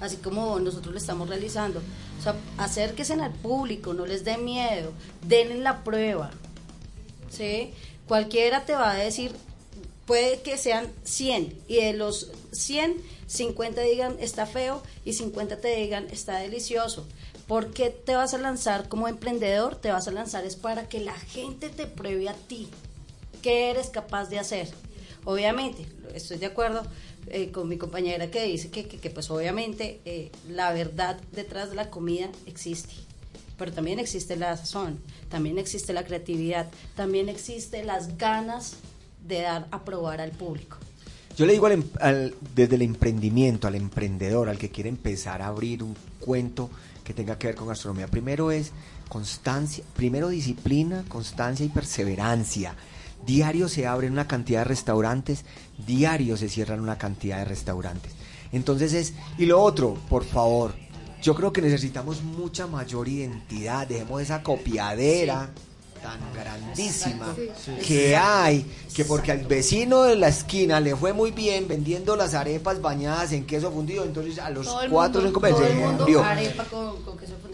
así 0.00 0.16
como 0.16 0.58
nosotros 0.58 0.92
lo 0.92 0.98
estamos 0.98 1.28
realizando. 1.28 1.80
O 2.18 2.22
sea, 2.22 2.34
acérquense 2.56 3.14
al 3.14 3.32
público, 3.32 3.94
no 3.94 4.06
les 4.06 4.24
dé 4.24 4.38
miedo, 4.38 4.92
denle 5.26 5.58
la 5.58 5.84
prueba. 5.84 6.30
¿sí? 7.30 7.70
Cualquiera 8.06 8.64
te 8.64 8.72
va 8.72 8.92
a 8.92 8.96
decir, 8.96 9.32
puede 10.06 10.40
que 10.40 10.56
sean 10.56 10.90
100 11.04 11.54
y 11.68 11.76
de 11.76 11.92
los 11.92 12.30
100, 12.52 12.96
50 13.26 13.80
digan 13.82 14.16
está 14.20 14.46
feo 14.46 14.82
y 15.04 15.12
50 15.12 15.60
te 15.60 15.76
digan 15.76 16.08
está 16.10 16.38
delicioso. 16.38 17.06
¿Por 17.48 17.70
qué 17.72 17.90
te 17.90 18.14
vas 18.14 18.34
a 18.34 18.38
lanzar 18.38 18.88
como 18.88 19.08
emprendedor? 19.08 19.74
Te 19.76 19.90
vas 19.90 20.06
a 20.06 20.10
lanzar 20.12 20.44
es 20.44 20.54
para 20.56 20.88
que 20.88 21.00
la 21.00 21.14
gente 21.14 21.70
te 21.70 21.86
pruebe 21.86 22.28
a 22.28 22.34
ti. 22.34 22.68
¿Qué 23.42 23.70
eres 23.70 23.88
capaz 23.88 24.28
de 24.28 24.38
hacer? 24.38 24.68
Obviamente, 25.24 25.86
estoy 26.14 26.36
de 26.38 26.46
acuerdo 26.46 26.82
eh, 27.28 27.50
con 27.50 27.68
mi 27.68 27.76
compañera 27.78 28.30
que 28.30 28.44
dice 28.44 28.70
que, 28.70 28.86
que- 28.86 28.98
que, 28.98 29.10
pues 29.10 29.30
obviamente 29.30 30.00
eh, 30.04 30.30
la 30.48 30.72
verdad 30.72 31.18
detrás 31.32 31.70
de 31.70 31.76
la 31.76 31.90
comida 31.90 32.28
existe 32.46 32.94
pero 33.58 33.72
también 33.72 33.98
existe 33.98 34.36
la 34.36 34.56
sazón, 34.56 35.00
también 35.28 35.58
existe 35.58 35.92
la 35.92 36.04
creatividad, 36.04 36.68
también 36.94 37.28
existe 37.28 37.82
las 37.82 38.16
ganas 38.16 38.74
de 39.26 39.40
dar 39.42 39.66
a 39.72 39.84
probar 39.84 40.20
al 40.20 40.30
público. 40.30 40.76
Yo 41.36 41.44
le 41.44 41.54
digo 41.54 41.66
al 41.66 41.72
em- 41.72 41.84
al- 42.00 42.34
desde 42.54 42.76
el 42.76 42.82
emprendimiento, 42.82 43.66
al 43.66 43.74
emprendedor, 43.74 44.48
al 44.48 44.58
que 44.58 44.70
quiere 44.70 44.88
empezar 44.88 45.42
a 45.42 45.48
abrir 45.48 45.82
un 45.82 45.96
cuento 46.20 46.70
que 47.08 47.14
tenga 47.14 47.38
que 47.38 47.46
ver 47.46 47.56
con 47.56 47.68
gastronomía, 47.68 48.06
primero 48.06 48.50
es 48.50 48.70
constancia, 49.08 49.82
primero 49.96 50.28
disciplina, 50.28 51.06
constancia 51.08 51.64
y 51.64 51.70
perseverancia. 51.70 52.74
Diario 53.24 53.70
se 53.70 53.86
abren 53.86 54.12
una 54.12 54.28
cantidad 54.28 54.60
de 54.60 54.64
restaurantes, 54.64 55.46
diario 55.86 56.36
se 56.36 56.50
cierran 56.50 56.80
una 56.80 56.98
cantidad 56.98 57.38
de 57.38 57.46
restaurantes. 57.46 58.12
Entonces 58.52 58.92
es, 58.92 59.14
y 59.38 59.46
lo 59.46 59.62
otro, 59.62 59.94
por 60.10 60.22
favor, 60.22 60.74
yo 61.22 61.34
creo 61.34 61.50
que 61.50 61.62
necesitamos 61.62 62.22
mucha 62.22 62.66
mayor 62.66 63.08
identidad, 63.08 63.86
dejemos 63.86 64.20
esa 64.20 64.42
copiadera 64.42 65.48
tan 66.02 66.18
grandísima 66.34 67.34
que 67.86 68.16
hay, 68.16 68.64
que 68.94 69.04
porque 69.04 69.32
al 69.32 69.44
vecino 69.46 70.02
de 70.02 70.16
la 70.16 70.28
esquina 70.28 70.80
le 70.80 70.94
fue 70.96 71.12
muy 71.12 71.30
bien 71.30 71.66
vendiendo 71.68 72.16
las 72.16 72.34
arepas 72.34 72.80
bañadas 72.80 73.32
en 73.32 73.44
queso 73.46 73.70
fundido, 73.70 74.04
entonces 74.04 74.38
a 74.38 74.50
los 74.50 74.66
Todo 74.66 74.80
cuatro 74.90 75.20
o 75.20 75.24
cinco 75.24 75.40
meses. 75.40 75.60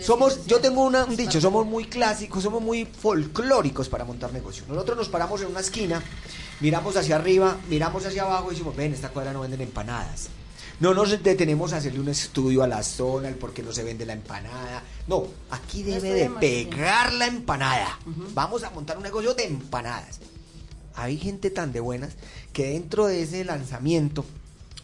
Somos, 0.01 0.47
yo 0.47 0.61
tengo 0.61 0.83
una- 0.85 1.05
un 1.05 1.17
dicho, 1.17 1.41
somos 1.41 1.67
muy 1.67 1.85
clásicos, 1.87 2.43
somos 2.43 2.63
muy 2.63 2.85
folclóricos 2.85 3.89
para 3.89 4.05
montar 4.05 4.33
negocios. 4.33 4.69
Nosotros 4.69 4.97
nos 4.99 5.09
paramos 5.09 5.41
en 5.43 5.49
una 5.49 5.61
esquina, 5.61 6.03
miramos 6.61 6.97
hacia 6.97 7.17
arriba, 7.17 7.57
miramos 7.69 8.05
hacia 8.05 8.23
abajo 8.23 8.49
y 8.49 8.55
decimos, 8.55 8.77
ven, 8.77 8.93
esta 8.93 9.09
cuadra 9.11 9.33
no 9.33 9.41
venden 9.41 9.61
empanadas. 9.63 10.29
No 10.85 10.93
nos 10.93 11.23
detenemos 11.23 11.73
a 11.73 11.79
hacerle 11.79 12.01
un 12.01 12.09
estudio 12.11 12.63
a 12.63 12.67
la 12.69 12.83
zona, 12.83 13.29
el 13.29 13.37
por 13.37 13.55
qué 13.55 13.63
no 13.63 13.73
se 13.73 13.83
vende 13.83 14.05
la 14.05 14.13
empanada. 14.13 14.83
No, 15.09 15.27
aquí 15.51 15.83
debe 15.83 16.11
de 16.13 16.25
pegar 16.41 17.15
la 17.15 17.27
empanada. 17.27 17.99
Vamos 18.35 18.65
a 18.65 18.69
montar 18.71 18.99
un 18.99 19.03
negocio 19.03 19.33
de 19.33 19.45
empanadas. 19.47 20.21
Hay 20.95 21.17
gente 21.17 21.49
tan 21.49 21.73
de 21.73 21.81
buenas 21.81 22.13
que 22.53 22.67
dentro 22.73 23.07
de 23.07 23.23
ese 23.23 23.47
lanzamiento 23.47 24.27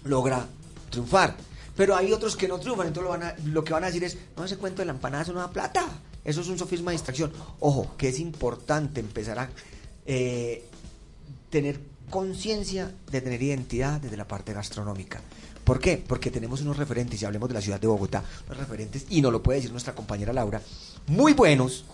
logra 0.04 0.46
triunfar. 0.88 1.36
Pero 1.76 1.94
hay 1.94 2.12
otros 2.14 2.34
que 2.34 2.48
no 2.48 2.58
triunfan, 2.58 2.86
entonces 2.86 3.04
lo, 3.12 3.18
van 3.18 3.22
a- 3.22 3.34
lo 3.44 3.62
que 3.62 3.74
van 3.74 3.84
a 3.84 3.88
decir 3.88 4.02
es, 4.04 4.16
no, 4.38 4.44
ese 4.46 4.56
cuento 4.56 4.80
de 4.80 4.86
la 4.86 4.92
empanada 4.92 5.22
eso 5.24 5.34
no 5.34 5.40
da 5.40 5.50
plata. 5.50 5.84
Eso 6.24 6.40
es 6.40 6.48
un 6.48 6.58
sofisma 6.58 6.92
de 6.92 6.96
distracción. 6.96 7.30
Ojo, 7.60 7.94
que 7.98 8.08
es 8.08 8.18
importante 8.20 9.00
empezar 9.00 9.38
a 9.38 9.50
eh, 10.06 10.64
tener 11.50 11.78
conciencia 12.08 12.90
de 13.10 13.20
tener 13.20 13.42
identidad 13.42 14.00
desde 14.00 14.16
la 14.16 14.26
parte 14.26 14.54
gastronómica. 14.54 15.20
¿Por 15.64 15.78
qué? 15.78 16.02
Porque 16.06 16.30
tenemos 16.30 16.60
unos 16.62 16.76
referentes, 16.76 17.20
y 17.20 17.24
hablemos 17.24 17.48
de 17.48 17.54
la 17.54 17.60
ciudad 17.60 17.80
de 17.80 17.86
Bogotá, 17.86 18.24
unos 18.46 18.58
referentes, 18.58 19.06
y 19.10 19.20
nos 19.22 19.32
lo 19.32 19.42
puede 19.42 19.58
decir 19.58 19.70
nuestra 19.72 19.94
compañera 19.94 20.32
Laura, 20.32 20.60
muy 21.06 21.32
buenos, 21.32 21.84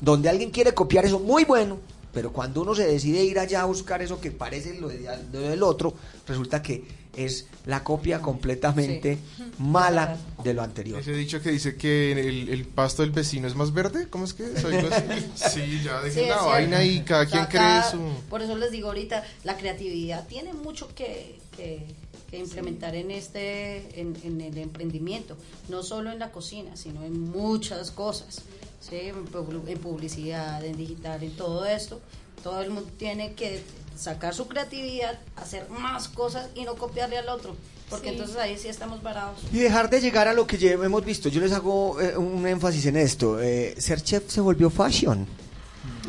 donde 0.00 0.28
alguien 0.28 0.50
quiere 0.50 0.74
copiar 0.74 1.04
eso 1.06 1.18
muy 1.18 1.44
bueno, 1.44 1.78
pero 2.12 2.32
cuando 2.32 2.62
uno 2.62 2.74
se 2.74 2.86
decide 2.86 3.24
ir 3.24 3.38
allá 3.38 3.62
a 3.62 3.64
buscar 3.64 4.00
eso 4.02 4.20
que 4.20 4.30
parece 4.30 4.78
lo, 4.80 4.88
de- 4.88 5.08
lo 5.32 5.40
del 5.40 5.62
otro, 5.62 5.94
resulta 6.26 6.62
que 6.62 7.06
es 7.14 7.46
la 7.64 7.82
copia 7.82 8.20
completamente 8.20 9.18
mala 9.58 10.18
de 10.44 10.52
lo 10.54 10.62
anterior. 10.62 11.00
Ese 11.00 11.12
dicho 11.12 11.40
que 11.40 11.50
dice 11.50 11.76
que 11.76 12.12
el, 12.12 12.48
el 12.50 12.64
pasto 12.66 13.02
del 13.02 13.10
vecino 13.10 13.46
es 13.48 13.54
más 13.54 13.72
verde, 13.72 14.08
¿cómo 14.10 14.26
es 14.26 14.34
que 14.34 14.44
es? 14.44 14.62
Sí, 15.34 15.80
ya 15.82 16.00
Sí, 16.02 16.04
dejen 16.04 16.04
es 16.04 16.04
la 16.04 16.12
cierto. 16.12 16.46
vaina 16.46 16.84
y 16.84 17.00
cada 17.00 17.22
O 17.22 17.26
sea, 17.26 17.30
quien 17.30 17.44
cree 17.46 17.60
cada- 17.60 17.90
su... 17.90 17.98
Por 18.28 18.42
eso 18.42 18.56
les 18.56 18.70
digo 18.70 18.88
ahorita, 18.88 19.24
la 19.44 19.56
creatividad 19.56 20.26
tiene 20.26 20.52
mucho 20.52 20.88
que, 20.94 21.38
que- 21.56 21.86
que 22.30 22.38
implementar 22.38 22.94
en 22.94 23.10
este, 23.10 24.00
en, 24.00 24.16
en 24.24 24.40
el 24.40 24.58
emprendimiento, 24.58 25.36
no 25.68 25.82
solo 25.82 26.10
en 26.10 26.18
la 26.18 26.32
cocina, 26.32 26.76
sino 26.76 27.02
en 27.04 27.20
muchas 27.20 27.90
cosas, 27.90 28.40
¿sí? 28.80 28.96
en, 28.96 29.26
publi- 29.26 29.68
en 29.68 29.78
publicidad, 29.78 30.64
en 30.64 30.76
digital, 30.76 31.22
en 31.22 31.36
todo 31.36 31.64
esto. 31.66 32.00
Todo 32.42 32.60
el 32.62 32.70
mundo 32.70 32.88
tiene 32.98 33.34
que 33.34 33.62
sacar 33.96 34.34
su 34.34 34.46
creatividad, 34.46 35.18
hacer 35.36 35.68
más 35.70 36.08
cosas 36.08 36.48
y 36.54 36.64
no 36.64 36.74
copiarle 36.74 37.16
al 37.18 37.28
otro, 37.28 37.56
porque 37.90 38.08
Sí. 38.10 38.14
entonces 38.14 38.36
ahí 38.36 38.56
sí 38.58 38.68
estamos 38.68 39.00
parados. 39.00 39.40
Y 39.52 39.58
dejar 39.58 39.88
de 39.90 40.00
llegar 40.00 40.28
a 40.28 40.32
lo 40.34 40.46
que 40.46 40.56
hemos 40.72 41.04
visto. 41.04 41.28
Yo 41.28 41.40
les 41.40 41.52
hago 41.52 42.00
eh, 42.00 42.16
un 42.16 42.46
énfasis 42.46 42.86
en 42.86 42.96
esto. 42.96 43.40
Eh, 43.40 43.74
ser 43.78 44.00
chef 44.02 44.30
se 44.30 44.40
volvió 44.40 44.68
fashion. 44.70 45.26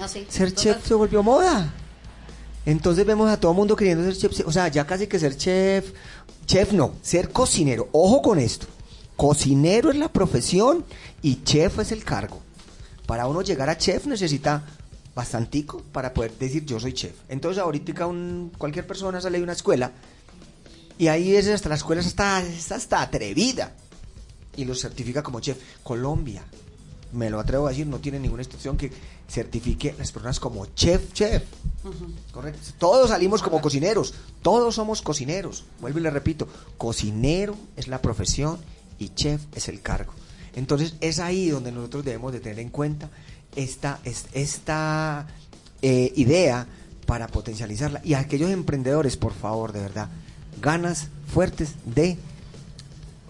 Así, 0.01 0.25
Ser 0.29 0.49
total. 0.51 0.63
chef 0.63 0.87
se 0.87 0.93
volvió 0.93 1.23
moda. 1.23 1.73
Entonces 2.67 3.05
vemos 3.05 3.29
a 3.29 3.39
todo 3.39 3.53
mundo 3.53 3.77
queriendo 3.77 4.03
ser 4.03 4.17
chef. 4.17 4.45
O 4.45 4.51
sea, 4.51 4.67
ya 4.67 4.85
casi 4.85 5.07
que 5.07 5.17
ser 5.17 5.37
chef. 5.37 5.93
Chef 6.45 6.73
no, 6.73 6.95
ser 7.01 7.29
cocinero. 7.29 7.87
Ojo 7.93 8.21
con 8.21 8.39
esto. 8.39 8.67
Cocinero 9.15 9.89
es 9.89 9.95
la 9.95 10.11
profesión 10.11 10.83
y 11.21 11.43
chef 11.43 11.79
es 11.79 11.93
el 11.93 12.03
cargo. 12.03 12.41
Para 13.05 13.25
uno 13.25 13.41
llegar 13.41 13.69
a 13.69 13.77
chef 13.77 14.05
necesita 14.05 14.65
bastantico 15.15 15.81
para 15.93 16.13
poder 16.13 16.37
decir 16.37 16.65
yo 16.65 16.77
soy 16.77 16.91
chef. 16.91 17.13
Entonces 17.29 17.63
ahorita 17.63 18.05
un, 18.05 18.51
cualquier 18.57 18.85
persona 18.85 19.21
sale 19.21 19.37
de 19.37 19.45
una 19.45 19.53
escuela 19.53 19.93
y 20.97 21.07
ahí 21.07 21.37
es 21.37 21.47
hasta 21.47 21.69
la 21.69 21.75
escuela 21.75 22.01
es 22.01 22.07
hasta, 22.07 22.39
hasta 22.75 23.01
atrevida 23.01 23.71
y 24.57 24.65
lo 24.65 24.75
certifica 24.75 25.23
como 25.23 25.39
chef. 25.39 25.57
Colombia, 25.83 26.43
me 27.13 27.29
lo 27.29 27.39
atrevo 27.39 27.67
a 27.67 27.69
decir, 27.69 27.87
no 27.87 27.99
tiene 27.99 28.19
ninguna 28.19 28.41
institución 28.41 28.77
que 28.77 28.91
certifique 29.29 29.91
a 29.91 29.95
las 29.97 30.11
personas 30.11 30.39
como 30.39 30.65
chef, 30.67 31.13
chef. 31.13 31.43
Correcto. 32.31 32.59
Todos 32.77 33.09
salimos 33.09 33.41
como 33.41 33.61
cocineros, 33.61 34.13
todos 34.41 34.75
somos 34.75 35.01
cocineros. 35.01 35.63
Vuelvo 35.79 35.99
y 35.99 36.01
le 36.03 36.09
repito, 36.09 36.47
cocinero 36.77 37.55
es 37.75 37.87
la 37.87 38.01
profesión 38.01 38.57
y 38.99 39.09
chef 39.09 39.41
es 39.55 39.67
el 39.69 39.81
cargo. 39.81 40.13
Entonces 40.55 40.95
es 41.01 41.19
ahí 41.19 41.49
donde 41.49 41.71
nosotros 41.71 42.03
debemos 42.03 42.33
de 42.33 42.39
tener 42.39 42.59
en 42.59 42.69
cuenta 42.69 43.09
esta, 43.55 43.99
es- 44.03 44.25
esta 44.33 45.27
eh, 45.81 46.11
idea 46.15 46.67
para 47.05 47.27
potencializarla. 47.27 48.01
Y 48.03 48.15
a 48.15 48.19
aquellos 48.19 48.51
emprendedores, 48.51 49.15
por 49.17 49.33
favor, 49.33 49.71
de 49.71 49.79
verdad, 49.81 50.09
ganas 50.61 51.07
fuertes 51.31 51.75
de 51.85 52.17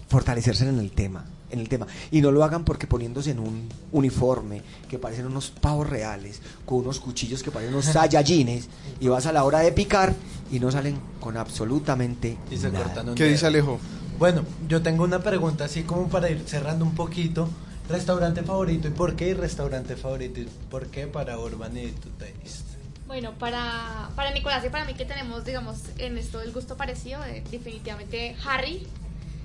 fortalecerse 0.09 0.67
en 0.67 0.80
el 0.80 0.91
tema. 0.91 1.25
En 1.50 1.60
el 1.60 1.70
tema. 1.70 1.88
Y 2.12 2.22
no 2.22 2.32
lo 2.32 2.43
hagan 2.43 2.64
porque 2.66 2.88
poniéndose 2.88 3.32
en 3.32 3.39
un 3.39 3.70
uniforme 3.91 4.62
que 4.89 5.00
parecen 5.00 5.26
unos 5.26 5.50
pavos 5.52 5.89
reales, 5.89 6.41
con 6.66 6.80
unos 6.80 7.00
cuchillos 7.00 7.43
que 7.43 7.52
parecen 7.52 7.74
unos 7.74 7.86
sayajines, 7.93 8.68
y 9.00 9.08
vas 9.08 9.26
a 9.26 9.32
la 9.32 9.43
hora 9.43 9.60
de 9.60 9.72
picar 9.72 10.14
y 10.52 10.60
no 10.60 10.72
salen 10.72 10.98
con 11.20 11.38
absolutamente 11.38 12.38
Y 12.52 12.58
se 12.58 12.72
nada. 12.72 12.86
cortan 12.86 13.10
un 13.10 13.16
¿Qué 13.16 13.24
dedo. 13.24 13.34
dice 13.34 13.48
Alejo? 13.48 13.80
Bueno, 14.20 14.43
yo 14.68 14.82
tengo 14.82 15.04
una 15.04 15.20
pregunta 15.20 15.66
así 15.66 15.84
como 15.84 16.08
para 16.10 16.30
ir 16.30 16.41
cerrando 16.45 16.86
un 16.86 16.95
poquito. 16.95 17.50
¿Restaurante 17.89 18.43
favorito 18.43 18.88
y 18.89 18.91
por 18.91 19.16
qué? 19.16 19.30
Y 19.30 19.34
restaurante 19.34 19.95
favorito 19.95 20.41
y 20.41 20.48
por 20.70 20.88
qué 20.88 21.08
para 21.08 21.39
Urban 21.39 21.78
y 21.78 21.91
Taste. 22.18 22.68
Bueno, 23.08 23.32
para, 23.39 24.10
para 24.18 24.32
Nicolás 24.32 24.66
y 24.66 24.70
para 24.70 24.84
mí 24.84 24.93
que 24.93 25.06
tenemos, 25.06 25.45
digamos, 25.45 25.78
en 25.98 26.18
esto 26.18 26.41
el 26.41 26.52
gusto 26.52 26.76
parecido, 26.76 27.24
eh, 27.24 27.41
definitivamente 27.50 28.36
Harry 28.45 28.86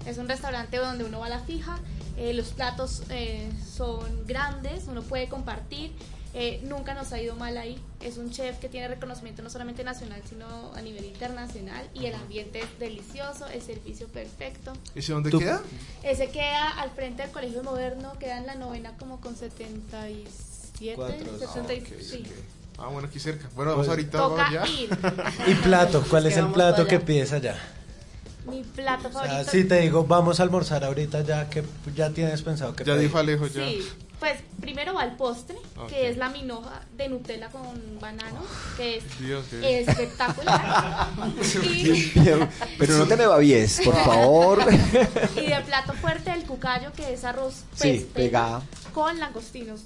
es 0.07 0.19
un 0.19 0.29
restaurante 0.29 0.77
donde 0.79 1.05
uno 1.05 1.21
va 1.21 1.27
a 1.27 1.31
la 1.31 1.41
fija, 1.41 1.79
eh, 2.17 2.33
los 2.35 2.49
platos 2.49 3.03
eh, 3.11 3.51
son 3.75 4.27
grandes, 4.27 4.85
uno 4.87 5.03
puede 5.03 5.29
compartir, 5.29 5.93
eh, 6.35 6.61
nunca 6.65 6.95
nos 6.95 7.13
ha 7.13 7.21
ido 7.21 7.37
mal 7.37 7.57
ahí, 7.59 7.79
es 8.01 8.17
un 8.17 8.31
chef 8.31 8.59
que 8.59 8.69
tiene 8.69 8.89
reconocimiento 8.89 9.43
no 9.43 9.51
solamente 9.51 9.85
nacional, 9.85 10.23
sino 10.29 10.73
a 10.75 10.81
nivel 10.81 11.05
internacional 11.05 11.89
y 11.95 12.07
el 12.07 12.15
ambiente 12.15 12.61
es 12.61 12.79
delicioso, 12.79 13.47
el 13.49 13.61
servicio 13.63 14.09
perfecto. 14.09 14.73
¿Ese 14.95 15.13
dónde 15.13 15.31
Tú- 15.31 15.39
queda? 15.41 15.61
Ese 16.03 16.31
queda 16.31 16.71
al 16.81 16.91
frente 16.91 17.23
del 17.23 17.31
Colegio 17.33 17.63
Moderno, 17.63 18.13
queda 18.19 18.39
en 18.39 18.47
la 18.47 18.55
novena 18.55 18.97
como 18.99 19.21
con 19.21 19.37
77, 19.37 20.95
Cuatro, 20.97 21.39
70, 21.39 21.73
Ok, 21.95 22.01
sí. 22.01 22.25
ok. 22.27 22.33
Ah, 22.79 22.87
bueno, 22.89 23.07
aquí 23.09 23.21
cerca. 23.21 23.49
Bueno, 23.55 23.73
vamos 23.73 23.89
ahorita 23.89 24.19
Toca 24.19 24.47
allá. 24.49 24.67
ir. 24.67 24.89
¿Y 25.47 25.55
plato? 25.57 26.03
¿Cuál 26.09 26.27
es 26.27 26.37
el 26.37 26.47
plato 26.49 26.87
que 26.87 26.99
pides 26.99 27.33
allá? 27.33 27.57
Mi 28.47 28.63
plato 28.63 29.09
O 29.09 29.13
sea, 29.13 29.23
favorito. 29.23 29.51
si 29.51 29.65
te 29.65 29.81
digo, 29.81 30.05
vamos 30.05 30.41
a 30.41 30.43
almorzar 30.43 30.85
ahorita 30.85 31.23
ya 31.23 31.49
que 31.49 31.63
ya 31.95 32.11
tienes 32.11 32.43
pensado 32.43 32.75
que 32.75 32.85
Ya 32.85 32.95
pedir? 32.95 33.07
dijo 33.09 33.19
Alejo, 33.19 33.47
ya. 33.47 33.65
Sí, 33.69 33.87
pues 34.19 34.39
primero 34.61 34.95
va 34.95 35.05
el 35.05 35.17
postre, 35.17 35.57
que 35.89 36.09
es 36.09 36.17
la 36.17 36.29
minoja 36.29 36.83
de 36.97 37.09
Nutella 37.09 37.49
con 37.51 37.63
banano, 38.01 38.41
que 38.77 38.99
es 38.99 39.19
Dios, 39.19 39.45
espectacular. 39.53 41.09
y, 41.63 42.13
Pero, 42.79 42.99
no 42.99 43.07
te 43.07 43.17
me 43.17 43.27
babies, 43.27 43.81
por 43.85 43.95
favor. 43.97 44.59
y 45.37 45.47
de 45.47 45.61
plato 45.67 45.93
fuerte 45.95 46.33
el 46.33 46.45
cucayo, 46.45 46.93
que 46.93 47.15
es 47.15 47.25
arroz 47.25 47.65
Sí, 47.75 48.09
pegado. 48.15 48.63
con 48.95 49.19
langostinos 49.19 49.81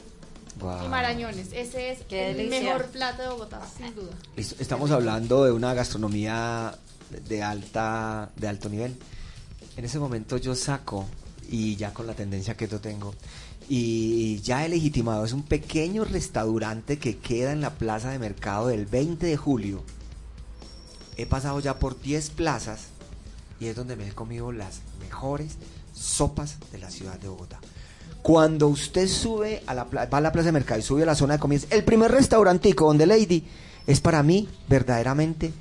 y 0.84 0.88
marañones. 0.88 1.48
Ese 1.52 1.90
es 1.90 1.98
Qué 2.08 2.30
el 2.30 2.36
delicia. 2.38 2.60
mejor 2.62 2.86
plato 2.86 3.22
de 3.22 3.28
Bogotá, 3.28 3.60
sin 3.76 3.94
duda. 3.94 4.12
Estamos 4.36 4.90
hablando 4.90 5.44
de 5.44 5.52
una 5.52 5.74
gastronomía 5.74 6.74
de 7.10 7.42
alta, 7.42 8.30
de 8.36 8.48
alto 8.48 8.68
nivel. 8.68 8.96
En 9.76 9.84
ese 9.84 9.98
momento 9.98 10.36
yo 10.36 10.54
saco, 10.54 11.06
y 11.48 11.76
ya 11.76 11.92
con 11.92 12.06
la 12.06 12.14
tendencia 12.14 12.56
que 12.56 12.68
yo 12.68 12.80
tengo, 12.80 13.14
y 13.68 14.40
ya 14.40 14.64
he 14.64 14.68
legitimado, 14.68 15.24
es 15.24 15.32
un 15.32 15.42
pequeño 15.42 16.04
restaurante 16.04 16.98
que 16.98 17.18
queda 17.18 17.52
en 17.52 17.60
la 17.60 17.70
plaza 17.70 18.10
de 18.10 18.18
mercado 18.18 18.68
del 18.68 18.86
20 18.86 19.26
de 19.26 19.36
julio. 19.36 19.82
He 21.16 21.26
pasado 21.26 21.60
ya 21.60 21.78
por 21.78 22.00
10 22.00 22.30
plazas 22.30 22.88
y 23.58 23.66
es 23.66 23.76
donde 23.76 23.96
me 23.96 24.06
he 24.06 24.12
comido 24.12 24.52
las 24.52 24.80
mejores 25.00 25.56
sopas 25.94 26.58
de 26.72 26.78
la 26.78 26.90
ciudad 26.90 27.18
de 27.18 27.28
Bogotá. 27.28 27.58
Cuando 28.22 28.68
usted 28.68 29.08
sube 29.08 29.62
a 29.66 29.74
la, 29.74 29.84
va 29.84 30.08
a 30.10 30.20
la 30.20 30.32
plaza 30.32 30.46
de 30.46 30.52
mercado 30.52 30.80
y 30.80 30.82
sube 30.82 31.02
a 31.02 31.06
la 31.06 31.14
zona 31.14 31.34
de 31.34 31.40
comidas, 31.40 31.66
el 31.70 31.84
primer 31.84 32.10
restaurantico 32.10 32.86
donde 32.86 33.06
Lady 33.06 33.44
es 33.86 34.00
para 34.00 34.22
mí 34.22 34.48
verdaderamente 34.68 35.52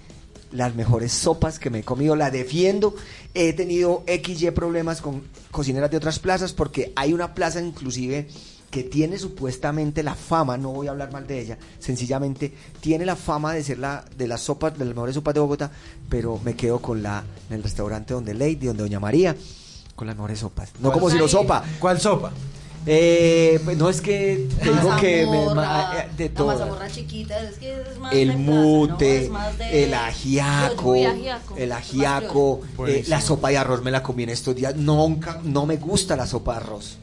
las 0.51 0.75
mejores 0.75 1.11
sopas 1.11 1.59
que 1.59 1.69
me 1.69 1.79
he 1.79 1.83
comido, 1.83 2.15
la 2.15 2.31
defiendo. 2.31 2.95
He 3.33 3.53
tenido 3.53 4.03
XY 4.07 4.51
problemas 4.51 5.01
con 5.01 5.23
cocineras 5.51 5.91
de 5.91 5.97
otras 5.97 6.19
plazas 6.19 6.53
porque 6.53 6.93
hay 6.95 7.13
una 7.13 7.33
plaza 7.33 7.61
inclusive 7.61 8.27
que 8.71 8.83
tiene 8.83 9.17
supuestamente 9.17 10.03
la 10.03 10.15
fama, 10.15 10.57
no 10.57 10.71
voy 10.71 10.87
a 10.87 10.91
hablar 10.91 11.09
mal 11.11 11.25
de 11.25 11.39
ella, 11.39 11.57
sencillamente 11.79 12.53
tiene 12.81 13.05
la 13.05 13.15
fama 13.15 13.53
de 13.53 13.63
ser 13.63 13.79
la 13.79 14.03
de 14.17 14.27
las 14.27 14.41
sopas, 14.41 14.77
de 14.77 14.83
las 14.83 14.93
mejores 14.93 15.15
sopas 15.15 15.33
de 15.33 15.39
Bogotá, 15.39 15.71
pero 16.09 16.41
me 16.43 16.55
quedo 16.55 16.79
con 16.79 17.01
la 17.01 17.23
en 17.49 17.55
el 17.55 17.63
restaurante 17.63 18.13
donde 18.13 18.33
Lady, 18.33 18.65
donde 18.65 18.83
Doña 18.83 18.99
María, 18.99 19.35
con 19.95 20.07
las 20.07 20.17
mejores 20.17 20.39
sopas. 20.39 20.71
No 20.79 20.91
como 20.91 21.09
si 21.09 21.17
no 21.17 21.27
sopa. 21.27 21.63
¿Cuál 21.79 22.01
sopa? 22.01 22.33
Eh, 22.87 23.59
pues 23.65 23.77
no 23.77 23.89
es 23.89 23.99
que 23.99 24.47
te 24.63 24.65
digo 24.71 24.95
que 24.99 25.25
me- 25.25 25.55
ma- 25.55 25.93
eh, 25.97 26.09
de 26.15 26.29
La 26.29 26.35
todo. 26.35 26.79
chiquita, 26.91 27.39
es 27.39 27.57
que 27.57 27.81
es 27.81 27.97
más 27.99 28.13
El 28.13 28.27
de 28.29 28.33
plaza, 28.35 28.49
¿no? 28.51 28.61
mute, 28.61 29.23
Es 29.25 29.29
más 29.31 29.57
de- 29.57 29.83
el 29.85 29.93
ajiaco, 29.93 30.95
el 31.57 31.71
ajiaco, 31.71 32.59
eh, 32.63 32.67
Buenísimo. 32.77 33.09
la 33.09 33.21
sopa 33.21 33.49
de 33.49 33.57
arroz 33.57 33.81
me 33.83 33.89
la 33.91 34.03
comí 34.03 34.23
en 34.23 34.29
estos 34.29 34.55
días. 34.55 34.75
Nunca, 34.75 35.41
no 35.43 35.65
me 35.65 35.77
gusta 35.77 36.15
la 36.15 36.27
sopa 36.27 36.53
de 36.53 36.57
arroz. 36.59 36.97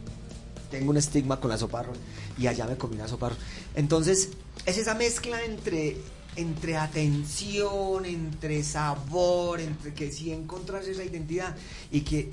Tengo 0.70 0.90
un 0.90 0.96
estigma 0.96 1.40
con 1.40 1.50
la 1.50 1.58
sopa 1.58 1.78
de 1.80 1.84
arroz 1.86 1.98
y 2.38 2.46
allá 2.46 2.66
me 2.66 2.76
comí 2.76 2.94
una 2.96 3.08
sopa 3.08 3.26
de 3.26 3.32
arroz. 3.34 3.44
Entonces, 3.74 4.28
es 4.64 4.78
esa 4.78 4.94
mezcla 4.94 5.42
entre 5.44 5.96
entre 6.34 6.78
atención, 6.78 8.06
entre 8.06 8.62
sabor, 8.64 9.60
entre 9.60 9.92
que 9.92 10.10
sí 10.10 10.32
encontrar 10.32 10.82
esa 10.82 11.04
identidad 11.04 11.54
y 11.90 12.00
que 12.02 12.30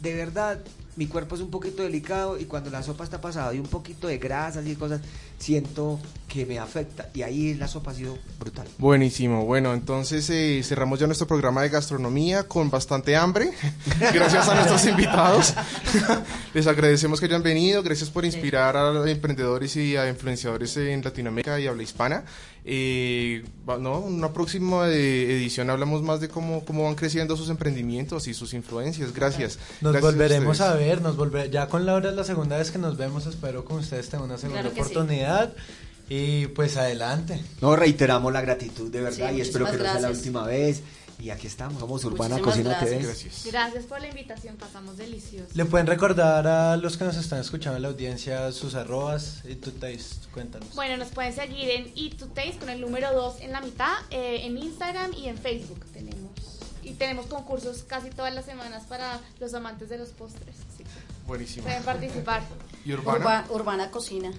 de 0.00 0.14
verdad 0.14 0.58
mi 0.96 1.06
cuerpo 1.06 1.34
es 1.34 1.40
un 1.40 1.50
poquito 1.50 1.82
delicado 1.82 2.38
y 2.38 2.44
cuando 2.44 2.70
la 2.70 2.82
sopa 2.82 3.04
está 3.04 3.20
pasada 3.20 3.54
y 3.54 3.58
un 3.58 3.66
poquito 3.66 4.08
de 4.08 4.18
grasas 4.18 4.66
y 4.66 4.74
cosas, 4.74 5.00
siento 5.38 5.98
que 6.28 6.46
me 6.46 6.58
afecta 6.58 7.08
y 7.14 7.22
ahí 7.22 7.54
la 7.54 7.68
sopa 7.68 7.90
ha 7.92 7.94
sido 7.94 8.18
brutal. 8.38 8.66
Buenísimo. 8.78 9.44
Bueno, 9.44 9.72
entonces 9.72 10.28
eh, 10.30 10.60
cerramos 10.62 10.98
ya 10.98 11.06
nuestro 11.06 11.26
programa 11.26 11.62
de 11.62 11.70
gastronomía 11.70 12.44
con 12.44 12.70
bastante 12.70 13.16
hambre. 13.16 13.50
Gracias 14.12 14.48
a 14.48 14.54
nuestros 14.54 14.84
invitados. 14.86 15.54
Les 16.54 16.66
agradecemos 16.66 17.20
que 17.20 17.26
hayan 17.26 17.42
venido. 17.42 17.82
Gracias 17.82 18.10
por 18.10 18.24
inspirar 18.24 18.76
a 18.76 19.10
emprendedores 19.10 19.76
y 19.76 19.96
a 19.96 20.08
influenciadores 20.08 20.76
en 20.76 21.02
Latinoamérica 21.02 21.58
y 21.58 21.66
habla 21.66 21.82
hispana. 21.82 22.24
Eh, 22.64 23.42
va- 23.68 23.78
no, 23.78 24.06
en 24.06 24.14
una 24.14 24.32
próxima 24.32 24.88
eh, 24.88 25.36
edición 25.36 25.70
hablamos 25.70 26.02
más 26.02 26.20
de 26.20 26.28
cómo, 26.28 26.64
cómo 26.64 26.84
van 26.84 26.94
creciendo 26.94 27.36
sus 27.36 27.48
emprendimientos 27.48 28.28
y 28.28 28.34
sus 28.34 28.52
influencias. 28.54 29.12
Gracias. 29.14 29.58
Nos 29.80 29.92
Gracias 29.92 30.12
volveremos 30.12 30.60
a 30.60 30.74
ver, 30.74 31.00
nos 31.00 31.16
volver 31.16 31.50
ya 31.50 31.68
con 31.68 31.86
Laura 31.86 32.10
es 32.10 32.16
la 32.16 32.24
segunda 32.24 32.58
vez 32.58 32.70
que 32.70 32.78
nos 32.78 32.96
vemos, 32.96 33.26
espero 33.26 33.64
con 33.64 33.78
ustedes 33.78 34.08
tengan 34.08 34.26
una 34.26 34.38
segunda 34.38 34.60
Claro 34.60 34.74
que 34.74 34.84
sí. 34.84 34.90
oportunidad 34.90 35.52
y 36.08 36.48
pues 36.48 36.76
adelante. 36.76 37.40
No 37.60 37.76
reiteramos 37.76 38.32
la 38.32 38.40
gratitud 38.40 38.90
de 38.90 39.00
verdad 39.00 39.30
Sí, 39.30 39.36
y 39.36 39.40
espero 39.40 39.64
que 39.70 39.76
no 39.78 39.82
sea 39.84 40.00
la 40.00 40.10
última 40.10 40.44
vez. 40.46 40.82
Y 41.20 41.28
aquí 41.30 41.46
estamos, 41.48 41.78
somos 41.80 42.02
Urbana 42.04 42.38
Muchísimas 42.38 42.54
Cocina 42.54 42.70
gracias. 42.70 42.90
TV. 42.90 43.04
Gracias. 43.06 43.46
Gracias 43.46 43.84
por 43.84 44.00
la 44.00 44.08
invitación, 44.08 44.56
pasamos 44.56 44.96
delicioso. 44.96 45.48
Le 45.52 45.64
pueden 45.66 45.86
recordar 45.86 46.46
a 46.46 46.76
los 46.78 46.96
que 46.96 47.04
nos 47.04 47.16
están 47.16 47.40
escuchando 47.40 47.76
en 47.76 47.82
la 47.82 47.88
audiencia 47.88 48.50
sus 48.52 48.74
arrobas 48.74 49.42
y 49.46 49.56
tu 49.56 49.70
taste, 49.72 50.26
cuéntanos. 50.32 50.74
Bueno, 50.74 50.96
nos 50.96 51.08
pueden 51.08 51.34
seguir 51.34 51.68
en 51.70 51.92
Taste 52.34 52.56
con 52.58 52.70
el 52.70 52.80
número 52.80 53.12
2 53.12 53.40
en 53.40 53.52
la 53.52 53.60
mitad, 53.60 53.92
eh, 54.10 54.46
en 54.46 54.56
Instagram 54.56 55.12
y 55.12 55.28
en 55.28 55.36
Facebook 55.36 55.84
tenemos. 55.92 56.30
Y 56.82 56.94
tenemos 56.94 57.26
concursos 57.26 57.82
casi 57.86 58.08
todas 58.08 58.32
las 58.34 58.46
semanas 58.46 58.84
para 58.88 59.20
los 59.40 59.52
amantes 59.52 59.90
de 59.90 59.98
los 59.98 60.08
postres. 60.10 60.56
así 60.72 60.84
que 60.84 60.90
Buenísimo. 61.26 61.64
pueden 61.64 61.82
participar. 61.82 62.42
¿Y 62.86 62.94
Urbana? 62.94 63.18
Urba- 63.18 63.46
Urbana 63.54 63.90
Cocina. 63.90 64.32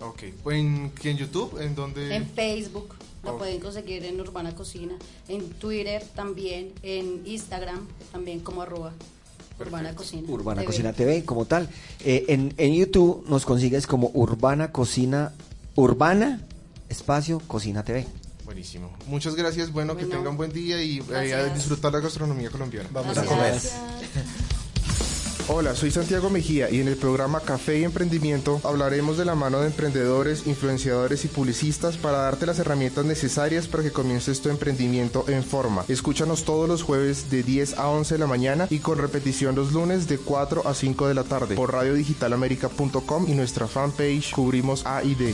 Ok. 0.00 0.22
¿En, 0.52 0.92
en 1.02 1.16
YouTube? 1.16 1.60
¿En 1.60 1.74
dónde? 1.74 2.14
En 2.14 2.26
Facebook 2.28 2.94
la 3.24 3.32
Ok. 3.32 3.38
pueden 3.38 3.60
conseguir 3.60 4.04
en 4.04 4.20
Urbana 4.20 4.54
Cocina. 4.54 4.94
En 5.28 5.48
Twitter 5.50 6.04
también. 6.14 6.72
En 6.82 7.22
Instagram 7.26 7.86
también 8.12 8.40
como 8.40 8.62
arroba 8.62 8.92
Urbana 9.58 9.94
Cocina. 9.94 10.30
Urbana 10.30 10.60
TV. 10.60 10.66
Cocina 10.66 10.92
TV 10.92 11.24
como 11.24 11.46
tal. 11.46 11.68
Eh, 12.04 12.26
en, 12.28 12.52
en 12.58 12.74
YouTube 12.74 13.24
nos 13.28 13.46
consigues 13.46 13.86
como 13.86 14.10
Urbana 14.14 14.70
Cocina, 14.70 15.32
Urbana 15.76 16.42
Espacio 16.90 17.40
Cocina 17.46 17.82
TV. 17.82 18.06
Buenísimo. 18.44 18.94
Muchas 19.08 19.34
gracias. 19.34 19.72
Bueno, 19.72 19.96
que 19.96 20.04
Bueno. 20.04 20.20
tengan 20.20 20.36
buen 20.36 20.52
día 20.52 20.80
y 20.82 20.98
eh, 21.10 21.34
a 21.34 21.52
disfrutar 21.52 21.92
la 21.92 22.00
gastronomía 22.00 22.48
colombiana. 22.50 22.88
Vamos 22.92 23.16
a 23.18 23.24
Gracias. 23.24 23.72
comer. 23.72 24.24
Hola, 25.48 25.76
soy 25.76 25.92
Santiago 25.92 26.28
Mejía 26.28 26.70
y 26.70 26.80
en 26.80 26.88
el 26.88 26.96
programa 26.96 27.38
Café 27.38 27.78
y 27.78 27.84
Emprendimiento 27.84 28.60
hablaremos 28.64 29.16
de 29.16 29.24
la 29.24 29.36
mano 29.36 29.60
de 29.60 29.68
emprendedores, 29.68 30.44
influenciadores 30.48 31.24
y 31.24 31.28
publicistas 31.28 31.96
para 31.96 32.18
darte 32.18 32.46
las 32.46 32.58
herramientas 32.58 33.04
necesarias 33.04 33.68
para 33.68 33.84
que 33.84 33.92
comiences 33.92 34.42
tu 34.42 34.48
emprendimiento 34.48 35.24
en 35.28 35.44
forma. 35.44 35.84
Escúchanos 35.86 36.44
todos 36.44 36.68
los 36.68 36.82
jueves 36.82 37.30
de 37.30 37.44
10 37.44 37.78
a 37.78 37.88
11 37.88 38.14
de 38.14 38.18
la 38.18 38.26
mañana 38.26 38.66
y 38.70 38.80
con 38.80 38.98
repetición 38.98 39.54
los 39.54 39.72
lunes 39.72 40.08
de 40.08 40.18
4 40.18 40.66
a 40.66 40.74
5 40.74 41.06
de 41.06 41.14
la 41.14 41.22
tarde 41.22 41.54
por 41.54 41.72
radiodigitalamerica.com 41.72 43.26
y 43.28 43.34
nuestra 43.34 43.68
fanpage 43.68 44.32
Cubrimos 44.32 44.84
A 44.84 45.04
y 45.04 45.14
D. 45.14 45.32